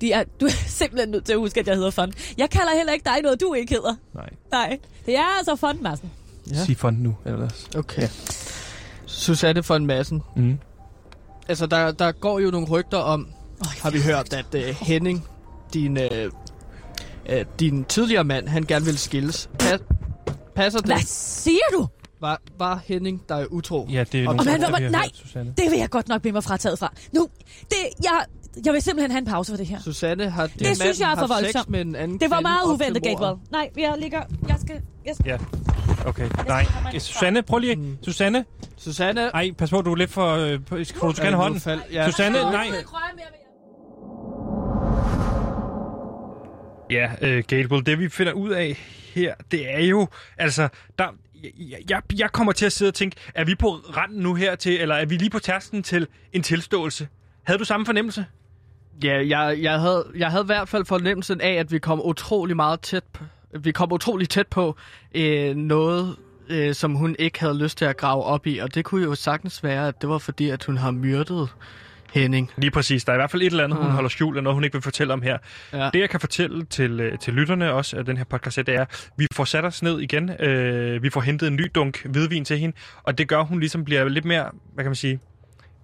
De 0.00 0.12
er, 0.12 0.24
du 0.40 0.46
er 0.46 0.50
simpelthen 0.80 1.08
nødt 1.10 1.24
til 1.24 1.32
at 1.32 1.38
huske, 1.38 1.60
at 1.60 1.66
jeg 1.66 1.74
hedder 1.76 1.90
Fun. 1.90 2.12
Jeg 2.38 2.50
kalder 2.50 2.76
heller 2.76 2.92
ikke 2.92 3.04
dig 3.04 3.22
noget, 3.22 3.40
du 3.40 3.54
ikke 3.54 3.74
hedder. 3.74 3.94
Nej. 4.14 4.30
Nej, 4.50 4.78
det 5.06 5.16
er 5.16 5.38
altså 5.38 5.56
Fun, 5.56 5.82
Madsen. 5.82 6.10
Ja. 6.50 6.54
Ja. 6.56 6.64
Sig 6.64 6.76
fond 6.76 6.98
nu, 6.98 7.16
ellers. 7.26 7.68
okay. 7.76 8.08
Susanne 9.06 9.64
von 9.68 9.86
Madsen. 9.86 10.22
Mm. 10.36 10.58
Altså, 11.48 11.66
der, 11.66 11.92
der 11.92 12.12
går 12.12 12.38
jo 12.38 12.50
nogle 12.50 12.66
rygter 12.66 12.98
om, 12.98 13.26
Oh, 13.60 13.66
har 13.82 13.90
vi 13.90 14.00
hørt, 14.00 14.32
at 14.32 14.54
øh, 14.54 14.76
Henning, 14.80 15.26
din, 15.74 15.96
øh, 15.98 16.30
øh, 17.28 17.44
din 17.60 17.84
tidligere 17.84 18.24
mand, 18.24 18.48
han 18.48 18.62
gerne 18.62 18.84
vil 18.84 18.98
skilles. 18.98 19.50
Pas, 19.58 19.80
passer 20.62 20.80
Hvad 20.84 20.96
det? 20.96 21.06
siger 21.08 21.68
du? 21.72 21.86
Var, 22.20 22.40
var 22.58 22.80
Henning, 22.84 23.22
der 23.28 23.34
er 23.34 23.46
utro? 23.46 23.86
Ja, 23.90 24.04
det 24.12 24.24
er 24.24 24.28
Og 24.28 24.36
nogle 24.36 24.50
vi 24.56 24.62
har 24.64 24.78
nej. 24.90 25.00
hørt, 25.02 25.10
Susanne. 25.14 25.54
Det 25.56 25.70
vil 25.70 25.78
jeg 25.78 25.90
godt 25.90 26.08
nok 26.08 26.20
blive 26.22 26.32
mig 26.32 26.44
frataget 26.44 26.78
fra. 26.78 26.92
Nu, 27.12 27.28
det, 27.68 27.76
jeg, 28.04 28.20
jeg 28.64 28.72
vil 28.72 28.82
simpelthen 28.82 29.10
have 29.10 29.18
en 29.18 29.24
pause 29.26 29.52
for 29.52 29.56
det 29.56 29.66
her. 29.66 29.80
Susanne 29.80 30.30
har 30.30 30.46
din 30.46 30.58
Det 30.58 30.76
synes 30.80 31.00
jeg 31.00 31.12
er 31.12 31.16
for 31.16 31.26
voldsomt. 31.26 31.68
med 31.70 31.80
en 31.80 31.96
anden 31.96 32.20
Det 32.20 32.30
var 32.30 32.40
meget 32.40 32.64
uventet. 32.74 33.02
Gatewell. 33.02 33.36
Nej, 33.52 33.70
jeg 33.78 33.94
ligger... 33.98 34.22
Jeg 34.48 34.56
skal... 34.60 34.80
Jeg 35.06 35.14
skal 35.14 35.26
Ja, 35.30 35.38
okay. 36.08 36.28
Nej, 36.46 36.66
Susanne, 36.98 37.42
prøv 37.42 37.58
lige. 37.58 37.76
Mm. 37.76 37.96
Susanne, 38.02 38.44
Susanne... 38.76 39.20
ej, 39.20 39.50
pas 39.58 39.70
på, 39.70 39.82
du 39.82 39.92
er 39.92 39.96
lidt 39.96 40.10
for... 40.10 40.34
Øh, 40.34 40.58
på, 40.66 40.84
skal 40.84 41.00
du 41.00 41.12
gerne 41.22 41.36
hånden? 41.36 41.60
fald- 41.60 41.80
Ja. 41.92 42.10
Susanne, 42.10 42.38
nej. 42.38 42.66
Ja, 46.90 47.10
øh, 47.22 47.44
Gabriel, 47.48 47.86
det 47.86 47.98
vi 47.98 48.08
finder 48.08 48.32
ud 48.32 48.50
af 48.50 48.76
her, 49.14 49.34
det 49.50 49.74
er 49.74 49.80
jo, 49.80 50.08
altså, 50.38 50.68
der, 50.98 51.04
jeg, 51.90 52.02
jeg, 52.18 52.32
kommer 52.32 52.52
til 52.52 52.66
at 52.66 52.72
sidde 52.72 52.90
og 52.90 52.94
tænke, 52.94 53.16
er 53.34 53.44
vi 53.44 53.54
på 53.54 53.68
randen 53.70 54.22
nu 54.22 54.34
her 54.34 54.54
til, 54.54 54.80
eller 54.80 54.94
er 54.94 55.06
vi 55.06 55.16
lige 55.16 55.30
på 55.30 55.38
tærsten 55.38 55.82
til 55.82 56.06
en 56.32 56.42
tilståelse? 56.42 57.08
Havde 57.42 57.58
du 57.58 57.64
samme 57.64 57.86
fornemmelse? 57.86 58.26
Ja, 59.04 59.26
jeg, 59.28 59.62
jeg, 59.62 59.80
havde, 59.80 60.06
jeg 60.16 60.30
havde 60.30 60.44
i 60.44 60.46
hvert 60.46 60.68
fald 60.68 60.84
fornemmelsen 60.84 61.40
af, 61.40 61.52
at 61.52 61.72
vi 61.72 61.78
kom 61.78 62.00
utrolig 62.04 62.56
meget 62.56 62.80
tæt 62.80 63.04
på, 63.12 63.24
vi 63.60 63.72
kom 63.72 63.92
utrolig 63.92 64.28
tæt 64.28 64.46
på 64.46 64.76
øh, 65.14 65.56
noget, 65.56 66.16
øh, 66.48 66.74
som 66.74 66.94
hun 66.94 67.16
ikke 67.18 67.40
havde 67.40 67.58
lyst 67.58 67.78
til 67.78 67.84
at 67.84 67.96
grave 67.96 68.22
op 68.24 68.46
i. 68.46 68.58
Og 68.58 68.74
det 68.74 68.84
kunne 68.84 69.04
jo 69.04 69.14
sagtens 69.14 69.64
være, 69.64 69.88
at 69.88 70.00
det 70.00 70.08
var 70.08 70.18
fordi, 70.18 70.50
at 70.50 70.64
hun 70.64 70.76
har 70.76 70.90
myrdet 70.90 71.48
Henning. 72.12 72.50
Lige 72.56 72.70
præcis. 72.70 73.04
Der 73.04 73.12
er 73.12 73.16
i 73.16 73.18
hvert 73.18 73.30
fald 73.30 73.42
et 73.42 73.46
eller 73.46 73.64
andet, 73.64 73.78
hun 73.78 73.86
Ah. 73.86 73.92
holder 73.92 74.08
skjult, 74.08 74.36
og 74.36 74.42
noget, 74.42 74.54
hun 74.54 74.64
ikke 74.64 74.74
vil 74.74 74.82
fortælle 74.82 75.12
om 75.12 75.22
her. 75.22 75.38
Ja. 75.72 75.90
Det, 75.92 76.00
jeg 76.00 76.10
kan 76.10 76.20
fortælle 76.20 76.64
til, 76.64 77.00
øh, 77.00 77.18
til 77.18 77.34
lytterne 77.34 77.72
også 77.72 77.96
af 77.96 78.04
den 78.04 78.16
her 78.16 78.24
podcast, 78.24 78.56
det 78.56 78.68
er, 78.68 78.84
vi 79.16 79.26
får 79.34 79.44
sat 79.44 79.64
os 79.64 79.82
ned 79.82 80.00
igen. 80.00 80.30
Øh, 80.40 81.02
vi 81.02 81.10
får 81.10 81.20
hentet 81.20 81.46
en 81.48 81.56
ny 81.56 81.66
dunk 81.74 82.04
hvidvin 82.06 82.44
til 82.44 82.58
hende, 82.58 82.76
og 83.02 83.18
det 83.18 83.28
gør, 83.28 83.42
hun 83.42 83.60
ligesom 83.60 83.84
bliver 83.84 84.08
lidt 84.08 84.24
mere, 84.24 84.50
hvad 84.74 84.84
kan 84.84 84.90
man 84.90 84.94
sige... 84.96 85.18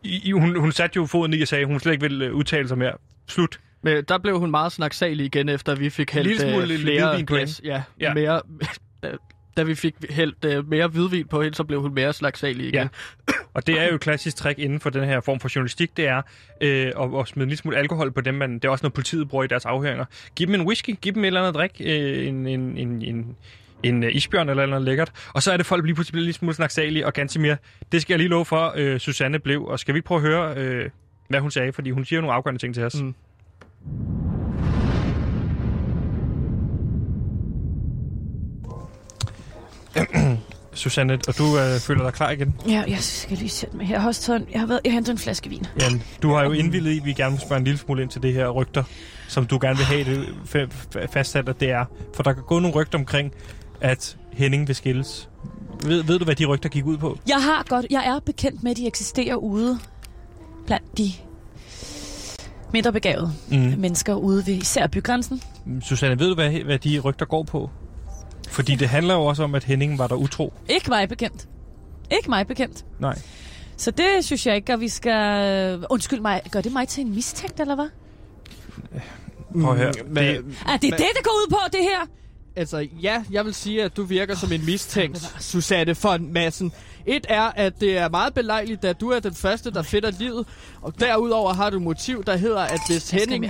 I, 0.05 0.33
hun, 0.33 0.61
hun 0.61 0.73
satte 0.73 0.97
jo 0.97 1.07
foden 1.07 1.35
i 1.35 1.43
og 1.43 1.49
sagde, 1.49 1.63
at 1.63 1.69
hun 1.69 1.81
slet 1.81 1.93
ikke 1.93 2.03
ville 2.03 2.25
øh, 2.25 2.35
udtale 2.35 2.69
sig 2.69 2.79
mere. 2.79 2.93
Slut. 3.29 3.59
Men 3.83 4.05
der 4.05 4.19
blev 4.19 4.39
hun 4.39 4.51
meget 4.51 4.73
snaksalig 4.73 5.27
igen, 5.27 5.49
efter 5.49 5.75
vi 5.75 5.91
fik 5.91 6.11
hældt 6.13 6.45
øh, 6.45 6.79
flere 6.81 7.23
glas. 7.23 7.61
Ja, 7.65 7.71
Ja. 7.71 7.83
ja. 8.01 8.15
Mere, 8.15 8.41
da, 9.57 9.63
vi 9.63 9.75
fik 9.75 9.95
hældt 10.11 10.45
øh, 10.45 10.69
mere 10.69 10.89
hvidvin 10.89 11.27
på 11.27 11.43
hende, 11.43 11.57
så 11.57 11.65
blev 11.65 11.81
hun 11.81 11.95
mere 11.95 12.13
slagsalig 12.13 12.67
igen. 12.67 12.75
Ja. 12.75 12.89
Og 13.55 13.67
det 13.67 13.81
er 13.81 13.89
jo 13.89 13.95
et 13.95 14.01
klassisk 14.01 14.37
trick 14.37 14.59
inden 14.59 14.81
for 14.81 14.91
den 14.91 15.05
her 15.05 15.21
form 15.21 15.41
for 15.41 15.49
journalistik, 15.55 15.97
det 15.97 16.09
er 16.09 16.23
øh, 16.61 16.87
at, 16.87 17.21
at 17.21 17.29
smide 17.29 17.45
en 17.45 17.49
lille 17.49 17.57
smule 17.57 17.77
alkohol 17.77 18.13
på 18.13 18.21
dem, 18.21 18.35
man, 18.35 18.55
det 18.55 18.65
er 18.65 18.69
også 18.69 18.83
noget 18.83 18.93
politiet 18.93 19.29
bruger 19.29 19.45
i 19.45 19.47
deres 19.47 19.65
afhøringer. 19.65 20.05
Giv 20.37 20.47
dem 20.47 20.55
en 20.55 20.67
whisky, 20.67 20.97
giv 21.01 21.13
dem 21.13 21.25
et 21.25 21.27
eller 21.27 21.41
andet 21.41 21.55
drik, 21.55 21.81
øh, 21.81 22.29
en, 22.29 22.47
en, 22.47 22.79
en, 22.79 23.03
en, 23.03 23.37
en 23.83 24.05
øh, 24.05 24.15
isbjørn 24.15 24.49
eller 24.49 24.67
noget 24.67 24.85
lækkert, 24.85 25.13
og 25.35 25.43
så 25.43 25.53
er 25.53 25.57
det 25.57 25.67
folk 25.67 25.85
lige 25.85 25.95
pludselig 25.95 26.13
bliver 26.13 26.25
lidt 26.25 26.37
smule 26.37 26.55
snaksalige, 26.55 27.07
og 27.07 27.13
ganske 27.13 27.41
mere, 27.41 27.57
det 27.93 28.03
skal 28.03 28.15
jeg 28.15 28.19
lige 28.19 28.29
love 28.29 28.45
for, 28.45 28.73
øh, 28.77 28.99
Susanne 28.99 29.39
blev, 29.39 29.65
og 29.65 29.79
skal 29.79 29.95
vi 29.95 29.99
ikke 29.99 30.07
prøve 30.07 30.19
at 30.19 30.27
høre, 30.27 30.55
øh, 30.57 30.91
hvad 31.29 31.41
hun 31.41 31.51
sagde, 31.51 31.73
fordi 31.73 31.91
hun 31.91 32.05
siger 32.05 32.17
jo 32.17 32.21
nogle 32.21 32.35
afgørende 32.35 32.61
ting 32.61 32.75
til 32.75 32.85
os. 32.85 33.03
Mm. 33.03 33.15
Susanne, 40.75 41.19
og 41.29 41.39
du 41.39 41.59
øh, 41.59 41.81
føler 41.81 42.03
dig 42.05 42.13
klar 42.13 42.31
igen? 42.31 42.55
Ja, 42.69 42.85
jeg 42.89 42.99
skal 42.99 43.37
lige 43.39 43.49
sætte 43.49 43.77
mig 43.77 43.87
her. 43.87 43.95
Jeg 43.95 44.01
har 44.03 44.09
også 44.09 44.23
taget 44.23 44.41
en, 44.41 44.47
jeg 44.53 44.61
har, 44.61 44.67
været, 44.67 44.81
jeg 44.85 44.93
hentet 44.93 45.13
en 45.13 45.19
flaske 45.19 45.49
vin. 45.51 45.67
Jan, 45.81 46.03
du 46.23 46.33
har 46.35 46.45
jo 46.45 46.53
indvildet 46.53 46.91
i, 46.93 46.99
at 46.99 47.05
vi 47.05 47.13
gerne 47.13 47.33
vil 47.33 47.41
spørge 47.41 47.59
en 47.59 47.65
lille 47.65 47.79
smule 47.79 48.03
ind 48.03 48.11
til 48.11 48.23
det 48.23 48.33
her 48.33 48.49
rygter, 48.49 48.83
som 49.29 49.47
du 49.47 49.59
gerne 49.63 49.77
vil 49.77 49.87
have 49.87 50.05
det 50.05 50.27
fa- 50.27 50.97
fa- 50.97 51.07
fastsat, 51.13 51.49
at 51.49 51.61
det 51.61 51.71
er. 51.71 51.85
For 52.15 52.23
der 52.23 52.33
kan 52.33 52.43
gå 52.43 52.59
nogle 52.59 52.77
rygter 52.77 52.99
omkring, 52.99 53.33
at 53.81 54.17
Henning 54.33 54.69
vil 54.69 54.77
skilles. 54.77 55.29
Ved, 55.85 56.03
ved 56.03 56.19
du, 56.19 56.25
hvad 56.25 56.35
de 56.35 56.45
rygter 56.45 56.69
gik 56.69 56.85
ud 56.87 56.97
på? 56.97 57.19
Jeg 57.29 57.43
har 57.43 57.65
godt, 57.69 57.87
jeg 57.91 58.07
er 58.07 58.19
bekendt 58.27 58.63
med, 58.63 58.71
at 58.71 58.77
de 58.77 58.87
eksisterer 58.87 59.35
ude 59.37 59.79
blandt 60.67 60.99
de 60.99 61.13
mindre 62.73 62.93
begavede 62.93 63.33
Mm. 63.51 63.75
mennesker 63.79 64.15
ude 64.15 64.47
ved 64.47 64.55
især 64.55 64.87
bygrænsen. 64.87 65.43
Susanne, 65.83 66.19
ved 66.19 66.29
du, 66.29 66.35
hvad, 66.35 66.51
hvad 66.51 66.79
de 66.79 66.99
rygter 66.99 67.27
går 67.27 67.43
på? 67.43 67.71
Fordi 68.49 68.75
det 68.75 68.89
handler 68.89 69.15
jo 69.15 69.25
også 69.25 69.43
om, 69.45 69.55
at 69.55 69.65
Henning 69.65 69.99
var 69.99 70.07
der 70.07 70.15
utro. 70.15 70.53
Ikke 70.69 70.91
mig 70.91 71.09
bekendt. 71.09 71.49
Ikke 72.11 72.31
mig 72.31 72.47
bekendt. 72.47 72.85
Nej. 72.99 73.19
Så 73.77 73.91
det 73.91 74.05
synes 74.25 74.47
jeg 74.47 74.57
ikke, 74.57 74.73
at 74.73 74.81
vi 74.81 74.89
skal... 74.89 75.85
Undskyld 75.91 76.21
mig, 76.21 76.41
gør 76.51 76.61
det 76.61 76.73
mig 76.73 76.89
til 76.89 77.05
en 77.07 77.15
mistænkt, 77.15 77.61
eller 77.61 77.75
hvad? 77.75 77.89
Prøv 79.63 79.71
at 79.73 79.79
høre. 79.79 79.93
Men, 80.07 80.17
Det- 80.17 80.45
Er 80.67 80.73
det 80.73 80.83
det, 80.83 80.99
det 80.99 81.25
går 81.25 81.31
ud 81.31 81.51
på, 81.51 81.59
det 81.73 81.81
her? 81.83 82.07
Altså, 82.57 82.89
ja, 83.03 83.25
jeg 83.31 83.45
vil 83.45 83.55
sige, 83.55 83.83
at 83.83 83.97
du 83.97 84.05
virker 84.05 84.35
som 84.35 84.53
en 84.53 84.65
mistænkt, 84.65 85.35
Susanne 85.41 85.97
von 86.03 86.33
Madsen. 86.33 86.73
Et 87.07 87.27
er, 87.29 87.43
at 87.43 87.81
det 87.81 87.99
er 87.99 88.09
meget 88.09 88.35
belejligt, 88.35 88.85
at 88.85 89.01
du 89.01 89.11
er 89.11 89.21
den 89.21 89.35
første, 89.35 89.71
der 89.71 89.83
finder 89.83 90.11
livet. 90.11 90.47
Og 90.83 91.01
derudover 91.01 91.53
har 91.53 91.71
du 91.71 91.79
motiv, 91.81 92.25
der 92.25 92.37
hedder, 92.37 92.61
at 92.61 92.81
hvis 92.89 93.11
Henning. 93.11 93.47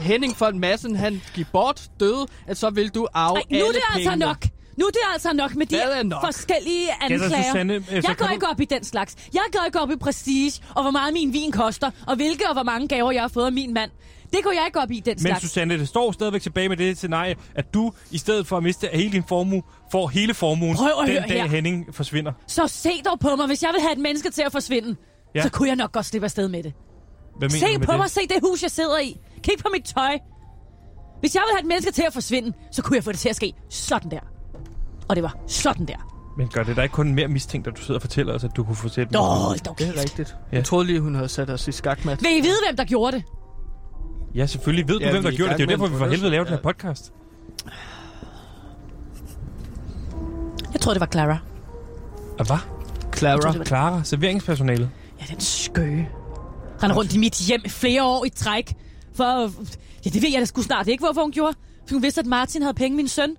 Henning 0.00 0.36
von 0.40 0.58
Madsen, 0.58 0.96
han 0.96 1.22
gik 1.34 1.46
bort, 1.52 1.82
døde, 2.00 2.26
at 2.46 2.56
så 2.56 2.70
vil 2.70 2.88
du 2.88 3.08
arve 3.14 3.36
Ej, 3.36 3.42
nu 3.50 3.56
alle 3.56 3.68
er 3.68 3.72
det 3.72 3.80
altså 3.94 4.10
pengene. 4.10 4.26
nok. 4.26 4.46
Nu 4.76 4.86
er 4.86 4.90
det 4.90 5.00
altså 5.12 5.32
nok 5.32 5.54
med 5.54 5.66
de 5.66 6.08
nok? 6.08 6.24
forskellige 6.24 6.88
anklager. 7.00 7.42
Susanne, 7.42 7.74
øh, 7.74 7.94
jeg 7.94 8.04
kan 8.04 8.16
går 8.16 8.28
ikke 8.28 8.46
op 8.48 8.60
i 8.60 8.64
den 8.64 8.84
slags. 8.84 9.16
Jeg 9.34 9.42
går 9.52 9.64
ikke 9.66 9.80
op 9.80 9.90
i 9.90 9.96
prestige, 9.96 10.62
og 10.74 10.82
hvor 10.82 10.90
meget 10.90 11.12
min 11.12 11.32
vin 11.32 11.52
koster, 11.52 11.90
og 12.06 12.16
hvilke 12.16 12.48
og 12.48 12.52
hvor 12.52 12.62
mange 12.62 12.88
gaver 12.88 13.12
jeg 13.12 13.22
har 13.22 13.28
fået 13.28 13.46
af 13.46 13.52
min 13.52 13.74
mand. 13.74 13.90
Det 14.32 14.40
går 14.44 14.50
jeg 14.50 14.62
ikke 14.66 14.80
op 14.80 14.90
i, 14.90 15.00
den 15.00 15.10
Men 15.10 15.18
slags. 15.18 15.42
Susanne, 15.42 15.78
det 15.78 15.88
står 15.88 16.12
stadigvæk 16.12 16.42
tilbage 16.42 16.68
med 16.68 16.76
det 16.76 16.96
scenarie, 16.96 17.36
at 17.54 17.74
du, 17.74 17.92
i 18.10 18.18
stedet 18.18 18.46
for 18.46 18.56
at 18.56 18.62
miste 18.62 18.88
hele 18.92 19.12
din 19.12 19.24
formue, 19.28 19.62
får 19.92 20.08
hele 20.08 20.34
formuen 20.34 20.76
Prøv 20.76 20.86
at 20.88 21.08
den 21.08 21.16
høre 21.16 21.28
dag 21.28 21.42
her. 21.42 21.46
Henning 21.48 21.94
forsvinder. 21.94 22.32
Så 22.46 22.66
se 22.66 22.90
dog 23.04 23.20
på 23.20 23.36
mig, 23.36 23.46
hvis 23.46 23.62
jeg 23.62 23.70
vil 23.72 23.80
have 23.80 23.92
et 23.92 23.98
menneske 23.98 24.30
til 24.30 24.42
at 24.42 24.52
forsvinde, 24.52 24.96
ja. 25.34 25.42
så 25.42 25.50
kunne 25.50 25.68
jeg 25.68 25.76
nok 25.76 25.92
godt 25.92 26.06
slippe 26.06 26.24
afsted 26.26 26.48
med 26.48 26.62
det. 26.62 26.72
Hvad 27.38 27.48
mener 27.48 27.58
Se 27.58 27.66
du 27.66 27.78
med 27.78 27.86
på 27.86 27.92
det? 27.92 28.00
mig, 28.00 28.10
se 28.10 28.20
det 28.20 28.36
hus, 28.42 28.62
jeg 28.62 28.70
sidder 28.70 28.98
i. 28.98 29.16
Kig 29.42 29.54
på 29.58 29.68
mit 29.72 29.84
tøj. 29.84 30.18
Hvis 31.20 31.34
jeg 31.34 31.42
vil 31.46 31.52
have 31.54 31.60
et 31.60 31.66
menneske 31.66 31.90
til 31.92 32.02
at 32.02 32.12
forsvinde, 32.12 32.52
så 32.72 32.82
kunne 32.82 32.96
jeg 32.96 33.04
få 33.04 33.12
det 33.12 33.18
til 33.20 33.28
at 33.28 33.36
ske 33.36 33.52
sådan 33.70 34.10
der. 34.10 34.20
Og 35.12 35.16
det 35.16 35.22
var 35.22 35.36
sådan 35.46 35.86
der. 35.86 35.96
Men 36.36 36.48
gør 36.48 36.62
det 36.62 36.76
da 36.76 36.82
ikke 36.82 36.92
kun 36.92 37.14
mere 37.14 37.28
mistænkt, 37.28 37.66
at 37.68 37.76
du 37.76 37.80
sidder 37.80 37.94
og 37.98 38.02
fortæller 38.02 38.34
os, 38.34 38.44
at 38.44 38.50
du 38.56 38.64
kunne 38.64 38.76
få 38.76 38.88
sæt 38.88 39.14
dog 39.14 39.54
Det 39.78 39.88
er 39.88 40.00
rigtigt. 40.00 40.36
Ja. 40.52 40.56
Jeg 40.56 40.64
troede 40.64 40.86
lige, 40.86 41.00
hun 41.00 41.14
havde 41.14 41.28
sat 41.28 41.50
os 41.50 41.68
i 41.68 41.72
skakmat. 41.72 42.22
Vil 42.22 42.30
I 42.30 42.40
vide, 42.40 42.56
hvem 42.68 42.76
der 42.76 42.84
gjorde 42.84 43.16
det? 43.16 43.24
Ja, 44.34 44.46
selvfølgelig. 44.46 44.88
Ved 44.88 44.98
du, 44.98 45.04
Ja, 45.04 45.10
hvem 45.10 45.22
der 45.22 45.30
er 45.30 45.36
gjort 45.36 45.50
det? 45.50 45.58
Det 45.58 45.64
er 45.64 45.66
jo 45.66 45.70
derfor, 45.70 45.86
vi 45.92 45.98
for 45.98 46.06
helvede 46.08 46.30
laver 46.30 46.44
den 46.44 46.52
her 46.54 46.62
podcast. 46.62 47.12
Jeg 50.72 50.80
tror, 50.80 50.92
det 50.92 51.00
var 51.00 51.08
Clara. 51.12 51.38
Og 52.38 52.46
hvad? 52.46 52.56
Clara. 53.16 53.64
Clara, 53.64 54.04
serveringspersonalet. 54.04 54.90
Ja, 55.20 55.24
den 55.30 55.40
skøge. 55.40 56.08
Render 56.82 56.96
rundt 56.96 57.14
i 57.14 57.18
mit 57.18 57.34
hjem 57.48 57.62
flere 57.68 58.04
år 58.04 58.24
i 58.24 58.28
træk. 58.28 58.74
For, 59.14 59.40
ja, 60.04 60.10
det 60.10 60.22
ved 60.22 60.30
jeg 60.30 60.40
da 60.40 60.44
sgu 60.44 60.62
snart 60.62 60.88
ikke, 60.88 61.04
hvorfor 61.04 61.20
hun 61.20 61.32
gjorde. 61.32 61.56
For 61.88 61.94
hun 61.94 62.02
vidste, 62.02 62.20
at 62.20 62.26
Martin 62.26 62.62
havde 62.62 62.74
penge, 62.74 62.96
min 62.96 63.08
søn. 63.08 63.36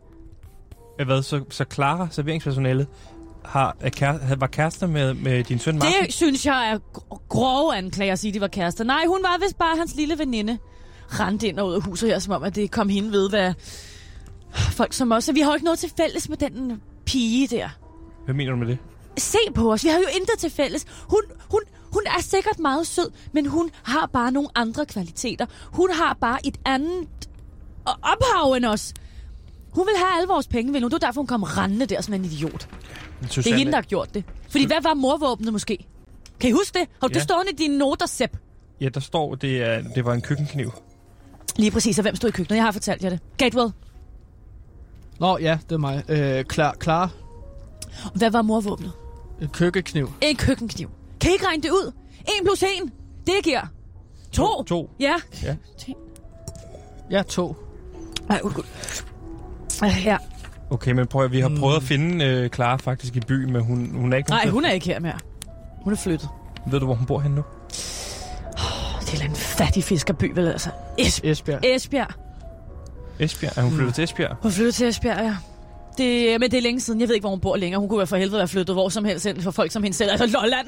Ja, 1.00 1.04
Hvad, 1.04 1.22
så, 1.24 1.44
så 1.50 1.66
Clara, 1.74 2.08
serveringspersonalet, 2.12 2.88
har, 3.46 3.76
er 3.80 3.90
kær, 3.90 4.18
havde- 4.18 4.42
var 4.42 4.48
kærester 4.48 4.88
med, 4.88 5.14
med 5.14 5.44
din 5.44 5.60
søn 5.60 5.78
Martin? 5.78 5.94
Det 6.06 6.14
synes 6.14 6.46
jeg 6.46 6.72
er 6.72 6.80
gr- 6.98 7.26
grove 7.30 7.76
anklager 7.76 8.12
at 8.14 8.20
sige, 8.20 8.30
at 8.30 8.34
de 8.36 8.42
var 8.42 8.48
kærester. 8.48 8.84
Nej, 8.84 9.06
hun 9.08 9.20
var 9.24 9.38
vist 9.46 9.58
bare 9.58 9.78
hans 9.78 9.96
lille 9.96 10.18
veninde. 10.18 10.58
Rendte 11.08 11.48
ind 11.48 11.60
og 11.60 11.68
ud 11.68 11.74
af 11.74 11.82
huset 11.82 12.10
her, 12.10 12.20
som 12.20 12.34
om, 12.34 12.44
at 12.44 12.56
det 12.56 12.72
kom 12.72 12.90
hende 12.90 13.12
ved, 13.12 13.30
hvad 13.30 13.54
folk 14.54 14.94
som 14.94 15.12
os. 15.12 15.30
Vi 15.34 15.40
har 15.40 15.50
jo 15.50 15.54
ikke 15.54 15.66
noget 15.66 15.80
til 15.80 15.92
fælles 15.98 16.30
med 16.30 16.38
den 16.38 16.82
pige 17.06 17.48
der. 17.48 17.70
Hvad 18.26 18.36
mener 18.36 18.52
du 18.52 18.58
med 18.58 18.68
det? 18.68 18.78
Se 19.18 19.38
på 19.56 19.72
os, 19.74 19.84
vi 19.84 19.90
har 19.90 19.98
jo 19.98 20.06
intet 20.20 20.40
til 20.40 20.50
fælles. 20.52 20.86
Hun, 21.10 21.22
hun, 21.52 21.60
hun 21.94 22.02
er 22.06 22.22
sikkert 22.22 22.60
meget 22.60 22.88
sød, 22.88 23.12
men 23.32 23.46
hun 23.46 23.70
har 23.84 24.10
bare 24.14 24.32
nogle 24.32 24.50
andre 24.56 24.86
kvaliteter. 24.86 25.46
Hun 25.74 25.90
har 25.92 26.18
bare 26.22 26.48
et 26.48 26.58
andet 26.66 27.08
ophav 27.86 28.54
end 28.58 28.66
os. 28.66 28.94
Hun 29.76 29.88
vil 29.88 29.94
have 29.98 30.16
alle 30.18 30.28
vores 30.28 30.48
penge, 30.48 30.72
vil 30.72 30.82
hun. 30.82 30.92
Det 30.92 31.02
var 31.02 31.08
derfor, 31.08 31.22
hun 31.22 31.28
kom 31.28 31.44
rendende 31.44 31.86
der 31.86 32.02
som 32.02 32.14
en 32.14 32.26
idiot. 32.26 32.68
Det 33.22 33.48
er 33.48 33.56
hende, 33.56 33.72
der 33.72 33.78
har 33.78 33.82
gjort 33.84 34.14
det. 34.14 34.24
Fordi 34.50 34.66
hvad 34.66 34.82
var 34.84 34.94
morvåbnet 34.94 35.54
måske? 35.54 35.86
Kan 36.40 36.50
I 36.50 36.54
huske 36.54 36.80
det? 36.80 36.88
Har 37.02 37.08
du 37.08 37.12
Ja. 37.12 37.14
det 37.14 37.24
stående 37.24 37.52
i 37.52 37.56
dine 37.56 37.78
noter, 37.78 38.06
Sepp? 38.06 38.38
Ja, 38.82 38.90
der 38.90 39.00
står, 39.00 39.36
det, 39.36 39.64
er, 39.64 39.82
det 39.96 40.06
var 40.06 40.14
en 40.14 40.22
køkkenkniv. 40.22 40.72
Lige 41.56 41.72
præcis, 41.72 42.00
og 42.00 42.02
hvem 42.02 42.16
stod 42.16 42.30
i 42.30 42.32
køkkenet? 42.32 42.56
Jeg 42.58 42.64
har 42.66 42.72
fortalt 42.72 43.04
jer 43.04 43.10
det. 43.10 43.20
Gatewell. 43.38 43.72
Nå, 45.20 45.38
ja, 45.38 45.58
det 45.70 45.72
er 45.72 45.78
mig. 45.80 46.04
Øh, 46.10 46.46
klar, 46.46 46.74
klar. 46.74 47.12
Hvad 48.16 48.32
var 48.32 48.42
morvåbnet? 48.42 48.92
En 49.42 49.48
køkkekniv. 49.50 50.12
En 50.22 50.36
køkkenkniv. 50.36 50.90
Kan 51.22 51.30
I 51.30 51.34
ikke 51.34 51.48
regne 51.48 51.64
det 51.64 51.70
ud? 51.72 51.92
1 52.20 52.26
plus 52.46 52.64
1, 52.64 52.70
det 53.28 53.34
giver... 53.44 53.62
To. 54.32 54.64
To. 54.64 54.90
Ja. 55.00 55.16
Ja. 55.44 55.56
Ja, 57.12 57.22
to. 57.22 57.56
Ej, 58.30 58.40
undskyld. 58.44 58.66
Øh, 59.84 60.06
Ja. 60.06 60.18
Okay, 60.70 60.92
men 60.92 61.08
prøv 61.08 61.26
at, 61.26 61.32
vi 61.32 61.40
har 61.40 61.52
prøvet 61.60 61.76
at 61.76 61.84
finde 61.84 62.26
øh, 62.26 62.50
Clara 62.50 62.76
faktisk 62.78 63.16
i 63.16 63.20
byen, 63.20 63.54
men 63.54 63.62
hun, 63.62 63.92
hun 63.96 64.14
er 64.14 64.18
ikke... 64.18 64.30
Nej, 64.30 64.48
hun 64.48 64.66
er 64.66 64.72
ikke 64.72 64.86
her 64.86 65.00
mere. 65.00 65.18
Hun 65.84 65.94
er 65.94 65.98
flyttet. 65.98 66.30
Ved 66.68 66.80
du, 66.80 66.86
hvor 66.86 66.96
hun 66.96 67.06
bor 67.06 67.20
henne 67.20 67.36
nu? 67.36 67.44
Det 69.02 69.22
er 69.22 69.26
en 69.26 69.36
fattig 69.36 69.84
fiskerby, 69.84 70.32
vel 70.36 70.48
altså. 70.48 70.70
Es- 71.02 71.20
Esbjerg. 71.24 71.60
Esbjerg. 71.66 72.08
Esbjerg. 73.20 73.58
Er 73.58 73.62
hun 73.62 73.72
flyttet 73.72 73.96
til 73.96 74.04
Esbjerg? 74.04 74.36
Hun 74.42 74.52
flyttede 74.52 74.72
til 74.72 74.88
Esbjerg, 74.88 75.18
ja. 75.24 75.36
Det, 75.98 76.40
men 76.40 76.52
det 76.52 76.58
er 76.58 76.62
længe 76.62 76.82
siden. 76.82 77.00
Jeg 77.02 77.08
ved 77.08 77.16
ikke, 77.16 77.24
hvor 77.24 77.30
hun 77.30 77.40
bor 77.40 77.56
længere. 77.56 77.80
Hun 77.80 77.90
kunne 77.90 77.98
være 77.98 78.08
for 78.08 78.18
helvede 78.18 78.38
være 78.38 78.48
flyttet 78.48 78.76
hvor 78.76 78.90
som 78.90 79.06
helst 79.06 79.28
for 79.40 79.52
folk 79.52 79.72
som 79.72 79.84
hende 79.84 79.98
selv. 79.98 80.12
Altså 80.12 80.26
Lolland. 80.28 80.68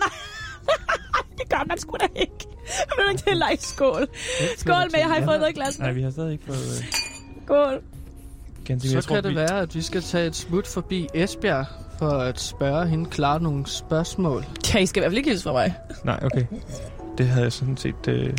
det 1.37 1.49
gør 1.49 1.63
man 1.67 1.77
sgu 1.77 1.97
da 1.99 2.07
ikke. 2.15 2.31
Jeg 2.67 2.85
vil 2.97 3.11
ikke 3.11 3.23
til 3.23 3.43
at 3.51 3.63
skål. 3.63 4.07
Skål 4.57 4.91
med, 4.91 4.99
jeg 4.99 5.07
har 5.07 5.17
I 5.17 5.23
fået 5.23 5.39
noget 5.39 5.51
i 5.51 5.55
glas 5.55 5.79
Nej, 5.79 5.91
vi 5.91 6.01
har 6.01 6.11
stadig 6.11 6.31
ikke 6.31 6.45
fået... 6.45 6.77
Øh, 6.79 6.85
Skål. 7.45 7.81
Ganske, 8.65 8.89
Så 8.89 8.95
jeg 8.95 9.03
tror, 9.03 9.15
kan 9.15 9.23
det 9.23 9.31
vi... 9.31 9.35
være, 9.35 9.59
at 9.59 9.75
vi 9.75 9.81
skal 9.81 10.01
tage 10.01 10.27
et 10.27 10.35
smut 10.35 10.67
forbi 10.67 11.07
Esbjerg 11.13 11.65
for 11.99 12.09
at 12.09 12.39
spørge 12.39 12.87
hende 12.87 13.09
klart 13.09 13.41
nogle 13.41 13.67
spørgsmål. 13.67 14.45
Ja, 14.73 14.79
I 14.79 14.85
skal 14.85 14.99
i 14.99 15.01
hvert 15.01 15.11
fald 15.11 15.17
ikke 15.17 15.29
hilse 15.29 15.43
fra 15.43 15.51
mig. 15.51 15.75
Nej, 16.03 16.19
okay. 16.23 16.43
Det 17.17 17.27
havde 17.27 17.43
jeg 17.43 17.53
sådan 17.53 17.77
set... 17.77 18.07
Øh... 18.07 18.33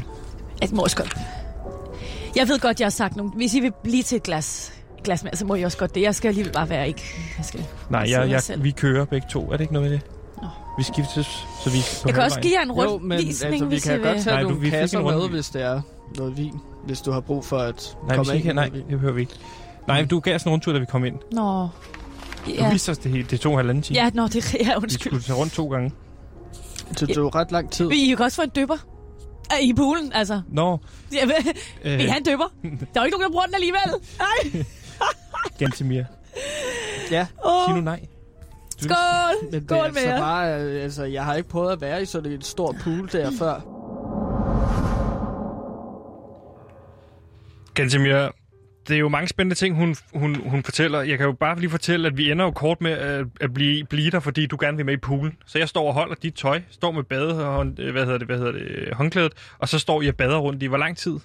Et 0.63 0.73
morskål. 0.73 1.07
Jeg 2.37 2.49
ved 2.49 2.59
godt, 2.59 2.81
jeg 2.81 2.87
har 2.87 2.91
sagt 2.91 3.17
nogle... 3.17 3.33
Hvis 3.33 3.55
I 3.55 3.61
vil 3.61 3.73
blive 3.83 4.03
til 4.03 4.17
et 4.17 4.23
glas, 4.23 4.73
glas 5.05 5.25
med, 5.25 5.33
så 5.35 5.45
må 5.47 5.55
I 5.55 5.63
også 5.63 5.79
godt 5.79 5.95
det. 5.95 6.03
Jeg 6.03 6.15
skal 6.15 6.29
alligevel 6.29 6.53
bare 6.53 6.69
være 6.69 6.89
ikke... 6.89 7.03
Jeg, 7.39 7.45
skal... 7.45 7.65
Nej, 7.91 8.01
Jeg 8.01 8.11
jeg, 8.11 8.31
jeg, 8.31 8.43
selv. 8.43 8.63
vi 8.63 8.71
kører 8.71 9.05
begge 9.05 9.27
to. 9.31 9.43
Er 9.47 9.51
det 9.53 9.61
ikke 9.61 9.73
noget 9.73 9.91
med 9.91 9.99
det? 9.99 10.07
Nå. 10.43 10.49
Vi 10.79 10.83
skiftes, 10.83 11.27
så 11.65 11.71
vi 11.71 11.79
på 12.03 12.09
jeg 12.09 12.15
kan 12.15 12.23
også 12.25 12.41
give 12.41 12.55
jer 12.55 12.63
en 12.63 12.69
Jo, 12.69 12.75
men 12.75 12.89
rundvisning, 12.89 13.53
altså, 13.53 13.67
vi 13.67 13.79
kan 13.79 14.01
godt 14.03 14.23
tage 14.23 14.35
Nej, 14.35 14.43
du, 14.43 14.49
nogle 14.49 14.61
vi 14.61 14.67
fik 14.67 14.73
kasser 14.73 14.99
en 14.99 15.05
med, 15.05 15.29
hvis 15.29 15.49
det 15.49 15.63
er 15.63 15.81
noget 16.17 16.37
vin. 16.37 16.61
Hvis 16.87 17.01
du 17.01 17.13
har 17.13 17.21
brug 17.21 17.45
for 17.45 17.59
at 17.59 17.97
Nej, 18.07 18.13
vi 18.13 18.17
komme 18.17 18.37
ikke, 18.37 18.49
ind 18.49 18.55
nej, 18.55 18.69
det 18.69 18.85
behøver 18.89 19.13
vi 19.15 19.21
ikke. 19.21 19.35
Nej, 19.89 20.05
du 20.05 20.21
gav 20.21 20.35
os 20.35 20.43
en 20.43 20.51
rundtur, 20.53 20.73
da 20.73 20.79
vi 20.79 20.85
kom 20.87 21.05
ind. 21.05 21.19
Nå. 21.33 21.69
Du 22.47 22.51
Ja. 22.53 22.73
viste 22.73 22.91
os 22.91 22.99
det 22.99 23.11
hele. 23.13 23.27
Det 23.31 23.41
tog 23.41 23.53
en 23.53 23.59
halvanden 23.59 23.83
time. 23.83 23.99
Ja, 23.99 24.11
nå, 24.15 24.27
det 24.27 24.55
er 24.55 24.59
ja, 24.65 24.71
Vi 24.71 24.77
undskyld. 24.83 25.11
skulle 25.13 25.23
tage 25.23 25.37
rundt 25.39 25.53
to 25.53 25.69
gange. 25.69 25.93
Det 27.01 27.09
tog 27.15 27.35
ret 27.35 27.53
lang 27.53 27.71
tid. 27.71 27.89
Vi 27.89 28.15
kan 28.17 28.25
også 28.25 28.37
få 28.37 28.43
en 28.43 28.51
dypper. 28.57 28.77
I 29.63 29.73
poolen, 29.77 30.13
altså. 30.15 30.43
Nå, 30.49 30.79
Ja, 31.13 31.25
øh, 31.85 32.01
I 32.01 32.05
have 32.07 32.17
en 32.19 32.25
dypper? 32.27 32.45
Der 32.63 32.69
er 32.69 33.01
jo 33.01 33.05
ikke 33.05 33.11
nogen, 33.11 33.23
der 33.25 33.31
bruger 33.31 33.45
den 33.47 33.55
alligevel. 33.55 33.81
Nej. 34.19 34.65
Gantemir. 35.59 36.05
Ja, 37.11 37.27
Sig 37.67 37.75
nu 37.75 37.81
nej. 37.81 38.01
Du- 38.83 38.85
Skål. 38.85 38.97
men 39.53 39.53
det 39.61 39.63
Skål 39.69 39.79
med 39.79 39.87
altså 39.87 40.01
jer. 40.01 40.19
bare... 40.19 40.61
øh, 40.63 40.83
Altså, 40.85 41.05
jeg 41.05 41.25
har 41.25 41.35
ikke 41.35 41.49
prøvet 41.49 41.73
at 41.73 41.81
være 41.81 42.03
i 42.03 42.05
sådan 42.05 42.33
en 42.33 42.43
stor 42.43 42.75
pool 42.85 43.09
der 43.13 43.31
før. 43.39 43.61
Gantemir, 47.75 48.29
det 48.89 48.95
er 48.95 48.99
jo 49.01 49.09
mange 49.09 49.29
spændende 49.29 49.55
ting, 49.55 49.77
hun, 49.77 49.97
hun, 50.15 50.35
hun 50.35 50.63
fortæller. 50.63 51.01
Jeg 51.03 51.19
kan 51.19 51.27
jo 51.27 51.33
bare 51.33 51.61
lige 51.61 51.71
fortælle, 51.71 52.07
at 52.07 52.17
vi 52.17 52.31
ender 52.31 52.45
jo 52.45 52.51
kort 52.51 52.81
med 52.81 52.91
at, 52.91 53.27
at 53.41 53.55
blive, 53.55 53.85
blive 53.85 54.11
der, 54.11 54.21
fordi 54.21 54.47
du 54.47 54.57
gerne 54.61 54.77
vil 54.77 54.87
med 54.87 54.95
i 54.95 54.97
poolen. 54.97 55.37
Så 55.47 55.59
jeg 55.59 55.69
står 55.69 55.89
og 55.89 55.95
holder 55.95 56.15
dit 56.15 56.35
tøj, 56.35 56.63
står 56.71 56.91
med 56.91 57.03
bade 57.03 57.49
og, 57.49 57.65
hvad 57.65 58.05
hedder 58.05 58.19
det, 58.19 58.27
hvad 58.27 58.39
hedder 58.39 58.53
det, 58.53 58.89
håndklædet, 58.95 59.33
og 59.59 59.69
så 59.69 59.79
står 59.79 60.03
jeg 60.03 60.09
og 60.09 60.17
bader 60.17 60.39
rundt 60.39 60.63
i 60.63 60.67
hvor 60.67 60.77
lang 60.79 60.97
tid? 60.97 61.19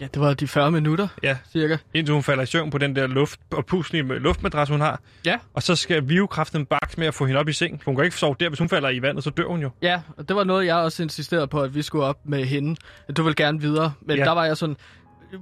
Ja, 0.00 0.06
det 0.14 0.22
var 0.22 0.34
de 0.34 0.48
40 0.48 0.70
minutter, 0.70 1.08
Ja, 1.22 1.36
cirka. 1.52 1.76
indtil 1.94 2.12
hun 2.12 2.22
falder 2.22 2.42
i 2.42 2.46
søvn 2.46 2.70
på 2.70 2.78
den 2.78 2.96
der 2.96 3.06
luft, 3.06 3.40
og 3.50 3.66
puslige 3.66 4.02
luftmadras, 4.18 4.68
hun 4.68 4.80
har. 4.80 5.00
Ja. 5.26 5.38
Og 5.54 5.62
så 5.62 5.76
skal 5.76 6.08
vi 6.08 6.16
jo 6.16 6.26
kraften 6.26 6.66
baks 6.66 6.98
med 6.98 7.06
at 7.06 7.14
få 7.14 7.26
hende 7.26 7.40
op 7.40 7.48
i 7.48 7.52
seng. 7.52 7.82
Hun 7.84 7.96
kan 7.96 8.04
ikke 8.04 8.16
sove 8.16 8.36
der, 8.40 8.48
hvis 8.48 8.58
hun 8.58 8.68
falder 8.68 8.88
i 8.88 9.02
vandet, 9.02 9.24
så 9.24 9.30
dør 9.30 9.46
hun 9.46 9.60
jo. 9.62 9.70
Ja, 9.82 10.00
og 10.16 10.28
det 10.28 10.36
var 10.36 10.44
noget, 10.44 10.66
jeg 10.66 10.76
også 10.76 11.02
insisterede 11.02 11.46
på, 11.46 11.60
at 11.60 11.74
vi 11.74 11.82
skulle 11.82 12.04
op 12.04 12.18
med 12.24 12.44
hende. 12.44 12.76
Du 13.16 13.22
vil 13.22 13.36
gerne 13.36 13.60
videre, 13.60 13.92
men 14.00 14.16
ja. 14.16 14.24
der 14.24 14.32
var 14.32 14.44
jeg 14.44 14.56
sådan... 14.56 14.76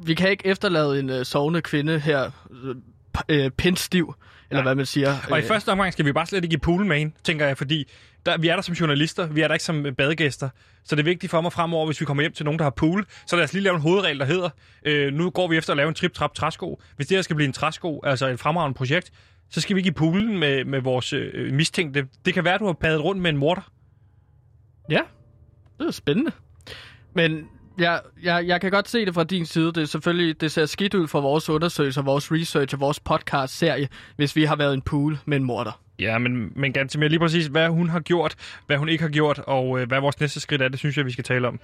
Vi 0.04 0.14
kan 0.14 0.30
ikke 0.30 0.46
efterlade 0.46 1.00
en 1.00 1.10
uh, 1.10 1.22
sovende 1.22 1.62
kvinde 1.62 1.98
her 1.98 2.30
uh, 3.30 3.50
pindstiv, 3.56 4.14
eller 4.50 4.62
Nej. 4.62 4.62
hvad 4.62 4.74
man 4.74 4.86
siger. 4.86 5.16
Og 5.30 5.38
i 5.38 5.42
Øh, 5.42 5.48
første 5.48 5.68
omgang 5.68 5.92
skal 5.92 6.04
vi 6.04 6.12
bare 6.12 6.26
slet 6.26 6.44
ikke 6.44 6.54
i 6.54 6.58
poolen 6.58 6.88
med 6.88 6.98
hende, 6.98 7.14
tænker 7.24 7.46
jeg, 7.46 7.58
fordi 7.58 7.90
der, 8.26 8.38
vi 8.38 8.48
er 8.48 8.54
der 8.54 8.62
som 8.62 8.74
journalister, 8.74 9.26
vi 9.26 9.40
er 9.40 9.48
der 9.48 9.54
ikke 9.54 9.64
som 9.64 9.86
øh, 9.86 9.92
badegæster. 9.92 10.48
Så 10.84 10.96
det 10.96 11.02
er 11.02 11.04
vigtigt 11.04 11.30
for 11.30 11.40
mig 11.40 11.52
fremover, 11.52 11.86
hvis 11.86 12.00
vi 12.00 12.06
kommer 12.06 12.22
hjem 12.22 12.32
til 12.32 12.44
nogen, 12.44 12.58
der 12.58 12.64
har 12.64 12.70
pool, 12.70 13.06
så 13.26 13.36
lad 13.36 13.44
os 13.44 13.52
lige 13.52 13.62
lave 13.62 13.74
en 13.74 13.80
hovedregel, 13.82 14.18
der 14.18 14.24
hedder, 14.24 14.50
øh, 14.84 15.12
nu 15.12 15.30
går 15.30 15.48
vi 15.48 15.56
efter 15.56 15.72
at 15.72 15.76
lave 15.76 15.88
en 15.88 15.94
trip-trap 15.94 16.34
træsko. 16.34 16.80
Hvis 16.96 17.06
det 17.06 17.16
her 17.16 17.22
skal 17.22 17.36
blive 17.36 17.46
en 17.46 17.52
træsko, 17.52 18.00
altså 18.04 18.26
et 18.28 18.40
fremragende 18.40 18.74
projekt, 18.74 19.12
så 19.50 19.60
skal 19.60 19.76
vi 19.76 19.80
ikke 19.80 19.88
i 19.88 19.92
poolen 19.92 20.38
med, 20.38 20.64
med 20.64 20.80
vores 20.80 21.12
øh, 21.12 21.52
mistænkte. 21.52 22.06
Det 22.24 22.34
kan 22.34 22.44
være, 22.44 22.58
du 22.58 22.66
har 22.66 22.72
paddet 22.72 23.04
rundt 23.04 23.22
med 23.22 23.30
en 23.30 23.36
morter. 23.36 23.72
Ja, 24.90 25.00
det 25.78 25.86
er 25.86 25.90
spændende. 25.90 26.32
Men 27.14 27.48
jeg, 27.78 28.00
jeg, 28.22 28.46
jeg 28.46 28.60
kan 28.60 28.70
godt 28.70 28.88
se 28.88 29.06
det 29.06 29.14
fra 29.14 29.24
din 29.24 29.46
side. 29.46 29.66
Det 29.66 29.78
er 29.78 29.84
selvfølgelig, 29.84 30.40
det 30.40 30.52
ser 30.52 30.66
skidt 30.66 30.94
ud 30.94 31.08
for 31.08 31.20
vores 31.20 31.50
undersøgelser, 31.50 32.02
vores 32.02 32.32
research 32.32 32.74
og 32.74 32.80
vores 32.80 33.00
podcast-serie, 33.00 33.88
hvis 34.16 34.36
vi 34.36 34.44
har 34.44 34.56
været 34.56 34.74
en 34.74 34.82
pool 34.82 35.18
med 35.24 35.36
en 35.36 35.44
morter. 35.44 35.80
Ja, 35.98 36.18
men, 36.18 36.52
men 36.56 36.72
ganske 36.72 36.98
mere 36.98 37.08
lige 37.08 37.18
præcis, 37.18 37.46
hvad 37.46 37.68
hun 37.68 37.88
har 37.88 38.00
gjort, 38.00 38.34
hvad 38.66 38.76
hun 38.76 38.88
ikke 38.88 39.02
har 39.02 39.10
gjort, 39.10 39.38
og 39.38 39.80
øh, 39.80 39.88
hvad 39.88 40.00
vores 40.00 40.20
næste 40.20 40.40
skridt 40.40 40.62
er, 40.62 40.68
det 40.68 40.78
synes 40.78 40.96
jeg, 40.96 41.06
vi 41.06 41.12
skal 41.12 41.24
tale 41.24 41.48
om. 41.48 41.60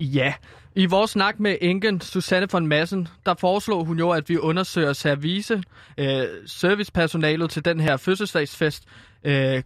Ja. 0.00 0.34
I 0.74 0.86
vores 0.86 1.10
snak 1.10 1.40
med 1.40 1.56
enken 1.60 2.00
Susanne 2.00 2.46
von 2.52 2.66
Massen, 2.66 3.08
der 3.26 3.34
foreslog 3.34 3.84
hun 3.84 3.98
jo, 3.98 4.10
at 4.10 4.28
vi 4.28 4.38
undersøger 4.38 4.92
service, 4.92 5.62
øh, 5.98 6.26
servicepersonalet 6.46 7.50
til 7.50 7.64
den 7.64 7.80
her 7.80 7.96
fødselsdagsfest. 7.96 8.84
Øh, 9.24 9.62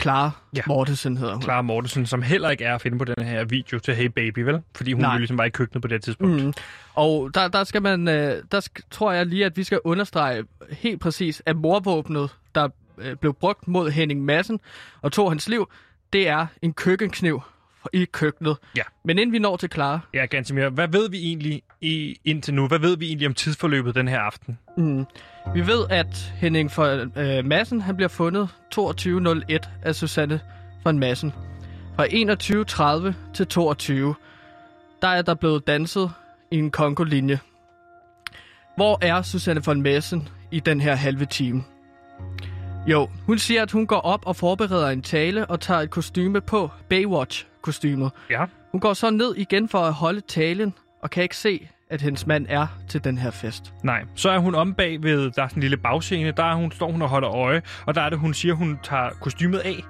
Clara 0.00 0.30
Ja. 0.56 0.62
Mortensen 0.66 1.16
hedder 1.16 1.32
hun. 1.34 1.42
Clara 1.42 1.62
Mortensen, 1.62 2.06
som 2.06 2.22
heller 2.22 2.50
ikke 2.50 2.64
er 2.64 2.74
at 2.74 2.80
finde 2.80 2.98
på 2.98 3.04
den 3.04 3.24
her 3.24 3.44
video 3.44 3.78
til 3.78 3.94
Hey 3.94 4.06
Baby, 4.06 4.38
vel? 4.38 4.60
Fordi 4.76 4.92
hun 4.92 5.02
Nej. 5.02 5.12
jo 5.12 5.18
ligesom 5.18 5.38
var 5.38 5.44
i 5.44 5.50
køkkenet 5.50 5.82
på 5.82 5.88
det 5.88 6.02
tidspunkt. 6.02 6.44
Mm. 6.44 6.52
Og 6.94 7.30
der, 7.34 7.48
der 7.48 7.64
skal 7.64 7.82
man, 7.82 8.08
øh, 8.08 8.42
der 8.52 8.60
sk- 8.60 8.88
tror 8.90 9.12
jeg 9.12 9.26
lige, 9.26 9.44
at 9.46 9.56
vi 9.56 9.64
skal 9.64 9.80
understrege 9.84 10.44
helt 10.70 11.00
præcis, 11.00 11.42
at 11.46 11.56
morvåbnet, 11.56 12.30
der 12.54 12.68
øh, 12.98 13.16
blev 13.16 13.34
brugt 13.34 13.68
mod 13.68 13.90
Henning 13.90 14.24
Madsen 14.24 14.60
og 15.02 15.12
tog 15.12 15.30
hans 15.30 15.48
liv, 15.48 15.68
det 16.12 16.28
er 16.28 16.46
en 16.62 16.72
køkkenkniv 16.72 17.42
i 17.92 18.04
køkkenet. 18.04 18.56
Ja. 18.76 18.82
Men 19.04 19.18
inden 19.18 19.32
vi 19.32 19.38
når 19.38 19.56
til 19.56 19.70
Clara, 19.72 20.00
Ja, 20.14 20.24
ganske 20.24 20.54
mere. 20.54 20.70
Hvad 20.70 20.88
ved 20.88 21.10
vi 21.10 21.18
egentlig 21.18 21.62
i, 21.80 22.16
indtil 22.24 22.54
nu? 22.54 22.66
Hvad 22.66 22.78
ved 22.78 22.96
vi 22.96 23.06
egentlig 23.06 23.28
om 23.28 23.34
tidsforløbet 23.34 23.94
den 23.94 24.08
her 24.08 24.20
aften? 24.20 24.58
Mm. 24.76 25.04
Vi 25.54 25.66
ved, 25.66 25.86
at 25.90 26.32
Henning 26.36 26.70
for, 26.70 26.84
øh, 27.16 27.44
Madsen 27.44 27.80
han 27.80 27.96
bliver 27.96 28.08
fundet 28.08 28.48
22.01 28.74 29.68
af 29.82 29.94
Susanne 29.94 30.40
von 30.84 30.98
Madsen. 30.98 31.32
Fra 31.96 32.06
21.30 32.06 33.14
til 33.34 33.46
22, 33.46 34.14
der 35.02 35.08
er 35.08 35.22
der 35.22 35.34
blevet 35.34 35.66
danset 35.66 36.10
i 36.50 36.56
en 36.56 36.70
kongolinje. 36.70 37.38
Hvor 38.76 38.98
er 39.02 39.22
Susanne 39.22 39.64
von 39.64 39.82
Madsen 39.82 40.28
i 40.50 40.60
den 40.60 40.80
her 40.80 40.94
halve 40.94 41.24
time? 41.24 41.64
Jo, 42.86 43.08
hun 43.26 43.38
siger, 43.38 43.62
at 43.62 43.70
hun 43.70 43.86
går 43.86 44.00
op 44.00 44.26
og 44.26 44.36
forbereder 44.36 44.88
en 44.88 45.02
tale 45.02 45.46
og 45.46 45.60
tager 45.60 45.80
et 45.80 45.90
kostyme 45.90 46.40
på, 46.40 46.70
Baywatch-kostymet. 47.60 48.10
Ja. 48.30 48.44
Hun 48.72 48.80
går 48.80 48.94
så 48.94 49.10
ned 49.10 49.34
igen 49.36 49.68
for 49.68 49.78
at 49.78 49.92
holde 49.92 50.20
talen, 50.20 50.74
og 51.02 51.10
kan 51.10 51.22
ikke 51.22 51.36
se, 51.36 51.68
at 51.90 52.00
hendes 52.00 52.26
mand 52.26 52.46
er 52.48 52.66
til 52.88 53.04
den 53.04 53.18
her 53.18 53.30
fest. 53.30 53.72
Nej, 53.84 54.04
så 54.14 54.30
er 54.30 54.38
hun 54.38 54.54
om 54.54 54.74
bag 54.74 55.02
ved, 55.02 55.30
der 55.30 55.42
er 55.42 55.48
sådan 55.48 55.56
en 55.56 55.60
lille 55.60 55.76
bagscene, 55.76 56.30
der 56.30 56.44
er 56.44 56.54
hun, 56.54 56.72
står 56.72 56.90
hun 56.90 57.02
og 57.02 57.08
holder 57.08 57.30
øje, 57.30 57.62
og 57.86 57.94
der 57.94 58.00
er 58.00 58.10
det, 58.10 58.18
hun 58.18 58.34
siger, 58.34 58.54
hun 58.54 58.78
tager 58.82 59.10
kostymet 59.20 59.58
af. 59.58 59.84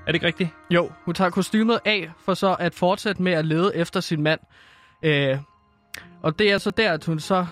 Er 0.00 0.06
det 0.06 0.14
ikke 0.14 0.26
rigtigt? 0.26 0.50
Jo, 0.70 0.90
hun 1.04 1.14
tager 1.14 1.30
kostymet 1.30 1.78
af 1.84 2.10
for 2.24 2.34
så 2.34 2.56
at 2.58 2.74
fortsætte 2.74 3.22
med 3.22 3.32
at 3.32 3.44
lede 3.44 3.76
efter 3.76 4.00
sin 4.00 4.22
mand. 4.22 4.40
Øh, 5.02 5.38
og 6.22 6.38
det 6.38 6.52
er 6.52 6.58
så 6.58 6.70
der, 6.70 6.92
at 6.92 7.04
hun 7.04 7.20
så 7.20 7.46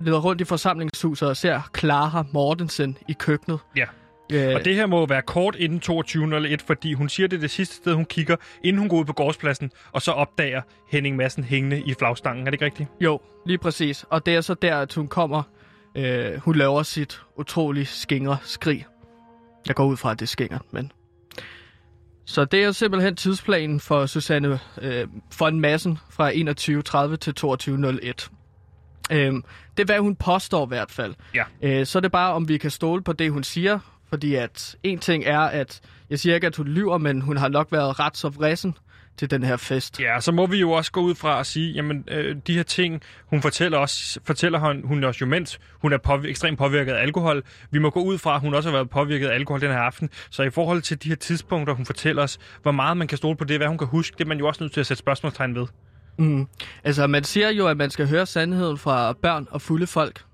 leder 0.00 0.20
rundt 0.20 0.40
i 0.40 0.44
forsamlingshuset 0.44 1.28
og 1.28 1.36
ser 1.36 1.60
Clara 1.78 2.24
Mortensen 2.32 2.98
i 3.08 3.12
køkkenet. 3.12 3.58
Ja. 3.76 3.84
Øh, 4.32 4.54
Og 4.54 4.64
det 4.64 4.74
her 4.74 4.86
må 4.86 5.06
være 5.06 5.22
kort 5.22 5.56
inden 5.56 5.80
22.01, 5.84 6.56
fordi 6.66 6.92
hun 6.92 7.08
siger, 7.08 7.26
det 7.28 7.36
er 7.36 7.40
det 7.40 7.50
sidste 7.50 7.74
sted, 7.74 7.94
hun 7.94 8.04
kigger, 8.04 8.36
inden 8.64 8.78
hun 8.80 8.88
går 8.88 8.98
ud 8.98 9.04
på 9.04 9.12
gårdspladsen, 9.12 9.70
og 9.92 10.02
så 10.02 10.12
opdager 10.12 10.62
Henning 10.90 11.16
Madsen 11.16 11.44
hængende 11.44 11.82
i 11.86 11.94
flagstangen. 11.98 12.46
Er 12.46 12.50
det 12.50 12.54
ikke 12.54 12.64
rigtigt? 12.64 12.88
Jo, 13.00 13.20
lige 13.46 13.58
præcis. 13.58 14.04
Og 14.10 14.26
det 14.26 14.34
er 14.34 14.40
så 14.40 14.54
der, 14.54 14.76
at 14.78 14.94
hun 14.94 15.08
kommer. 15.08 15.42
Øh, 15.96 16.36
hun 16.36 16.56
laver 16.56 16.82
sit 16.82 17.20
utrolig 17.36 17.88
skingre 17.88 18.36
skrig. 18.42 18.86
Jeg 19.66 19.74
går 19.74 19.84
ud 19.84 19.96
fra, 19.96 20.10
at 20.10 20.18
det 20.20 20.26
er 20.26 20.28
skingert, 20.28 20.62
men... 20.70 20.92
Så 22.24 22.44
det 22.44 22.64
er 22.64 22.72
simpelthen 22.72 23.16
tidsplanen 23.16 23.80
for 23.80 24.06
Susanne 24.06 24.58
øh, 24.82 25.06
von 25.38 25.60
Madsen 25.60 25.98
fra 26.10 26.30
21.30 26.30 27.16
til 27.16 27.34
22.01. 27.40 28.30
Øh, 29.12 29.32
det 29.76 29.82
er, 29.82 29.84
hvad 29.84 29.98
hun 29.98 30.16
påstår 30.16 30.66
i 30.66 30.68
hvert 30.68 30.90
fald. 30.90 31.14
Ja. 31.34 31.44
Øh, 31.62 31.86
så 31.86 31.98
er 31.98 32.00
det 32.00 32.12
bare, 32.12 32.32
om 32.32 32.48
vi 32.48 32.58
kan 32.58 32.70
stole 32.70 33.02
på 33.02 33.12
det, 33.12 33.32
hun 33.32 33.42
siger. 33.44 33.78
Fordi 34.10 34.34
at 34.34 34.76
en 34.82 34.98
ting 34.98 35.24
er, 35.24 35.40
at 35.40 35.80
jeg 36.10 36.18
siger 36.18 36.34
ikke, 36.34 36.46
at 36.46 36.56
hun 36.56 36.68
lyver, 36.68 36.98
men 36.98 37.20
hun 37.20 37.36
har 37.36 37.48
nok 37.48 37.72
været 37.72 38.00
ret 38.00 38.16
så 38.16 38.28
vrissen 38.28 38.74
til 39.16 39.30
den 39.30 39.42
her 39.42 39.56
fest. 39.56 40.00
Ja, 40.00 40.20
så 40.20 40.32
må 40.32 40.46
vi 40.46 40.56
jo 40.56 40.70
også 40.70 40.92
gå 40.92 41.00
ud 41.00 41.14
fra 41.14 41.40
at 41.40 41.46
sige, 41.46 41.72
jamen 41.72 42.04
øh, 42.08 42.36
de 42.46 42.54
her 42.54 42.62
ting, 42.62 43.02
hun 43.26 43.42
fortæller 43.42 43.78
os, 43.78 44.18
fortæller 44.24 44.58
hun, 44.58 44.82
hun 44.84 45.04
også 45.04 45.18
jo 45.20 45.26
mens 45.26 45.60
hun 45.72 45.92
er 45.92 45.98
påvirket, 45.98 46.30
ekstremt 46.30 46.58
påvirket 46.58 46.92
af 46.92 47.02
alkohol. 47.02 47.42
Vi 47.70 47.78
må 47.78 47.90
gå 47.90 48.02
ud 48.02 48.18
fra, 48.18 48.34
at 48.34 48.40
hun 48.40 48.54
også 48.54 48.68
har 48.70 48.76
været 48.76 48.90
påvirket 48.90 49.28
af 49.28 49.34
alkohol 49.34 49.60
den 49.60 49.70
her 49.70 49.78
aften. 49.78 50.10
Så 50.30 50.42
i 50.42 50.50
forhold 50.50 50.82
til 50.82 51.02
de 51.02 51.08
her 51.08 51.16
tidspunkter, 51.16 51.74
hun 51.74 51.86
fortæller 51.86 52.22
os, 52.22 52.38
hvor 52.62 52.72
meget 52.72 52.96
man 52.96 53.08
kan 53.08 53.18
stole 53.18 53.36
på 53.36 53.44
det, 53.44 53.58
hvad 53.58 53.68
hun 53.68 53.78
kan 53.78 53.86
huske, 53.86 54.14
det 54.18 54.24
er 54.24 54.28
man 54.28 54.38
jo 54.38 54.46
også 54.46 54.64
nødt 54.64 54.72
til 54.72 54.80
at 54.80 54.86
sætte 54.86 54.98
spørgsmålstegn 54.98 55.54
ved. 55.54 55.66
Mm. 56.18 56.46
Altså, 56.84 57.06
man 57.06 57.24
siger 57.24 57.50
jo, 57.50 57.66
at 57.66 57.76
man 57.76 57.90
skal 57.90 58.08
høre 58.08 58.26
sandheden 58.26 58.78
fra 58.78 59.12
børn 59.12 59.46
og 59.50 59.62
fulde 59.62 59.86
folk. 59.86 60.24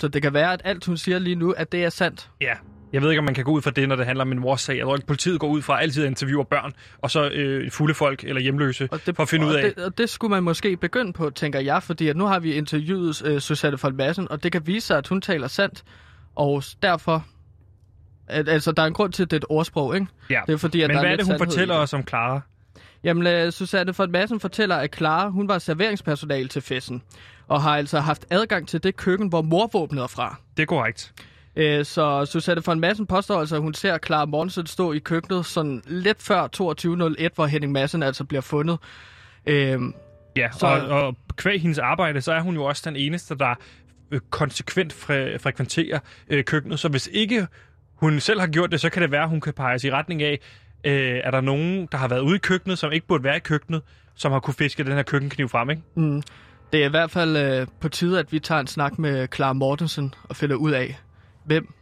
Så 0.00 0.08
det 0.08 0.22
kan 0.22 0.34
være, 0.34 0.52
at 0.52 0.62
alt, 0.64 0.86
hun 0.86 0.96
siger 0.96 1.18
lige 1.18 1.36
nu, 1.36 1.50
at 1.50 1.72
det 1.72 1.84
er 1.84 1.90
sandt. 1.90 2.30
Ja, 2.40 2.54
jeg 2.92 3.02
ved 3.02 3.10
ikke, 3.10 3.18
om 3.18 3.24
man 3.24 3.34
kan 3.34 3.44
gå 3.44 3.50
ud 3.50 3.62
fra 3.62 3.70
det, 3.70 3.88
når 3.88 3.96
det 3.96 4.06
handler 4.06 4.24
om 4.24 4.32
en 4.32 4.38
mors 4.38 4.60
sag. 4.60 4.76
Jeg 4.76 4.84
tror 4.84 4.96
ikke, 4.96 5.06
politiet 5.06 5.40
går 5.40 5.48
ud 5.48 5.62
fra 5.62 5.82
altid 5.82 6.02
at 6.02 6.08
interviewe 6.08 6.44
børn, 6.44 6.72
og 6.98 7.10
så 7.10 7.28
øh, 7.28 7.70
fulde 7.70 7.94
folk 7.94 8.24
eller 8.24 8.40
hjemløse, 8.42 8.88
Og 8.90 9.00
det, 9.06 9.16
for 9.16 9.22
at 9.22 9.28
finde 9.28 9.46
ud 9.46 9.54
af... 9.54 9.74
Det, 9.74 9.84
og 9.84 9.98
det 9.98 10.08
skulle 10.08 10.30
man 10.30 10.42
måske 10.42 10.76
begynde 10.76 11.12
på, 11.12 11.30
tænker 11.30 11.60
jeg, 11.60 11.82
fordi 11.82 12.08
at 12.08 12.16
nu 12.16 12.24
har 12.26 12.38
vi 12.38 12.52
interviewet 12.52 13.22
øh, 13.26 13.40
Susanne 13.40 13.78
von 13.82 13.96
Madsen, 13.96 14.30
og 14.30 14.42
det 14.42 14.52
kan 14.52 14.66
vise 14.66 14.86
sig, 14.86 14.98
at 14.98 15.08
hun 15.08 15.20
taler 15.20 15.48
sandt. 15.48 15.82
Og 16.36 16.62
derfor... 16.82 17.26
At, 18.28 18.48
altså, 18.48 18.72
der 18.72 18.82
er 18.82 18.86
en 18.86 18.92
grund 18.92 19.12
til, 19.12 19.22
at 19.22 19.30
det 19.30 19.36
er 19.36 19.40
et 19.40 19.46
ordsprog, 19.48 19.94
ikke? 19.94 20.06
Ja. 20.30 20.40
Det 20.46 20.52
er 20.52 20.56
fordi, 20.56 20.82
at 20.82 20.88
Men 20.88 20.94
der 20.94 21.02
hvad 21.02 21.12
er 21.12 21.16
det, 21.16 21.26
hun 21.26 21.38
fortæller 21.38 21.74
os 21.74 21.92
om 21.92 22.06
Clara? 22.08 22.40
Jamen, 23.04 23.26
øh, 23.26 23.52
Susanne 23.52 23.94
von 23.98 24.10
Madsen 24.10 24.40
fortæller, 24.40 24.76
at 24.76 24.96
Clara, 24.96 25.28
hun 25.28 25.48
var 25.48 25.58
serveringspersonale 25.58 26.48
til 26.48 26.62
festen, 26.62 27.02
og 27.48 27.62
har 27.62 27.76
altså 27.76 28.00
haft 28.00 28.26
adgang 28.30 28.68
til 28.68 28.82
det 28.82 28.96
køkken, 28.96 29.28
hvor 29.28 29.42
morvåbnet 29.42 30.02
er 30.02 30.06
fra. 30.06 30.36
Det 30.56 30.62
er 30.62 30.66
korrekt. 30.66 31.12
Øh, 31.56 31.84
så 31.84 32.24
Susanne 32.24 32.62
von 32.66 32.80
Madsen 32.80 33.06
påstår 33.06 33.40
altså, 33.40 33.56
at 33.56 33.62
hun 33.62 33.74
ser 33.74 33.98
Clara 34.06 34.24
Mortensen 34.26 34.66
stå 34.66 34.92
i 34.92 34.98
køkkenet 34.98 35.46
sådan 35.46 35.82
lidt 35.86 36.22
før 36.22 36.48
22.01, 37.22 37.28
hvor 37.34 37.46
Henning 37.46 37.72
Madsen 37.72 38.02
altså 38.02 38.24
bliver 38.24 38.40
fundet. 38.40 38.78
Øh, 39.46 39.78
Ja, 40.36 40.48
Så- 40.58 40.66
og, 40.66 40.88
og 41.06 41.16
kvæg 41.36 41.60
hendes 41.60 41.78
arbejde, 41.78 42.20
så 42.20 42.32
er 42.32 42.40
hun 42.40 42.54
jo 42.54 42.64
også 42.64 42.82
den 42.84 42.96
eneste, 42.96 43.34
der 43.38 43.54
øh, 44.10 44.20
konsekvent 44.30 44.92
fre- 44.92 45.38
frekventerer 45.38 45.98
øh, 46.28 46.44
køkkenet. 46.44 46.78
Så 46.80 46.88
hvis 46.88 47.08
ikke 47.12 47.46
hun 47.94 48.20
selv 48.20 48.40
har 48.40 48.46
gjort 48.46 48.72
det, 48.72 48.80
så 48.80 48.90
kan 48.90 49.02
det 49.02 49.10
være, 49.10 49.22
at 49.22 49.28
hun 49.28 49.40
kan 49.40 49.52
peges 49.52 49.84
i 49.84 49.90
retning 49.90 50.22
af, 50.22 50.38
øh, 50.84 51.20
er 51.24 51.30
der 51.30 51.40
nogen, 51.40 51.88
der 51.92 51.98
har 51.98 52.08
været 52.08 52.20
ude 52.20 52.36
i 52.36 52.38
køkkenet, 52.38 52.78
som 52.78 52.92
ikke 52.92 53.06
burde 53.06 53.24
være 53.24 53.36
i 53.36 53.40
køkkenet, 53.40 53.82
som 54.14 54.32
har 54.32 54.40
kunne 54.40 54.54
fiske 54.54 54.84
den 54.84 54.92
her 54.92 55.02
køkkenkniv 55.02 55.48
frem, 55.48 55.70
ikke? 55.70 55.82
mm, 55.94 56.22
det 56.72 56.80
er 56.82 56.86
i 56.86 56.90
hvert 56.90 57.10
fald 57.10 57.36
øh, 57.36 57.66
på 57.80 57.88
tide, 57.88 58.18
at 58.18 58.32
vi 58.32 58.38
tager 58.38 58.60
en 58.60 58.66
snak 58.66 58.98
med 58.98 59.28
Clara 59.34 59.52
Mortensen 59.52 60.14
og 60.24 60.36
finder 60.36 60.56
ud 60.56 60.70
af, 60.70 60.98
hvem 61.44 61.74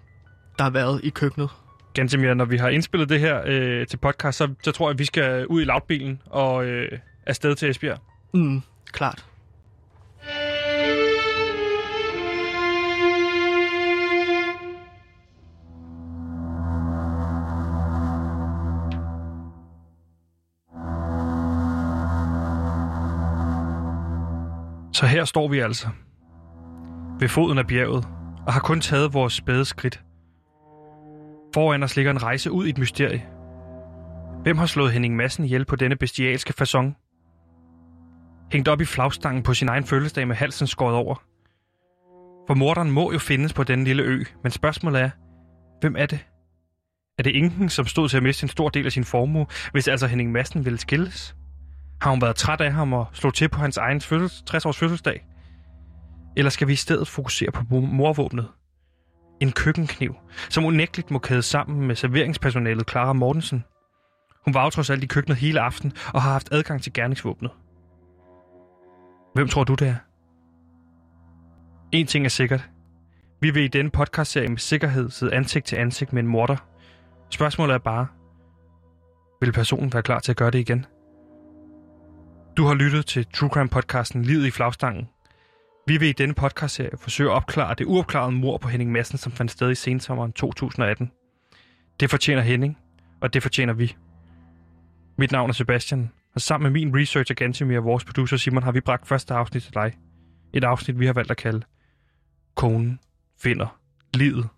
der 0.59 0.63
har 0.63 0.71
været 0.71 1.01
i 1.05 1.11
køkkenet. 1.11 1.51
Gantemir, 1.95 2.35
når 2.35 2.45
vi 2.45 2.57
har 2.57 2.69
indspillet 2.69 3.09
det 3.09 3.21
her 3.21 3.43
øh, 3.47 3.87
til 3.87 3.97
podcast, 3.97 4.39
så, 4.39 4.55
så 4.63 4.73
tror 4.73 4.89
jeg, 4.89 4.95
at 4.95 4.99
vi 4.99 5.05
skal 5.05 5.47
ud 5.47 5.63
i 5.63 5.65
lavbilen 5.65 6.23
og 6.27 6.67
øh, 6.67 6.99
afsted 7.27 7.55
til 7.55 7.71
Esbjerg. 7.71 7.99
Mm, 8.35 8.63
klart. 8.93 9.25
Så 24.93 25.07
her 25.07 25.25
står 25.25 25.49
vi 25.49 25.59
altså. 25.59 25.89
Ved 27.21 27.29
foden 27.29 27.59
af 27.59 27.67
bjerget, 27.67 28.09
og 28.49 28.55
har 28.55 28.61
kun 28.61 28.81
taget 28.81 29.15
vores 29.15 29.33
spæde 29.33 29.65
skridt. 29.65 30.03
Foran 31.55 31.83
os 31.83 31.97
ligger 31.97 32.11
en 32.11 32.23
rejse 32.23 32.51
ud 32.51 32.67
i 32.67 32.71
et 32.71 32.79
mysterie. 32.79 33.27
Hvem 34.43 34.59
har 34.59 34.67
slået 34.67 34.93
Henning 34.93 35.17
Madsen 35.17 35.45
ihjel 35.45 35.65
på 35.65 35.77
denne 35.77 35.97
bestialske 35.97 36.55
façon? 36.61 36.85
Hængt 38.53 38.69
op 38.69 38.81
i 38.81 38.85
flagstangen 38.85 39.43
på 39.43 39.55
sin 39.55 39.69
egen 39.69 39.85
fødselsdag 39.85 40.29
med 40.29 40.37
halsen 40.37 40.67
skåret 40.67 40.95
over. 40.95 41.15
For 42.47 42.55
morderen 42.55 42.91
må 42.91 43.13
jo 43.13 43.19
findes 43.19 43.53
på 43.53 43.65
denne 43.65 43.85
lille 43.85 44.03
ø, 44.03 44.25
men 44.43 44.53
spørgsmålet 44.53 45.01
er, 45.01 45.11
hvem 45.81 45.97
er 45.99 46.07
det? 46.07 46.27
Er 47.19 47.23
det 47.23 47.31
Inken, 47.31 47.69
som 47.69 47.87
stod 47.87 48.09
til 48.09 48.17
at 48.17 48.23
miste 48.23 48.45
en 48.45 48.49
stor 48.49 48.69
del 48.69 48.87
af 48.87 48.93
sin 48.93 49.05
formue, 49.05 49.47
hvis 49.73 49.89
altså 49.89 50.07
Henning 50.07 50.33
Madsen 50.33 50.65
ville 50.65 50.79
skilles? 50.79 51.37
Har 52.01 52.11
hun 52.11 52.23
været 52.23 52.37
træt 52.37 52.61
af 52.61 52.73
ham 52.73 52.93
og 52.93 53.07
slå 53.13 53.31
til 53.31 53.49
på 53.49 53.61
hans 53.61 53.77
egen 53.77 53.99
fødsels- 53.99 54.45
60-års 54.51 54.79
fødselsdag? 54.79 55.25
Eller 56.39 56.51
skal 56.51 56.68
vi 56.68 56.72
i 56.72 56.76
stedet 56.76 57.09
fokusere 57.09 57.53
på 57.53 57.62
morvåbnet? 57.70 58.49
En 59.41 59.53
køkkenkniv, 59.53 60.14
som 60.51 60.64
unægteligt 60.64 61.11
må 61.11 61.18
kæde 61.18 61.43
sammen 61.43 61.86
med 61.86 61.97
serveringspersonalet 61.97 62.91
Clara 62.91 63.12
Mortensen. 63.12 63.64
Hun 64.45 64.55
var 64.55 64.64
jo 64.64 64.70
trods 64.70 64.91
alt 64.91 65.05
i 65.05 65.07
køkkenet 65.07 65.39
hele 65.39 65.61
aften 65.61 65.93
og 66.14 66.22
har 66.22 66.32
haft 66.32 66.49
adgang 66.53 66.82
til 66.82 66.93
gerningsvåbnet. 66.93 67.51
Hvem 69.34 69.49
tror 69.49 69.64
du 69.64 69.74
det 69.74 69.89
er? 69.89 69.95
En 71.93 72.07
ting 72.07 72.24
er 72.24 72.28
sikkert. 72.28 72.68
Vi 73.41 73.51
vil 73.51 73.64
i 73.64 73.68
denne 73.68 73.91
podcastserie 73.91 74.49
med 74.49 74.59
sikkerhed 74.59 75.11
sidde 75.11 75.34
ansigt 75.34 75.66
til 75.66 75.76
ansigt 75.76 76.12
med 76.12 76.22
en 76.22 76.28
morder. 76.28 76.57
Spørgsmålet 77.30 77.74
er 77.74 77.78
bare, 77.78 78.07
vil 79.41 79.53
personen 79.53 79.93
være 79.93 80.03
klar 80.03 80.18
til 80.18 80.32
at 80.32 80.36
gøre 80.36 80.51
det 80.51 80.59
igen? 80.59 80.86
Du 82.57 82.64
har 82.64 82.74
lyttet 82.74 83.07
til 83.07 83.26
True 83.34 83.51
Crime 83.51 83.68
podcasten 83.68 84.22
Livet 84.22 84.47
i 84.47 84.51
flagstangen. 84.51 85.09
Vi 85.89 85.97
vil 85.97 86.09
i 86.09 86.12
denne 86.12 86.34
podcastserie 86.34 86.99
forsøge 86.99 87.30
at 87.30 87.34
opklare 87.34 87.74
det 87.74 87.86
uopklarede 87.86 88.32
mord 88.32 88.61
på 88.61 88.68
Henning 88.68 88.93
Madsen, 88.93 89.18
som 89.18 89.32
fandt 89.32 89.51
sted 89.51 89.70
i 89.70 89.74
sensommeren 89.74 90.32
2018. 90.32 91.11
Det 92.01 92.11
fortjener 92.11 92.43
Henning, 92.43 92.78
og 93.20 93.34
det 93.34 93.43
fortjener 93.43 93.72
vi. 93.72 93.97
Mit 95.18 95.32
navn 95.32 95.51
er 95.51 95.55
Sebastian, 95.55 96.11
og 96.34 96.41
sammen 96.41 96.72
med 96.72 96.80
min 96.80 97.01
researcher 97.01 97.34
Gantemir 97.34 97.78
og 97.78 97.84
vores 97.84 98.05
producer 98.05 98.36
Simon 98.36 98.62
har 98.62 98.72
vi 98.72 98.80
bragt 98.80 99.09
første 99.09 99.34
afsnit 99.34 99.62
til 99.62 99.74
dig. 99.74 99.93
Et 100.55 100.64
afsnit, 100.64 100.99
vi 100.99 101.07
har 101.07 101.12
valgt 101.12 101.30
at 101.30 101.36
kalde 101.36 101.62
Konen 102.55 102.99
finder 103.43 103.78
livet. 104.14 104.49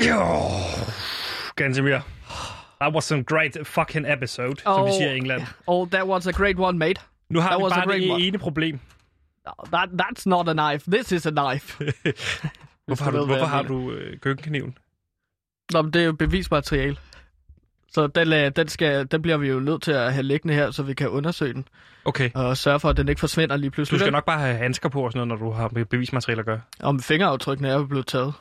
Jo, 0.00 0.40
Gantemir. 1.56 2.02
That 2.80 2.92
was 2.92 3.04
some 3.06 3.22
great 3.22 3.66
fucking 3.66 4.04
episode, 4.04 4.60
som 4.60 4.84
vi 4.84 4.90
oh, 4.90 4.98
siger 4.98 5.10
i 5.10 5.16
England. 5.16 5.42
Oh, 5.66 5.86
that 5.86 6.06
was 6.06 6.26
a 6.26 6.32
great 6.32 6.58
one, 6.58 6.78
mate. 6.78 7.00
Nu 7.28 7.40
har 7.40 7.48
That 7.50 7.58
vi 7.58 7.62
was 7.64 7.72
a 7.72 7.76
bare 7.76 7.86
great 7.86 8.02
det 8.02 8.10
one. 8.12 8.20
ene 8.22 8.38
problem. 8.38 8.80
No, 9.46 9.52
that, 9.70 9.88
that's 9.98 10.26
not 10.26 10.48
a 10.48 10.54
knife. 10.54 10.84
This 10.90 11.12
is 11.12 11.26
a 11.26 11.30
knife. 11.30 11.76
Hvorfor 12.86 13.10
du 13.10 13.10
har 13.10 13.10
du, 13.10 13.18
ved, 13.18 13.26
hvorfor 13.26 13.46
har 13.46 13.62
du 13.62 13.90
øh, 13.92 14.18
køkkenkniven? 14.18 14.78
Nå, 15.72 15.82
men 15.82 15.92
det 15.92 16.02
er 16.02 16.06
jo 16.06 16.12
bevismateriale. 16.12 16.96
Så 17.92 18.06
den, 18.06 18.32
øh, 18.32 18.52
den, 18.56 18.68
skal, 18.68 19.06
den 19.06 19.22
bliver 19.22 19.36
vi 19.36 19.48
jo 19.48 19.60
nødt 19.60 19.82
til 19.82 19.92
at 19.92 20.12
have 20.12 20.22
liggende 20.22 20.54
her, 20.54 20.70
så 20.70 20.82
vi 20.82 20.94
kan 20.94 21.08
undersøge 21.08 21.54
den. 21.54 21.68
Okay. 22.04 22.30
Og 22.34 22.56
sørge 22.56 22.80
for, 22.80 22.90
at 22.90 22.96
den 22.96 23.08
ikke 23.08 23.20
forsvinder 23.20 23.56
lige 23.56 23.70
Du 23.70 23.74
pludselig. 23.74 24.00
skal 24.00 24.12
nok 24.12 24.24
bare 24.24 24.38
have 24.38 24.56
handsker 24.56 24.88
på 24.88 25.04
og 25.04 25.12
sådan 25.12 25.28
noget, 25.28 25.40
når 25.40 25.46
du 25.46 25.52
har 25.52 25.70
med 25.72 25.84
bevismateriale 25.84 26.40
at 26.40 26.46
gøre. 26.46 26.60
Om 26.80 27.00
fingeraftrykkene 27.00 27.68
er 27.68 27.74
jo 27.74 27.84
blevet 27.84 28.06
taget. 28.06 28.34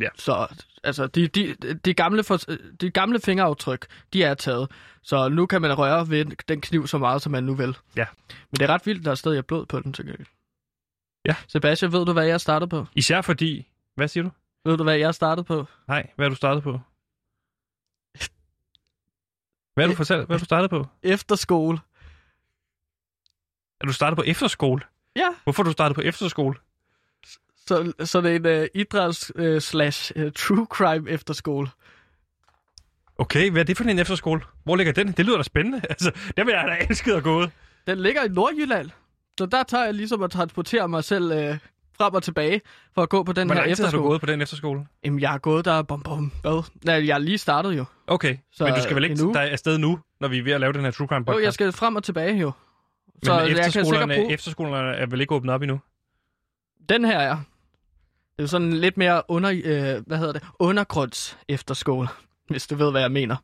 Ja. 0.00 0.08
Så 0.16 0.46
altså, 0.84 1.06
de, 1.06 1.26
de, 1.26 1.54
de, 1.84 1.94
gamle 1.94 2.24
for, 2.24 2.38
de 2.80 2.90
gamle 2.90 3.20
fingeraftryk, 3.20 3.86
de 4.12 4.22
er 4.22 4.34
taget. 4.34 4.70
Så 5.02 5.28
nu 5.28 5.46
kan 5.46 5.62
man 5.62 5.78
røre 5.78 6.10
ved 6.10 6.24
den 6.48 6.60
kniv 6.60 6.86
så 6.86 6.98
meget, 6.98 7.22
som 7.22 7.32
man 7.32 7.44
nu 7.44 7.54
vil. 7.54 7.76
Ja. 7.96 8.06
Men 8.50 8.58
det 8.58 8.62
er 8.62 8.66
ret 8.66 8.86
vildt, 8.86 9.04
der 9.04 9.10
er 9.10 9.14
stadig 9.14 9.46
blod 9.46 9.66
på 9.66 9.80
den, 9.80 9.92
til 9.92 10.26
Ja. 11.24 11.34
Sebastian, 11.48 11.92
ved 11.92 12.06
du, 12.06 12.12
hvad 12.12 12.26
jeg 12.26 12.40
startede 12.40 12.68
på? 12.68 12.86
Især 12.94 13.20
fordi... 13.20 13.66
Hvad 14.00 14.08
siger 14.08 14.24
du? 14.24 14.30
Ved 14.64 14.76
du, 14.76 14.82
hvad 14.82 14.96
jeg 14.96 15.14
startede 15.14 15.44
på? 15.44 15.66
Nej, 15.88 16.10
hvad 16.16 16.26
er 16.26 16.30
du 16.30 16.34
startet 16.34 16.62
på? 16.62 16.80
Hvad 19.74 19.84
er 19.84 19.88
du 19.88 19.94
fortalt? 19.94 20.26
Hvad 20.26 20.36
er 20.36 20.38
du 20.38 20.44
startet 20.44 20.70
på? 20.70 20.86
Efterskole. 21.02 21.78
Er 23.80 23.86
du 23.86 23.92
startet 23.92 24.16
på 24.16 24.22
efterskole? 24.22 24.82
Ja. 25.16 25.28
Hvorfor 25.44 25.62
er 25.62 25.64
du 25.64 25.72
startet 25.72 25.94
på 25.94 26.00
efterskole? 26.00 26.54
Så, 27.66 27.92
så 28.04 28.20
det 28.20 28.46
er 28.46 28.56
en 28.56 28.62
uh, 28.62 28.66
idræts 28.74 29.36
uh, 29.36 29.58
slash 29.58 30.12
uh, 30.16 30.32
true 30.32 30.66
crime 30.70 31.10
efterskole. 31.10 31.68
Okay, 33.18 33.50
hvad 33.50 33.60
er 33.60 33.66
det 33.66 33.76
for 33.76 33.84
en 33.84 33.98
efterskole? 33.98 34.40
Hvor 34.64 34.76
ligger 34.76 34.92
den? 34.92 35.12
Det 35.12 35.26
lyder 35.26 35.36
da 35.36 35.42
spændende. 35.42 35.80
Altså, 35.90 36.12
der 36.36 36.44
vil 36.44 36.52
jeg 36.52 36.64
da 36.68 36.86
elsket 36.90 37.12
at 37.12 37.22
gå. 37.22 37.46
Den 37.86 37.98
ligger 37.98 38.24
i 38.24 38.28
Nordjylland. 38.28 38.90
Så 39.38 39.46
der 39.46 39.62
tager 39.62 39.84
jeg 39.84 39.94
ligesom 39.94 40.22
at 40.22 40.30
transportere 40.30 40.88
mig 40.88 41.04
selv 41.04 41.50
uh, 41.50 41.56
frem 42.00 42.14
og 42.14 42.22
tilbage 42.22 42.60
for 42.94 43.02
at 43.02 43.08
gå 43.08 43.22
på 43.22 43.32
den 43.32 43.46
Hvor 43.48 43.54
her 43.54 43.62
lang 43.62 43.76
tid 43.76 43.82
har 43.84 43.88
efterskole. 43.88 44.02
du 44.04 44.08
gået 44.08 44.20
på 44.20 44.26
den 44.26 44.42
efterskole? 44.42 44.86
Jamen, 45.04 45.20
jeg 45.20 45.30
har 45.30 45.38
gået 45.38 45.64
der, 45.64 45.82
bom, 45.82 46.02
bom, 46.02 46.32
hvad? 46.42 46.62
Nej, 46.84 47.06
jeg 47.06 47.14
er 47.14 47.18
lige 47.18 47.38
startet 47.38 47.76
jo. 47.78 47.84
Okay, 48.06 48.36
så, 48.52 48.64
men 48.64 48.74
du 48.74 48.80
skal 48.82 48.94
vel 48.96 49.04
ikke 49.04 49.16
der 49.16 49.40
er 49.40 49.50
afsted 49.50 49.78
nu, 49.78 49.98
når 50.20 50.28
vi 50.28 50.38
er 50.38 50.42
ved 50.42 50.52
at 50.52 50.60
lave 50.60 50.72
den 50.72 50.84
her 50.84 50.90
True 50.90 51.06
Crime 51.06 51.18
Jo, 51.28 51.32
podcast? 51.32 51.44
jeg 51.44 51.52
skal 51.52 51.72
frem 51.72 51.96
og 51.96 52.04
tilbage 52.04 52.36
jo. 52.36 52.52
men 53.14 53.24
Så 53.24 53.40
jeg 53.40 53.48
kan 53.48 53.58
efterskolerne, 53.58 54.12
sikkert 54.12 54.24
bruge... 54.24 54.32
efterskolerne 54.34 54.96
er 54.96 55.06
vel 55.06 55.20
ikke 55.20 55.34
åbnet 55.34 55.54
op 55.54 55.62
endnu? 55.62 55.80
Den 56.88 57.04
her 57.04 57.18
er. 57.18 57.34
Det 57.36 58.38
er 58.38 58.42
jo 58.42 58.46
sådan 58.46 58.72
lidt 58.72 58.96
mere 58.96 59.22
under, 59.28 59.50
øh, 59.64 60.02
hvad 60.06 60.18
hedder 60.18 60.32
det, 60.32 60.42
undergrunds 60.58 61.38
efterskole, 61.48 62.08
hvis 62.50 62.66
du 62.66 62.74
ved, 62.76 62.90
hvad 62.90 63.00
jeg 63.00 63.12
mener. 63.12 63.36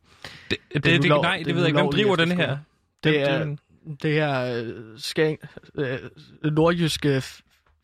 Det, 0.51 0.59
det, 0.75 0.85
Det 0.85 1.03
det, 1.03 1.11
nej, 1.11 1.37
det 1.37 1.47
det 1.47 1.55
ved 1.55 1.63
jeg 1.63 1.69
ikke. 1.69 1.81
Hvem 1.81 1.91
driver 1.93 2.13
efterskole. 2.13 2.47
her? 2.47 2.59
Det 3.05 3.21
er, 3.31 3.57
det 4.03 4.13
her 4.13 4.63
øh, 4.65 4.73
skæng, 4.97 5.39
øh, 5.79 5.99
nordjyske 6.45 7.23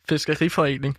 fiskeriforening. 0.09 0.97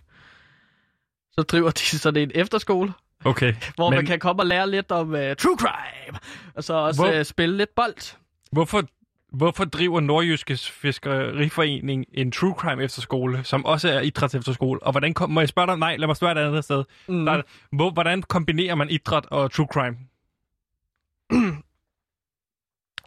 Så 1.31 1.41
driver 1.41 1.71
de 1.71 1.79
sådan 1.99 2.23
en 2.23 2.31
efterskole, 2.35 2.93
Okay, 3.25 3.53
hvor 3.75 3.89
men 3.89 3.97
man 3.97 4.05
kan 4.05 4.19
komme 4.19 4.41
og 4.41 4.45
lære 4.47 4.69
lidt 4.69 4.91
om 4.91 5.09
uh, 5.09 5.15
true 5.15 5.57
crime, 5.59 6.19
og 6.55 6.63
så 6.63 6.73
også 6.73 7.01
Hvor- 7.01 7.19
uh, 7.19 7.23
spille 7.25 7.57
lidt 7.57 7.75
bold. 7.75 8.15
hvorfor, 8.51 8.83
hvorfor 9.31 9.65
driver 9.65 9.99
Nordjyske 9.99 10.57
Fiskeriforening 10.57 12.05
en 12.13 12.31
True 12.31 12.53
Crime 12.57 12.83
efterskole, 12.83 13.43
som 13.43 13.65
også 13.65 13.89
er 13.89 14.01
idrætsefterskole? 14.01 14.83
Og 14.83 14.91
hvordan 14.91 15.13
kom, 15.13 15.29
må 15.29 15.41
jeg 15.41 15.49
spørge 15.49 15.67
dig? 15.67 15.77
Nej, 15.77 15.95
lad 15.97 16.07
mig 16.07 16.15
spørge 16.15 16.33
dig 16.35 16.41
et 16.41 16.47
andet 16.47 16.63
sted. 16.63 16.83
Mm. 17.07 17.25
Der, 17.25 17.41
hvor, 17.71 17.91
hvordan 17.91 18.21
kombinerer 18.21 18.75
man 18.75 18.89
idræt 18.89 19.25
og 19.25 19.51
True 19.51 19.67
Crime? 19.73 19.97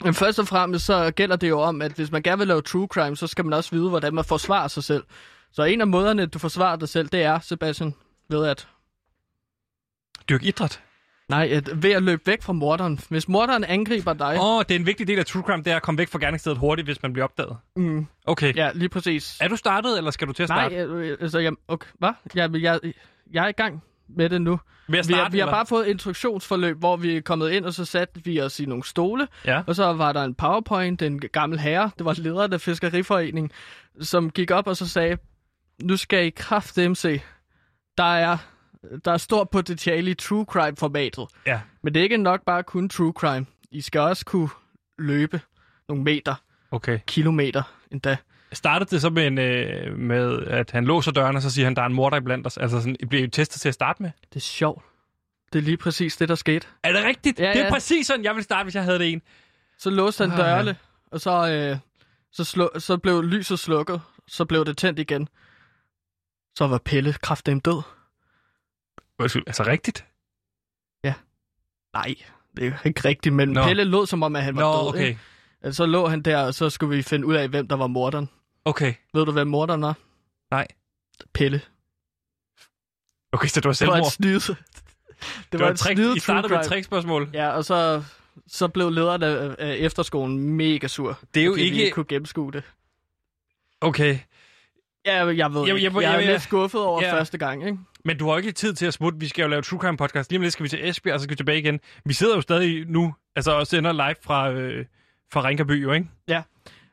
Men 0.05 0.15
først 0.15 0.39
og 0.39 0.49
fremmest 0.49 0.87
så 0.87 1.11
gælder 1.11 1.37
det 1.37 1.49
jo 1.49 1.61
om, 1.61 1.83
at 1.83 1.93
hvis 1.93 2.11
man 2.13 2.23
gerne 2.23 2.39
vil 2.39 2.49
lave 2.49 2.63
true 2.63 2.87
crime, 2.87 3.17
så 3.17 3.27
skal 3.27 3.45
man 3.45 3.53
også 3.55 3.71
vide, 3.71 3.89
hvordan 3.89 4.15
man 4.15 4.25
forsvarer 4.25 4.69
sig 4.69 4.85
selv. 4.85 5.05
Så 5.53 5.63
en 5.63 5.81
af 5.81 5.87
måderne, 5.87 6.27
du 6.27 6.39
forsvarer 6.39 6.77
dig 6.77 6.89
selv, 6.89 7.09
det 7.09 7.23
er, 7.23 7.39
Sebastian, 7.41 7.95
ved 8.29 8.47
at... 8.47 8.69
Dyrk 10.29 10.43
idræt. 10.45 10.83
Nej, 11.29 11.49
at, 11.53 11.83
ved 11.83 11.91
at 11.93 12.03
løbe 12.03 12.23
væk 12.27 12.43
fra 12.43 12.53
morderen. 12.53 13.01
Hvis 13.09 13.29
morderen 13.29 13.65
angriber 13.65 14.13
dig... 14.13 14.37
Åh, 14.41 14.57
oh, 14.57 14.63
det 14.69 14.75
er 14.75 14.79
en 14.79 14.87
vigtig 14.87 15.07
del 15.09 15.19
af 15.19 15.27
True 15.27 15.43
Crime, 15.43 15.63
det 15.63 15.73
er 15.73 15.77
at 15.77 15.83
komme 15.83 15.99
væk 15.99 16.09
fra 16.09 16.19
gerningsstedet 16.19 16.59
hurtigt, 16.59 16.87
hvis 16.89 17.03
man 17.03 17.13
bliver 17.13 17.25
opdaget. 17.25 17.57
Mm, 17.77 18.07
Okay. 18.27 18.55
ja, 18.57 18.71
lige 18.75 18.89
præcis. 18.89 19.39
Er 19.41 19.49
du 19.49 19.57
startet, 19.57 19.99
eller 19.99 20.11
skal 20.11 20.29
du 20.29 20.33
til 20.33 20.43
at 20.43 20.49
Nej, 20.49 20.69
starte? 20.69 20.77
øh, 20.77 21.17
altså, 21.21 21.39
jeg, 21.39 21.53
okay, 21.69 21.89
hvad? 21.99 22.11
Jeg, 22.35 22.55
jeg, 22.55 22.81
jeg 23.33 23.45
er 23.45 23.49
i 23.49 23.53
gang 23.53 23.83
med 24.09 24.29
det 24.29 24.43
nu. 24.43 24.61
Ved 24.89 24.99
at 24.99 25.09
Vi 25.09 25.13
starte, 25.13 25.23
har, 25.23 25.31
vi 25.31 25.39
har 25.39 25.47
eller? 25.47 25.57
bare 25.57 25.67
fået 25.67 25.87
et 25.87 25.91
instruktionsforløb, 25.91 26.79
hvor 26.79 26.97
vi 26.97 27.17
er 27.17 27.21
kommet 27.21 27.51
ind, 27.51 27.65
og 27.65 27.73
så 27.75 27.85
satte 27.85 28.25
vi 28.25 28.41
os 28.41 28.61
i 28.61 28.65
nogle 28.67 28.85
stole. 28.85 29.29
Ja. 29.47 29.63
Og 29.67 29.75
så 29.75 29.93
var 29.93 30.13
der 30.13 30.25
en 30.25 30.35
powerpoint, 30.35 31.03
en 31.03 31.19
gammel 31.21 31.59
herre, 31.59 31.91
det 31.99 32.05
var 32.05 32.15
lederen 32.19 32.53
af 32.53 32.61
Fiskeriforeningen, 32.61 33.51
som 34.01 34.31
gik 34.31 34.51
op 34.51 34.67
og 34.67 34.77
så 34.77 34.89
sagde, 34.89 35.17
nu 35.83 35.97
skal 35.97 36.27
I 36.27 36.31
kraftedeme 36.31 36.97
se, 36.97 37.23
der 37.99 38.05
er, 38.15 38.37
der 39.05 39.13
er 39.13 39.17
stort 39.17 39.51
potentiale 39.51 40.11
i 40.11 40.15
true 40.15 40.45
crime-formatet. 40.49 41.25
Ja. 41.47 41.61
Men 41.83 41.95
det 41.95 42.01
er 42.01 42.05
ikke 42.05 42.17
nok 42.17 42.45
bare 42.45 42.63
kun 42.63 42.89
true 42.89 43.13
crime. 43.17 43.47
I 43.71 43.81
skal 43.81 44.01
også 44.01 44.25
kunne 44.25 44.49
løbe 44.99 45.41
nogle 45.89 46.05
meter, 46.05 46.35
Okay. 46.71 46.99
kilometer 47.07 47.63
endda. 47.91 48.17
Startede 48.53 48.91
det 48.91 49.01
så 49.01 49.11
med, 49.11 49.27
en, 49.27 49.39
øh, 49.39 49.99
med, 49.99 50.43
at 50.47 50.71
han 50.71 50.85
låser 50.85 51.13
døren, 51.13 51.37
og 51.37 51.43
så 51.43 51.51
siger 51.51 51.67
han, 51.67 51.77
der 51.77 51.83
er 51.83 51.87
en 51.87 51.95
morder 51.95 52.17
iblandt 52.17 52.47
os? 52.47 52.57
Altså, 52.59 52.81
sådan, 52.81 52.97
I 53.01 53.05
bliver 53.05 53.23
jo 53.25 53.31
testet 53.31 53.61
til 53.61 53.69
at 53.69 53.75
starte 53.75 54.03
med? 54.03 54.11
Det 54.29 54.37
er 54.37 54.41
sjovt. 54.41 54.85
Det 55.53 55.59
er 55.59 55.63
lige 55.63 55.77
præcis 55.77 56.17
det, 56.17 56.29
der 56.29 56.35
skete. 56.35 56.67
Er 56.83 56.93
det 56.93 57.05
rigtigt? 57.05 57.39
Ja, 57.41 57.49
Det 57.53 57.61
er 57.61 57.65
ja. 57.65 57.71
præcis 57.71 58.07
sådan, 58.07 58.25
jeg 58.25 58.35
ville 58.35 58.45
starte, 58.45 58.65
hvis 58.65 58.75
jeg 58.75 58.85
havde 58.85 58.99
det 58.99 59.13
en. 59.13 59.23
Så 59.79 59.91
låste 59.91 60.27
han 60.27 60.39
dørene, 60.39 60.77
og 61.13 61.21
så, 61.21 61.51
øh, 61.53 61.77
så, 62.33 62.45
slå, 62.45 62.71
så 62.79 62.97
blev 62.97 63.23
lyset 63.23 63.59
slukket. 63.59 64.01
Så 64.29 64.45
blev 64.45 64.65
det 64.65 64.77
tændt 64.77 64.99
igen. 64.99 65.29
Så 66.59 66.67
var 66.67 66.79
Pelle 66.79 67.13
kraftedeme 67.13 67.61
død. 67.61 67.83
Altså 69.19 69.65
rigtigt? 69.67 70.05
Nej, 71.93 72.15
det 72.57 72.67
er 72.67 72.87
ikke 72.87 73.01
rigtigt, 73.05 73.35
men 73.35 73.49
Nå. 73.49 73.65
Pelle 73.65 73.85
lå 73.85 74.07
som 74.07 74.23
om, 74.23 74.37
at 74.37 74.43
han 74.43 74.57
var 74.57 74.63
Nå, 74.63 74.83
død. 74.83 74.89
okay. 74.89 75.07
Ikke? 75.09 75.21
Altså, 75.63 75.77
Så 75.77 75.87
lå 75.87 76.07
han 76.09 76.23
der, 76.23 76.39
og 76.47 76.55
så 76.55 76.71
skulle 76.71 76.97
vi 76.97 77.03
finde 77.03 77.27
ud 77.27 77.35
af, 77.35 77.49
hvem 77.49 77.69
der 77.69 77.77
var 77.77 77.87
morderen. 77.87 78.29
Okay. 78.65 78.95
Ved 79.15 79.27
du, 79.27 79.33
hvem 79.33 79.47
morderen 79.47 79.83
var? 79.83 79.97
Nej. 80.51 80.67
Pelle. 81.35 81.61
Okay, 83.33 83.49
så 83.49 83.61
det 83.61 83.65
var 83.69 83.73
Det 83.73 83.87
var 83.89 83.95
selvmord. 83.95 84.07
et 84.07 84.13
snyd. 84.13 84.41
Det, 84.41 84.57
Det 85.53 85.61
var 85.61 85.69
et 85.71 85.79
trick. 85.79 85.97
snyde 85.99 86.17
I 86.17 86.21
startede 86.21 86.53
med 86.53 86.61
et 86.61 86.67
trickspørgsmål. 86.67 87.31
Ja, 87.33 87.49
og 87.51 87.65
så, 87.65 88.05
så 88.47 88.69
blev 88.69 88.91
lederen 88.91 89.23
af, 89.23 89.57
af 89.59 89.77
efterskolen 89.79 90.39
mega 90.39 90.87
sur. 90.89 91.19
Det 91.35 91.41
er 91.41 91.45
jo 91.45 91.53
fordi 91.53 91.63
vi 91.63 91.67
ikke... 91.69 91.85
ikke 91.85 91.95
kunne 91.95 92.07
gennemskue 92.09 92.53
det. 92.53 92.63
Okay. 93.81 94.19
Ja, 95.07 95.15
jeg 95.17 95.25
ved 95.27 95.33
ikke. 95.33 95.43
jeg- 95.43 95.53
Jeg, 95.67 95.83
jeg, 95.95 96.03
jeg- 96.03 96.25
er 96.25 96.31
lidt 96.31 96.43
skuffet 96.43 96.81
over 96.81 97.03
Ja. 97.03 97.13
første 97.15 97.39
gang, 97.39 97.67
ikke? 97.67 97.79
Men 98.05 98.19
du 98.19 98.29
har 98.31 98.37
ikke 98.37 98.53
tid 98.53 98.73
til 98.75 98.87
at 98.87 98.95
smutte. 98.95 99.19
Vi 99.19 99.29
skal 99.29 99.43
jo 99.43 99.49
lave 99.49 99.63
True 99.63 99.81
Crime 99.81 99.97
podcast. 99.97 100.31
Lige 100.31 100.39
om 100.39 100.43
lidt 100.43 100.53
skal 100.53 100.65
vi 100.65 100.69
til 100.69 100.89
Esbjerg, 100.89 101.15
og 101.15 101.21
så 101.21 101.25
skal 101.25 101.31
vi 101.31 101.37
tilbage 101.37 101.59
igen. 101.59 101.81
Vi 102.05 102.13
sidder 102.13 102.35
jo 102.35 102.41
stadig 102.41 102.85
nu, 102.87 103.15
altså 103.37 103.53
og 103.53 103.67
sender 103.67 103.93
live 103.93 104.15
fra, 104.23 104.51
øh, 104.51 104.85
fra 105.33 105.49
Rinkaby, 105.49 105.83
jo, 105.83 105.93
ikke? 105.93 106.07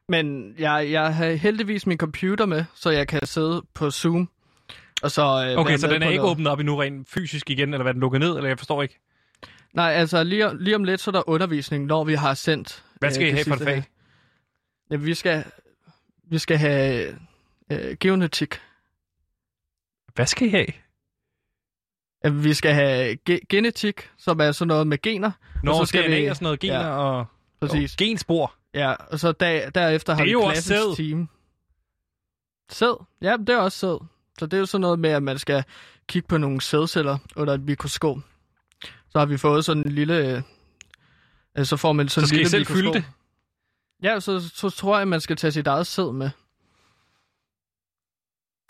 Men 0.10 0.56
jeg, 0.60 0.88
jeg 0.92 1.16
har 1.16 1.32
heldigvis 1.32 1.88
min 1.88 1.98
computer 1.98 2.46
med, 2.46 2.66
så 2.76 2.90
jeg 2.90 3.08
kan 3.08 3.26
sidde 3.26 3.62
på 3.74 3.92
Zoom. 3.92 4.30
Og 5.04 5.12
så, 5.12 5.22
øh, 5.22 5.58
Okay, 5.60 5.78
så 5.78 5.88
den 5.88 6.04
er 6.04 6.08
ikke 6.10 6.18
noget. 6.18 6.32
åbnet 6.32 6.48
op 6.48 6.60
endnu 6.60 6.76
rent 6.76 7.10
fysisk 7.10 7.50
igen, 7.50 7.74
eller 7.74 7.84
hvad 7.84 7.94
den 7.94 8.02
lukket 8.02 8.20
ned, 8.20 8.36
eller 8.36 8.48
jeg 8.48 8.58
forstår 8.58 8.82
ikke. 8.84 9.00
Nej, 9.74 9.92
altså 9.92 10.24
lige, 10.24 10.64
lige 10.64 10.76
om 10.76 10.84
lidt, 10.84 11.02
så 11.02 11.10
er 11.10 11.12
der 11.12 11.30
undervisning, 11.30 11.86
når 11.86 12.04
vi 12.04 12.14
har 12.14 12.34
sendt... 12.34 12.84
Hvad 13.00 13.12
skal 13.12 13.24
øh, 13.24 13.30
I 13.30 13.34
have 13.34 13.46
for 13.46 13.56
et 13.56 13.62
fag? 13.62 13.84
Ja, 14.92 14.96
vi 14.96 15.14
skal, 15.14 15.44
vi 16.30 16.38
skal 16.38 16.58
have 16.58 17.16
øh, 17.72 17.98
geonetik. 18.00 18.56
Hvad 20.16 20.26
skal 20.26 20.48
I 20.48 20.52
have? 20.52 20.68
Ja, 22.24 22.30
vi 22.30 22.54
skal 22.54 22.74
have 22.74 23.18
ge- 23.30 23.40
genetik, 23.50 24.10
som 24.18 24.40
er 24.40 24.52
sådan 24.52 24.68
noget 24.68 24.88
med 24.88 25.02
gener. 25.02 25.32
Nå, 25.64 25.74
så 25.74 25.80
så 25.80 25.86
skal 25.86 26.04
DNA 26.08 26.20
vi- 26.20 26.26
og 26.28 26.36
sådan 26.36 26.44
noget, 26.46 26.60
gener 26.60 26.80
ja, 26.80 26.88
og, 26.90 27.26
Præcis. 27.62 27.94
og 27.94 27.98
genspor. 27.98 28.54
Ja, 28.74 28.92
og 28.94 29.20
så 29.20 29.32
der, 29.32 29.70
derefter 29.70 30.14
har 30.14 30.24
vi 30.24 30.32
jo 30.32 30.42
klassens 30.42 30.98
team. 30.98 31.30
Sæd? 32.70 33.06
Ja, 33.22 33.38
det 33.38 33.50
er 33.50 33.58
også 33.58 33.78
sæd. 33.78 34.06
Så 34.40 34.46
det 34.46 34.54
er 34.54 34.60
jo 34.60 34.66
sådan 34.66 34.82
noget 34.82 35.00
med, 35.00 35.10
at 35.10 35.24
man 35.24 35.40
skal 35.40 35.64
kigge 36.08 36.28
på 36.28 36.38
nogle 36.38 36.62
sædceller 36.62 37.18
under 37.36 37.54
et 37.54 37.62
mikroskop. 37.62 38.18
Så 39.10 39.20
har 39.20 39.26
vi 39.26 39.38
fået 39.38 39.66
sådan 39.66 39.84
en 39.86 39.92
lille... 39.92 40.44
Øh, 41.58 41.66
så 41.66 41.78
får 41.78 41.94
man 41.94 42.10
sådan 42.10 42.28
Så 42.28 42.28
skal 42.28 42.36
en 42.36 42.40
I 42.40 42.44
lille 42.44 42.50
selv 42.50 42.62
mikroskop. 42.62 42.94
fylde 42.94 42.94
det? 42.94 43.06
Ja, 44.04 44.20
så, 44.20 44.50
så 44.50 44.70
tror 44.70 44.98
jeg, 44.98 45.08
man 45.08 45.22
skal 45.22 45.36
tage 45.36 45.52
sit 45.52 45.68
eget 45.68 45.88
sæd 45.88 46.12
med. 46.14 46.30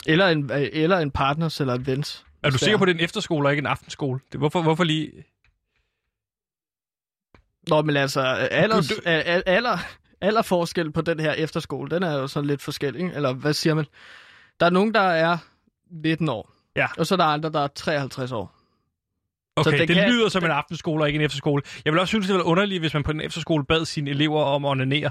Eller 0.06 0.26
en, 0.28 0.50
øh, 0.52 0.68
eller 0.72 0.98
en 0.98 1.10
partners 1.10 1.60
eller 1.60 1.74
en 1.74 1.86
vens. 1.86 2.24
Er 2.42 2.50
du 2.50 2.58
sikker 2.58 2.78
på, 2.78 2.84
at 2.84 2.88
det 2.88 2.94
er 2.94 2.98
en 2.98 3.04
efterskole 3.04 3.48
og 3.48 3.52
ikke 3.52 3.60
en 3.60 3.66
aftenskole? 3.66 4.20
Det, 4.32 4.40
hvorfor, 4.40 4.62
hvorfor 4.62 4.84
lige... 4.84 5.12
Nå, 7.68 7.82
men 7.82 7.96
altså, 7.96 8.20
alders, 8.50 8.88
Du- 8.88 8.94
al- 9.04 9.42
alder, 9.46 9.78
alder 10.20 10.42
forskel 10.42 10.92
på 10.92 11.00
den 11.00 11.20
her 11.20 11.32
efterskole, 11.32 11.90
den 11.90 12.02
er 12.02 12.12
jo 12.12 12.26
sådan 12.26 12.46
lidt 12.46 12.62
forskellig, 12.62 13.02
ikke? 13.02 13.14
eller 13.14 13.32
hvad 13.32 13.52
siger 13.52 13.74
man? 13.74 13.84
Der 14.60 14.66
er 14.66 14.70
nogen, 14.70 14.94
der 14.94 15.00
er 15.00 15.38
19 15.90 16.28
år, 16.28 16.52
Ja. 16.76 16.86
og 16.98 17.06
så 17.06 17.14
er 17.14 17.16
der 17.16 17.24
andre, 17.24 17.50
der 17.52 17.60
er 17.60 17.66
53 17.68 18.32
år. 18.32 18.52
Okay, 19.56 19.70
det 19.70 19.80
det, 19.80 19.88
det 19.88 19.96
kan- 19.96 20.10
lyder 20.10 20.28
som 20.28 20.44
en 20.44 20.50
aftenskole 20.50 21.02
og 21.04 21.08
ikke 21.08 21.16
en 21.18 21.24
efterskole. 21.24 21.62
Jeg 21.84 21.92
vil 21.92 22.00
også 22.00 22.10
synes, 22.10 22.26
det 22.26 22.34
være 22.34 22.44
underligt, 22.44 22.80
hvis 22.82 22.94
man 22.94 23.02
på 23.02 23.10
en 23.10 23.20
efterskole 23.20 23.64
bad 23.64 23.84
sine 23.84 24.10
elever 24.10 24.42
om 24.42 24.64
at 24.64 24.70
onanere. 24.70 25.10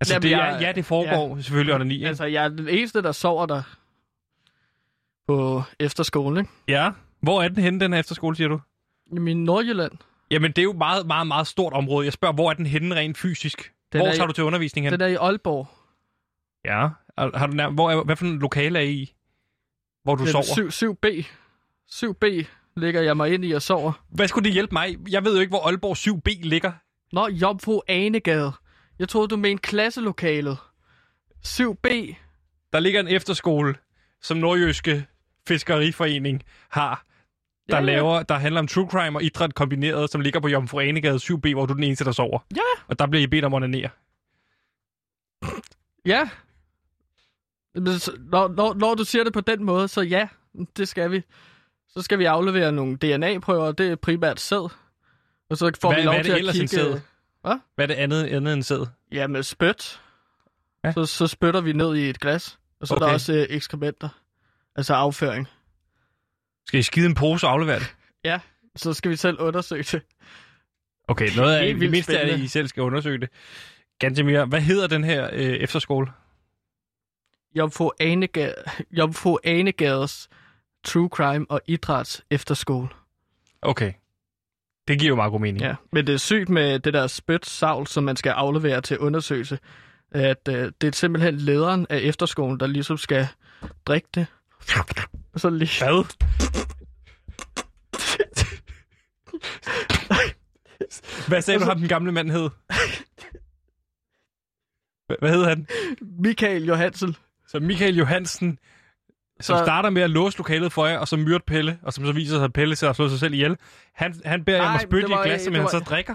Altså, 0.00 0.14
Jamen, 0.14 0.22
det 0.22 0.32
er, 0.32 0.46
jeg- 0.46 0.58
ja, 0.60 0.72
det 0.72 0.84
foregår 0.84 1.36
ja. 1.36 1.42
selvfølgelig 1.42 1.74
onani, 1.74 1.94
ikke? 1.94 2.08
Altså, 2.08 2.24
jeg 2.24 2.44
er 2.44 2.48
den 2.48 2.68
eneste, 2.68 3.02
der 3.02 3.12
sover 3.12 3.46
der 3.46 3.62
på 5.26 5.62
efterskolen, 5.80 6.38
ikke? 6.38 6.50
Ja. 6.68 6.90
Hvor 7.20 7.42
er 7.42 7.48
den 7.48 7.62
henne, 7.62 7.80
den 7.80 7.92
her 7.92 8.00
efterskole, 8.00 8.36
siger 8.36 8.48
du? 8.48 8.60
I 9.12 9.18
min 9.18 9.44
Nordjylland. 9.44 9.92
Jamen, 10.30 10.50
det 10.52 10.58
er 10.58 10.62
jo 10.62 10.70
et 10.70 10.76
meget, 10.78 11.06
meget, 11.06 11.26
meget 11.26 11.46
stort 11.46 11.72
område. 11.72 12.04
Jeg 12.04 12.12
spørger, 12.12 12.34
hvor 12.34 12.50
er 12.50 12.54
den 12.54 12.66
henne 12.66 12.94
rent 12.94 13.18
fysisk? 13.18 13.72
Den 13.92 13.98
hvor 14.00 14.08
er 14.08 14.12
i- 14.12 14.16
tager 14.16 14.26
du 14.26 14.32
til 14.32 14.44
undervisning 14.44 14.86
hen? 14.86 14.92
Den 14.92 15.00
er 15.00 15.06
i 15.06 15.14
Aalborg. 15.14 15.66
Ja. 16.64 16.88
Har 17.18 17.38
har 17.38 17.46
du 17.46 17.52
nær... 17.52 17.70
hvor 17.70 17.90
er... 17.90 18.04
Hvad 18.04 18.16
for 18.16 18.24
en 18.24 18.38
lokale 18.38 18.78
er 18.78 18.82
I 18.82 18.92
i? 18.92 19.14
Hvor 20.04 20.14
du 20.14 20.22
Den 20.24 20.32
sover? 20.32 20.70
7, 20.70 20.86
7B. 20.92 21.26
7B 21.90 22.46
ligger 22.76 23.00
jeg 23.00 23.16
mig 23.16 23.34
ind 23.34 23.44
i 23.44 23.52
og 23.52 23.62
sover. 23.62 23.92
Hvad 24.08 24.28
skulle 24.28 24.44
det 24.44 24.52
hjælpe 24.52 24.72
mig? 24.72 24.96
Jeg 25.10 25.24
ved 25.24 25.34
jo 25.34 25.40
ikke, 25.40 25.50
hvor 25.50 25.66
Aalborg 25.66 25.96
7B 25.96 26.48
ligger. 26.48 26.72
Nå, 27.12 27.28
Jomfru 27.28 27.80
Anegade. 27.88 28.52
Jeg 28.98 29.08
troede, 29.08 29.28
du 29.28 29.36
mente 29.36 29.60
klasselokalet. 29.62 30.58
7B. 31.46 32.14
Der 32.72 32.80
ligger 32.80 33.00
en 33.00 33.08
efterskole, 33.08 33.74
som 34.22 34.36
Nordjyske 34.36 35.06
Fiskeriforening 35.48 36.42
har, 36.68 37.04
der, 37.68 37.76
Ja, 37.76 37.80
ja, 37.80 37.86
laver, 37.86 38.22
der 38.22 38.34
handler 38.34 38.60
om 38.60 38.66
true 38.68 38.88
crime 38.90 39.18
og 39.18 39.22
idræt 39.22 39.54
kombineret, 39.54 40.10
som 40.10 40.20
ligger 40.20 40.40
på 40.40 40.48
Jomfru 40.48 40.80
Anegade 40.80 41.16
7B, 41.16 41.52
hvor 41.52 41.66
du 41.66 41.72
er 41.72 41.74
den 41.74 41.84
eneste, 41.84 42.04
der 42.04 42.12
sover. 42.12 42.38
Ja. 42.56 42.82
Og 42.86 42.98
der 42.98 43.06
bliver 43.06 43.22
I 43.22 43.26
bedt 43.26 43.44
om 43.44 43.54
at 43.54 43.56
onanere. 43.56 43.90
Ja. 46.06 46.30
Når, 47.74 48.48
når, 48.48 48.74
når 48.74 48.94
du 48.94 49.04
siger 49.04 49.24
det 49.24 49.32
på 49.32 49.40
den 49.40 49.64
måde, 49.64 49.88
så 49.88 50.00
ja, 50.00 50.28
det 50.76 50.88
skal 50.88 51.10
vi. 51.10 51.22
Så 51.88 52.02
skal 52.02 52.18
vi 52.18 52.24
aflevere 52.24 52.72
nogle 52.72 52.96
DNA-prøver, 52.96 53.72
det 53.72 53.88
er 53.90 53.96
primært 53.96 54.40
sæd. 54.40 54.70
Og 55.50 55.56
så 55.56 55.72
får 55.80 55.88
Hvad- 55.88 56.00
vi 56.00 56.04
lov 56.04 56.14
hvad 56.14 56.18
er 56.26 56.34
det 56.36 56.54
til 56.54 56.62
at 56.62 56.70
kigge... 56.70 57.02
sæd? 57.48 57.58
Hvad 57.74 57.84
er 57.84 57.86
det 57.86 57.94
andet, 57.94 58.26
andet 58.26 58.52
end 58.52 58.62
sæd? 58.62 58.86
Ja, 59.12 59.26
med 59.26 59.42
spyt. 59.42 60.00
Ja. 60.84 60.92
Så, 60.92 61.06
så 61.06 61.26
spytter 61.26 61.60
vi 61.60 61.72
ned 61.72 61.96
i 61.96 62.10
et 62.10 62.20
glas. 62.20 62.58
Og 62.80 62.88
så 62.88 62.94
okay. 62.94 63.02
er 63.02 63.06
der 63.06 63.14
også 63.14 63.32
øh, 63.32 63.46
ekskrementer. 63.50 64.08
Altså 64.76 64.94
afføring. 64.94 65.48
Skal 66.66 66.80
I 66.80 66.82
skide 66.82 67.06
en 67.06 67.14
pose 67.14 67.46
og 67.46 67.52
aflevere 67.52 67.78
det? 67.78 67.94
Ja, 68.24 68.40
så 68.76 68.92
skal 68.92 69.10
vi 69.10 69.16
selv 69.16 69.40
undersøge 69.40 69.82
det. 69.82 70.02
Okay, 71.08 71.36
noget 71.36 71.56
af 71.56 71.74
det 71.74 71.90
mindste 71.90 72.16
er, 72.16 72.34
at. 72.34 72.40
I 72.40 72.48
selv 72.48 72.68
skal 72.68 72.82
undersøge 72.82 73.18
det. 73.18 73.28
Gantemir, 73.98 74.44
hvad 74.44 74.60
hedder 74.60 74.86
den 74.86 75.04
her 75.04 75.30
øh, 75.32 75.40
efterskole? 75.40 76.06
Jomfru 77.54 77.90
Anegade, 78.00 78.54
Jomfru 78.90 79.38
Anegades 79.44 80.28
True 80.84 81.08
Crime 81.08 81.46
og 81.48 81.60
Idræts 81.66 82.24
Efterskole. 82.30 82.88
Okay. 83.62 83.92
Det 84.88 84.98
giver 84.98 85.08
jo 85.08 85.16
meget 85.16 85.30
god 85.30 85.40
mening. 85.40 85.60
Ja, 85.62 85.74
men 85.92 86.06
det 86.06 86.12
er 86.12 86.18
sygt 86.18 86.48
med 86.48 86.78
det 86.80 86.94
der 86.94 87.06
spyt 87.06 87.46
savl, 87.46 87.86
som 87.86 88.04
man 88.04 88.16
skal 88.16 88.30
aflevere 88.30 88.80
til 88.80 88.98
undersøgelse. 88.98 89.58
At 90.12 90.48
øh, 90.48 90.72
det 90.80 90.86
er 90.88 90.92
simpelthen 90.92 91.36
lederen 91.36 91.86
af 91.90 91.98
efterskolen, 91.98 92.60
der 92.60 92.66
ligesom 92.66 92.96
skal 92.96 93.28
drikke 93.86 94.08
det. 94.14 94.26
Og 95.34 95.40
så 95.40 95.50
lige... 95.50 95.84
Hvad? 100.06 100.30
Hvad 101.28 101.42
sagde 101.42 101.60
du, 101.60 101.64
ham 101.64 101.78
den 101.78 101.88
gamle 101.88 102.12
mand 102.12 102.30
hed? 102.30 102.50
Hva- 105.12 105.16
Hvad 105.18 105.30
hed 105.32 105.44
han? 105.44 105.66
Michael 106.00 106.64
Johansen. 106.64 107.16
Så 107.46 107.60
Michael 107.60 107.96
Johansen, 107.96 108.58
som 109.40 109.58
Så- 109.58 109.64
starter 109.64 109.90
med 109.90 110.02
at 110.02 110.10
låse 110.10 110.38
lokalet 110.38 110.72
for 110.72 110.86
jer, 110.86 110.98
og 110.98 111.08
så 111.08 111.16
myrde 111.16 111.44
Pelle, 111.46 111.78
og 111.82 111.92
som 111.92 112.06
så 112.06 112.12
viser 112.12 112.36
sig, 112.36 112.44
at 112.44 112.52
Pelle 112.52 112.74
til 112.74 112.86
at 112.86 112.96
slå 112.96 113.08
sig 113.08 113.18
selv 113.18 113.34
ihjel. 113.34 113.56
Han, 113.94 114.14
han 114.24 114.44
beder 114.44 114.58
jer 114.58 114.68
om 114.68 114.74
at 114.74 114.80
spytte 114.82 115.08
i 115.08 115.12
et 115.12 115.16
var- 115.18 115.24
glas, 115.24 115.42
som 115.42 115.52
det 115.52 115.62
han 115.62 115.70
så 115.70 115.78
var- 115.78 115.84
drikker. 115.84 116.14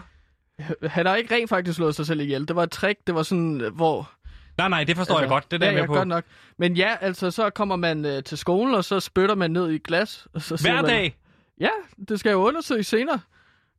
Han 0.87 1.05
har 1.05 1.15
ikke 1.15 1.35
rent 1.35 1.49
faktisk 1.49 1.75
slået 1.75 1.95
sig 1.95 2.05
selv 2.05 2.19
ihjel. 2.21 2.47
Det 2.47 2.55
var 2.55 2.63
et 2.63 2.71
trick. 2.71 2.99
Det 3.07 3.15
var 3.15 3.23
sådan, 3.23 3.61
øh, 3.61 3.75
hvor... 3.75 4.11
Nej, 4.57 4.69
nej, 4.69 4.83
det 4.83 4.97
forstår 4.97 5.15
altså, 5.15 5.23
jeg 5.23 5.29
godt. 5.29 5.51
Det 5.51 5.57
er 5.57 5.59
der 5.59 5.65
ja, 5.65 5.71
jeg 5.71 5.81
med 5.81 5.87
på. 5.87 5.93
godt 5.93 6.07
nok. 6.07 6.23
Men 6.57 6.77
ja, 6.77 6.95
altså, 7.01 7.31
så 7.31 7.49
kommer 7.49 7.75
man 7.75 8.05
øh, 8.05 8.23
til 8.23 8.37
skolen, 8.37 8.75
og 8.75 8.85
så 8.85 8.99
spytter 8.99 9.35
man 9.35 9.51
ned 9.51 9.71
i 9.71 9.75
et 9.75 9.83
glas. 9.83 10.27
Og 10.33 10.41
så 10.41 10.59
Hver 10.61 10.73
man, 10.75 10.85
dag. 10.85 11.17
Ja, 11.59 11.69
det 12.09 12.19
skal 12.19 12.31
jo 12.31 12.47
undersøges 12.47 12.87
senere. 12.87 13.19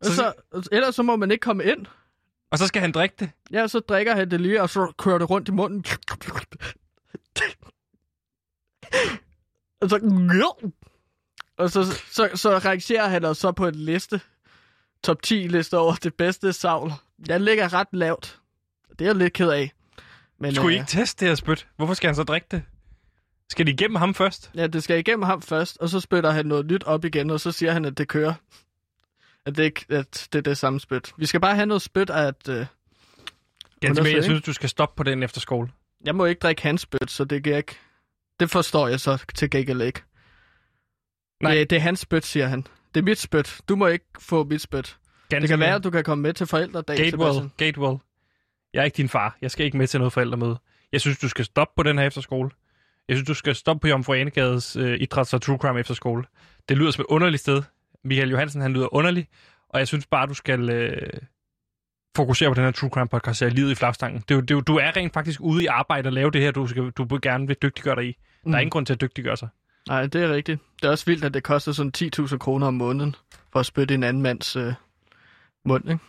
Og 0.00 0.06
Så- 0.06 0.14
så, 0.14 0.68
ellers 0.72 0.94
så 0.94 1.02
må 1.02 1.16
man 1.16 1.30
ikke 1.30 1.42
komme 1.42 1.64
ind. 1.64 1.86
Og 2.52 2.58
så 2.58 2.66
skal 2.66 2.80
han 2.82 2.92
drikke 2.92 3.14
det. 3.20 3.30
Ja, 3.52 3.66
så 3.68 3.78
drikker 3.80 4.14
han 4.16 4.30
det 4.30 4.40
lige, 4.40 4.62
og 4.62 4.70
så 4.70 4.92
kører 4.98 5.18
det 5.18 5.30
rundt 5.30 5.48
i 5.48 5.52
munden. 5.52 5.84
Og 9.84 9.90
så... 9.90 9.98
Og 11.56 11.70
så, 11.70 11.84
så, 12.12 12.30
så 12.34 12.58
rangerer 12.58 13.08
han 13.08 13.24
os 13.24 13.38
så 13.38 13.52
på 13.52 13.66
en 13.66 13.74
liste. 13.74 14.20
Top 15.04 15.22
10 15.22 15.34
liste 15.34 15.78
over 15.78 15.94
det 15.94 16.14
bedste 16.14 16.52
savl. 16.52 16.92
Jeg 17.28 17.40
ligger 17.40 17.72
ret 17.72 17.88
lavt. 17.92 18.40
Det 18.90 19.00
er 19.00 19.04
jeg 19.04 19.14
lidt 19.14 19.32
ked 19.32 19.48
af. 19.50 19.72
Men, 20.38 20.54
Skulle 20.54 20.74
I 20.74 20.76
øh, 20.76 20.80
ikke 20.80 20.90
teste 20.90 21.20
det 21.20 21.28
her 21.28 21.34
spyt? 21.34 21.66
Hvorfor 21.76 21.94
skal 21.94 22.08
han 22.08 22.14
så 22.14 22.22
drikke 22.22 22.46
det? 22.50 22.62
Skal 23.50 23.66
de 23.66 23.70
igennem 23.70 23.96
ham 23.96 24.14
først? 24.14 24.50
Ja, 24.54 24.66
det 24.66 24.82
skal 24.82 24.98
igennem 24.98 25.22
ham 25.22 25.42
først, 25.42 25.78
og 25.80 25.88
så 25.88 26.00
spytter 26.00 26.30
han 26.30 26.46
noget 26.46 26.66
nyt 26.66 26.84
op 26.84 27.04
igen, 27.04 27.30
og 27.30 27.40
så 27.40 27.52
siger 27.52 27.72
han, 27.72 27.84
at 27.84 27.98
det 27.98 28.08
kører. 28.08 28.34
At 29.46 29.56
det, 29.56 29.64
ikke, 29.64 29.84
at 29.88 30.28
det 30.32 30.38
er 30.38 30.42
det 30.42 30.58
samme 30.58 30.80
spyt. 30.80 31.12
Vi 31.18 31.26
skal 31.26 31.40
bare 31.40 31.54
have 31.54 31.66
noget 31.66 31.82
spyt 31.82 32.10
af, 32.10 32.26
at... 32.26 32.48
Øh, 32.48 32.56
Ganske 32.56 34.00
Undersøge, 34.00 34.16
jeg 34.16 34.24
synes, 34.24 34.42
du 34.42 34.52
skal 34.52 34.68
stoppe 34.68 34.96
på 34.96 35.02
den 35.02 35.22
efter 35.22 35.40
skole. 35.40 35.68
jeg 36.04 36.14
må 36.14 36.24
ikke 36.24 36.38
drikke 36.38 36.62
hans 36.62 36.80
spyt, 36.80 37.10
så 37.10 37.24
det 37.24 37.44
giver 37.44 37.56
ikke... 37.56 37.76
Det 38.40 38.50
forstår 38.50 38.88
jeg 38.88 39.00
så 39.00 39.24
til 39.34 39.50
gengæld 39.50 39.82
ikke. 39.82 40.02
Nej. 41.42 41.54
Det, 41.54 41.70
det 41.70 41.76
er 41.76 41.80
hans 41.80 42.00
spyt, 42.00 42.24
siger 42.24 42.46
han. 42.46 42.66
Det 42.94 43.00
er 43.00 43.04
mit 43.04 43.18
spyt. 43.18 43.60
Du 43.68 43.76
må 43.76 43.86
ikke 43.86 44.04
få 44.18 44.44
mit 44.44 44.60
spyt. 44.60 44.98
Ganske 45.28 45.42
Det 45.42 45.48
kan 45.48 45.58
være, 45.60 45.74
at 45.74 45.84
du 45.84 45.90
kan 45.90 46.04
komme 46.04 46.22
med 46.22 46.32
til 46.32 46.46
forældredag, 46.46 46.96
Gatewell, 46.96 47.32
Sebastian. 47.34 47.50
Gatewell. 47.56 47.98
Jeg 48.74 48.80
er 48.80 48.84
ikke 48.84 48.96
din 48.96 49.08
far. 49.08 49.36
Jeg 49.40 49.50
skal 49.50 49.66
ikke 49.66 49.78
med 49.78 49.86
til 49.86 50.00
noget 50.00 50.12
forældremøde. 50.12 50.58
Jeg 50.92 51.00
synes, 51.00 51.18
du 51.18 51.28
skal 51.28 51.44
stoppe 51.44 51.72
på 51.76 51.82
den 51.82 51.98
her 51.98 52.06
efterskole. 52.06 52.50
Jeg 53.08 53.16
synes, 53.16 53.26
du 53.26 53.34
skal 53.34 53.54
stoppe 53.54 53.80
på 53.80 53.88
Jomfru 53.88 54.12
Anegades 54.14 54.76
øh, 54.76 54.98
idræts- 55.00 55.34
og 55.34 55.42
true 55.42 55.58
crime 55.58 55.80
efterskole. 55.80 56.24
Det 56.68 56.78
lyder 56.78 56.90
som 56.90 57.02
et 57.02 57.06
underligt 57.06 57.40
sted. 57.40 57.62
Michael 58.04 58.30
Johansen, 58.30 58.60
han 58.60 58.72
lyder 58.72 58.94
underlig. 58.94 59.28
Og 59.68 59.78
jeg 59.78 59.88
synes 59.88 60.06
bare, 60.06 60.26
du 60.26 60.34
skal 60.34 60.70
øh, 60.70 61.12
fokusere 62.16 62.50
på 62.50 62.54
den 62.54 62.64
her 62.64 62.70
true 62.70 62.90
crime 62.90 63.08
podcast, 63.08 63.40
der 63.40 63.48
livet 63.48 63.70
i 63.70 63.74
flagstangen. 63.74 64.24
Det 64.28 64.36
er, 64.36 64.40
det 64.40 64.56
er, 64.56 64.60
du 64.60 64.76
er 64.76 64.96
rent 64.96 65.12
faktisk 65.12 65.40
ude 65.40 65.62
i 65.62 65.66
arbejde 65.66 66.06
og 66.08 66.12
lave 66.12 66.30
det 66.30 66.40
her, 66.40 66.50
du, 66.50 66.66
skal, 66.66 66.90
du 66.90 67.18
gerne 67.22 67.46
vil 67.46 67.56
dygtiggøre 67.62 67.96
dig 67.96 68.04
i. 68.04 68.12
Der 68.44 68.50
er 68.50 68.52
Mm. 68.52 68.54
ingen 68.54 68.70
grund 68.70 68.86
til 68.86 68.92
at 68.92 69.00
dygtiggøre 69.00 69.36
sig. 69.36 69.48
Nej, 69.88 70.06
det 70.06 70.22
er 70.22 70.28
rigtigt. 70.32 70.60
Det 70.82 70.84
er 70.86 70.90
også 70.90 71.04
vildt, 71.06 71.24
at 71.24 71.34
det 71.34 71.42
koster 71.42 71.72
sådan 71.72 71.92
10.000 71.96 72.36
kroner 72.38 72.66
om 72.66 72.74
måneden 72.74 73.16
for 73.52 73.60
at 73.60 73.66
spytte 73.66 73.94
en 73.94 74.02
anden 74.02 74.22
mands 74.22 74.56
øh, 74.56 74.72
mund, 75.64 75.90
ikke? 75.90 76.04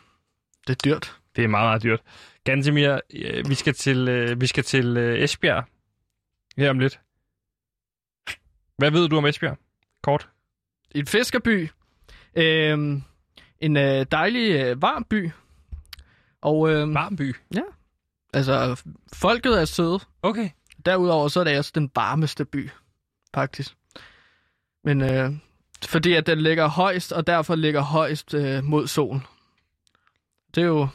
Det 0.68 0.74
er 0.76 0.90
dyrt. 0.90 1.16
Det 1.36 1.44
er 1.44 1.48
meget, 1.48 1.66
meget 1.66 1.84
dyrt. 1.84 2.02
Gantemir, 2.44 3.00
øh, 3.14 3.50
vi 3.50 3.56
skal 3.56 3.74
til, 3.74 4.08
øh, 4.08 4.42
vi 4.42 4.48
skal 4.48 4.64
til 4.64 4.98
øh, 4.98 5.20
Esbjerg 5.20 5.64
her 6.58 6.70
om 6.70 6.80
lidt. 6.80 7.00
Hvad 8.78 8.92
ved 8.92 9.08
du 9.10 9.18
om 9.18 9.26
Esbjerg? 9.26 9.58
Kort. 10.04 10.30
En 10.96 11.08
fiskerby. 11.08 11.70
Øhm, 12.36 13.04
en 13.60 13.78
øh, 13.78 14.06
dejlig, 14.12 14.52
øh, 14.56 14.82
varm 14.82 15.04
by. 15.10 15.30
Og 16.46 16.70
øh, 16.70 16.94
Varm 16.94 17.16
by. 17.16 17.36
altså, 18.34 18.84
folket 19.14 19.62
er 19.62 19.66
søde. 19.66 20.00
Okay. 20.22 20.50
Derudover 20.86 21.28
så 21.28 21.40
er 21.40 21.44
det 21.44 21.58
også 21.58 21.72
den 21.76 21.92
varmeste 21.96 22.46
by, 22.46 22.70
faktisk. 23.36 23.76
Men 24.84 25.02
øh, 25.02 25.32
fordi 25.88 26.14
at 26.14 26.28
den 26.28 26.42
ligger 26.42 26.68
højst, 26.68 27.12
og 27.12 27.28
derfor 27.28 27.56
ligger 27.56 27.82
højst 27.82 28.34
øh, 28.34 28.64
mod 28.64 28.88
solen. 28.88 29.24
Det 30.56 30.62
er 30.62 30.68
jo 30.68 30.88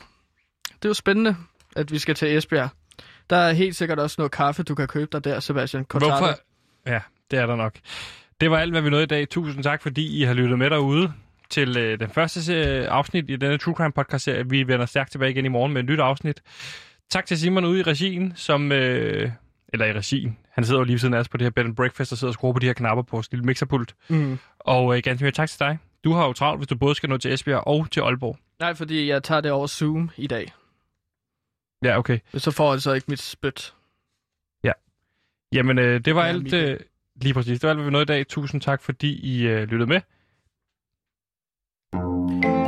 det 0.64 0.84
er 0.84 0.88
jo 0.88 0.94
spændende, 0.94 1.36
at 1.76 1.92
vi 1.92 1.98
skal 1.98 2.14
til 2.14 2.36
Esbjerg. 2.36 2.68
Der 3.30 3.36
er 3.36 3.52
helt 3.52 3.76
sikkert 3.76 3.98
også 3.98 4.14
noget 4.18 4.32
kaffe, 4.32 4.62
du 4.62 4.74
kan 4.74 4.88
købe 4.88 5.08
dig 5.12 5.24
der, 5.24 5.40
Sebastian. 5.40 5.84
Cortado. 5.84 6.10
Hvorfor? 6.10 6.38
Ja, 6.86 7.00
det 7.30 7.38
er 7.38 7.46
der 7.46 7.56
nok. 7.56 7.74
Det 8.40 8.50
var 8.50 8.58
alt, 8.58 8.72
hvad 8.72 8.82
vi 8.82 8.90
nåede 8.90 9.04
i 9.04 9.06
dag. 9.06 9.28
Tusind 9.28 9.64
tak, 9.64 9.82
fordi 9.82 10.20
I 10.20 10.22
har 10.22 10.34
lyttet 10.34 10.58
med 10.58 10.70
derude 10.70 11.12
til 11.50 11.76
øh, 11.76 12.00
den 12.00 12.10
første 12.10 12.44
serie, 12.44 12.88
afsnit 12.88 13.30
i 13.30 13.36
denne 13.36 13.58
True 13.58 13.74
Crime 13.74 13.92
podcast 13.92 14.24
serie. 14.24 14.50
Vi 14.50 14.66
vender 14.66 14.86
stærkt 14.86 15.10
tilbage 15.10 15.30
igen 15.30 15.44
i 15.44 15.48
morgen 15.48 15.72
med 15.72 15.82
et 15.82 15.88
nyt 15.88 16.00
afsnit. 16.00 16.42
Tak 17.10 17.26
til 17.26 17.38
Simon 17.38 17.64
ude 17.64 17.80
i 17.80 17.82
regien, 17.82 18.32
som... 18.36 18.72
Øh, 18.72 19.30
eller 19.72 19.86
i 19.86 19.92
regien. 19.92 20.38
Han 20.50 20.64
sidder 20.64 20.80
jo 20.80 20.84
lige 20.84 20.98
siden 20.98 21.14
af 21.14 21.18
os 21.18 21.28
på 21.28 21.36
det 21.36 21.44
her 21.44 21.50
bed 21.50 21.64
and 21.64 21.76
breakfast 21.76 22.12
og 22.12 22.18
sidder 22.18 22.30
og 22.30 22.34
skruer 22.34 22.52
på 22.52 22.58
de 22.58 22.66
her 22.66 22.72
knapper 22.72 23.02
på 23.02 23.16
vores 23.16 23.30
lille 23.32 23.44
mixerpult. 23.44 23.94
Mm. 24.08 24.38
Og 24.58 24.96
øh, 24.96 25.02
ganske 25.02 25.24
mere 25.24 25.32
tak 25.32 25.48
til 25.48 25.58
dig. 25.58 25.78
Du 26.04 26.12
har 26.12 26.26
jo 26.26 26.32
travlt, 26.32 26.60
hvis 26.60 26.68
du 26.68 26.76
både 26.76 26.94
skal 26.94 27.08
nå 27.08 27.18
til 27.18 27.32
Esbjerg 27.32 27.66
og 27.66 27.90
til 27.90 28.00
Aalborg. 28.00 28.38
Nej, 28.60 28.74
fordi 28.74 29.08
jeg 29.08 29.22
tager 29.22 29.40
det 29.40 29.50
over 29.50 29.66
Zoom 29.66 30.10
i 30.16 30.26
dag. 30.26 30.52
Ja, 31.84 31.98
okay. 31.98 32.18
Så 32.34 32.50
får 32.50 32.72
jeg 32.72 32.82
så 32.82 32.92
ikke 32.92 33.06
mit 33.08 33.20
spyt. 33.20 33.74
Jamen, 35.52 35.78
øh, 35.78 36.00
det 36.04 36.14
var 36.14 36.22
Ja, 36.22 36.28
alt... 36.28 36.54
Øh, 36.54 36.80
lige 37.22 37.34
præcis. 37.34 37.60
Det 37.60 37.62
var 37.62 37.70
alt, 37.70 37.78
hvad 37.78 37.84
vi 37.84 37.90
nåede 37.90 38.02
i 38.02 38.06
dag. 38.06 38.26
Tusind 38.28 38.60
tak, 38.60 38.82
fordi 38.82 39.20
I 39.20 39.46
øh, 39.46 39.62
lyttede 39.62 39.86
med. 39.86 40.00
Música 41.92 42.59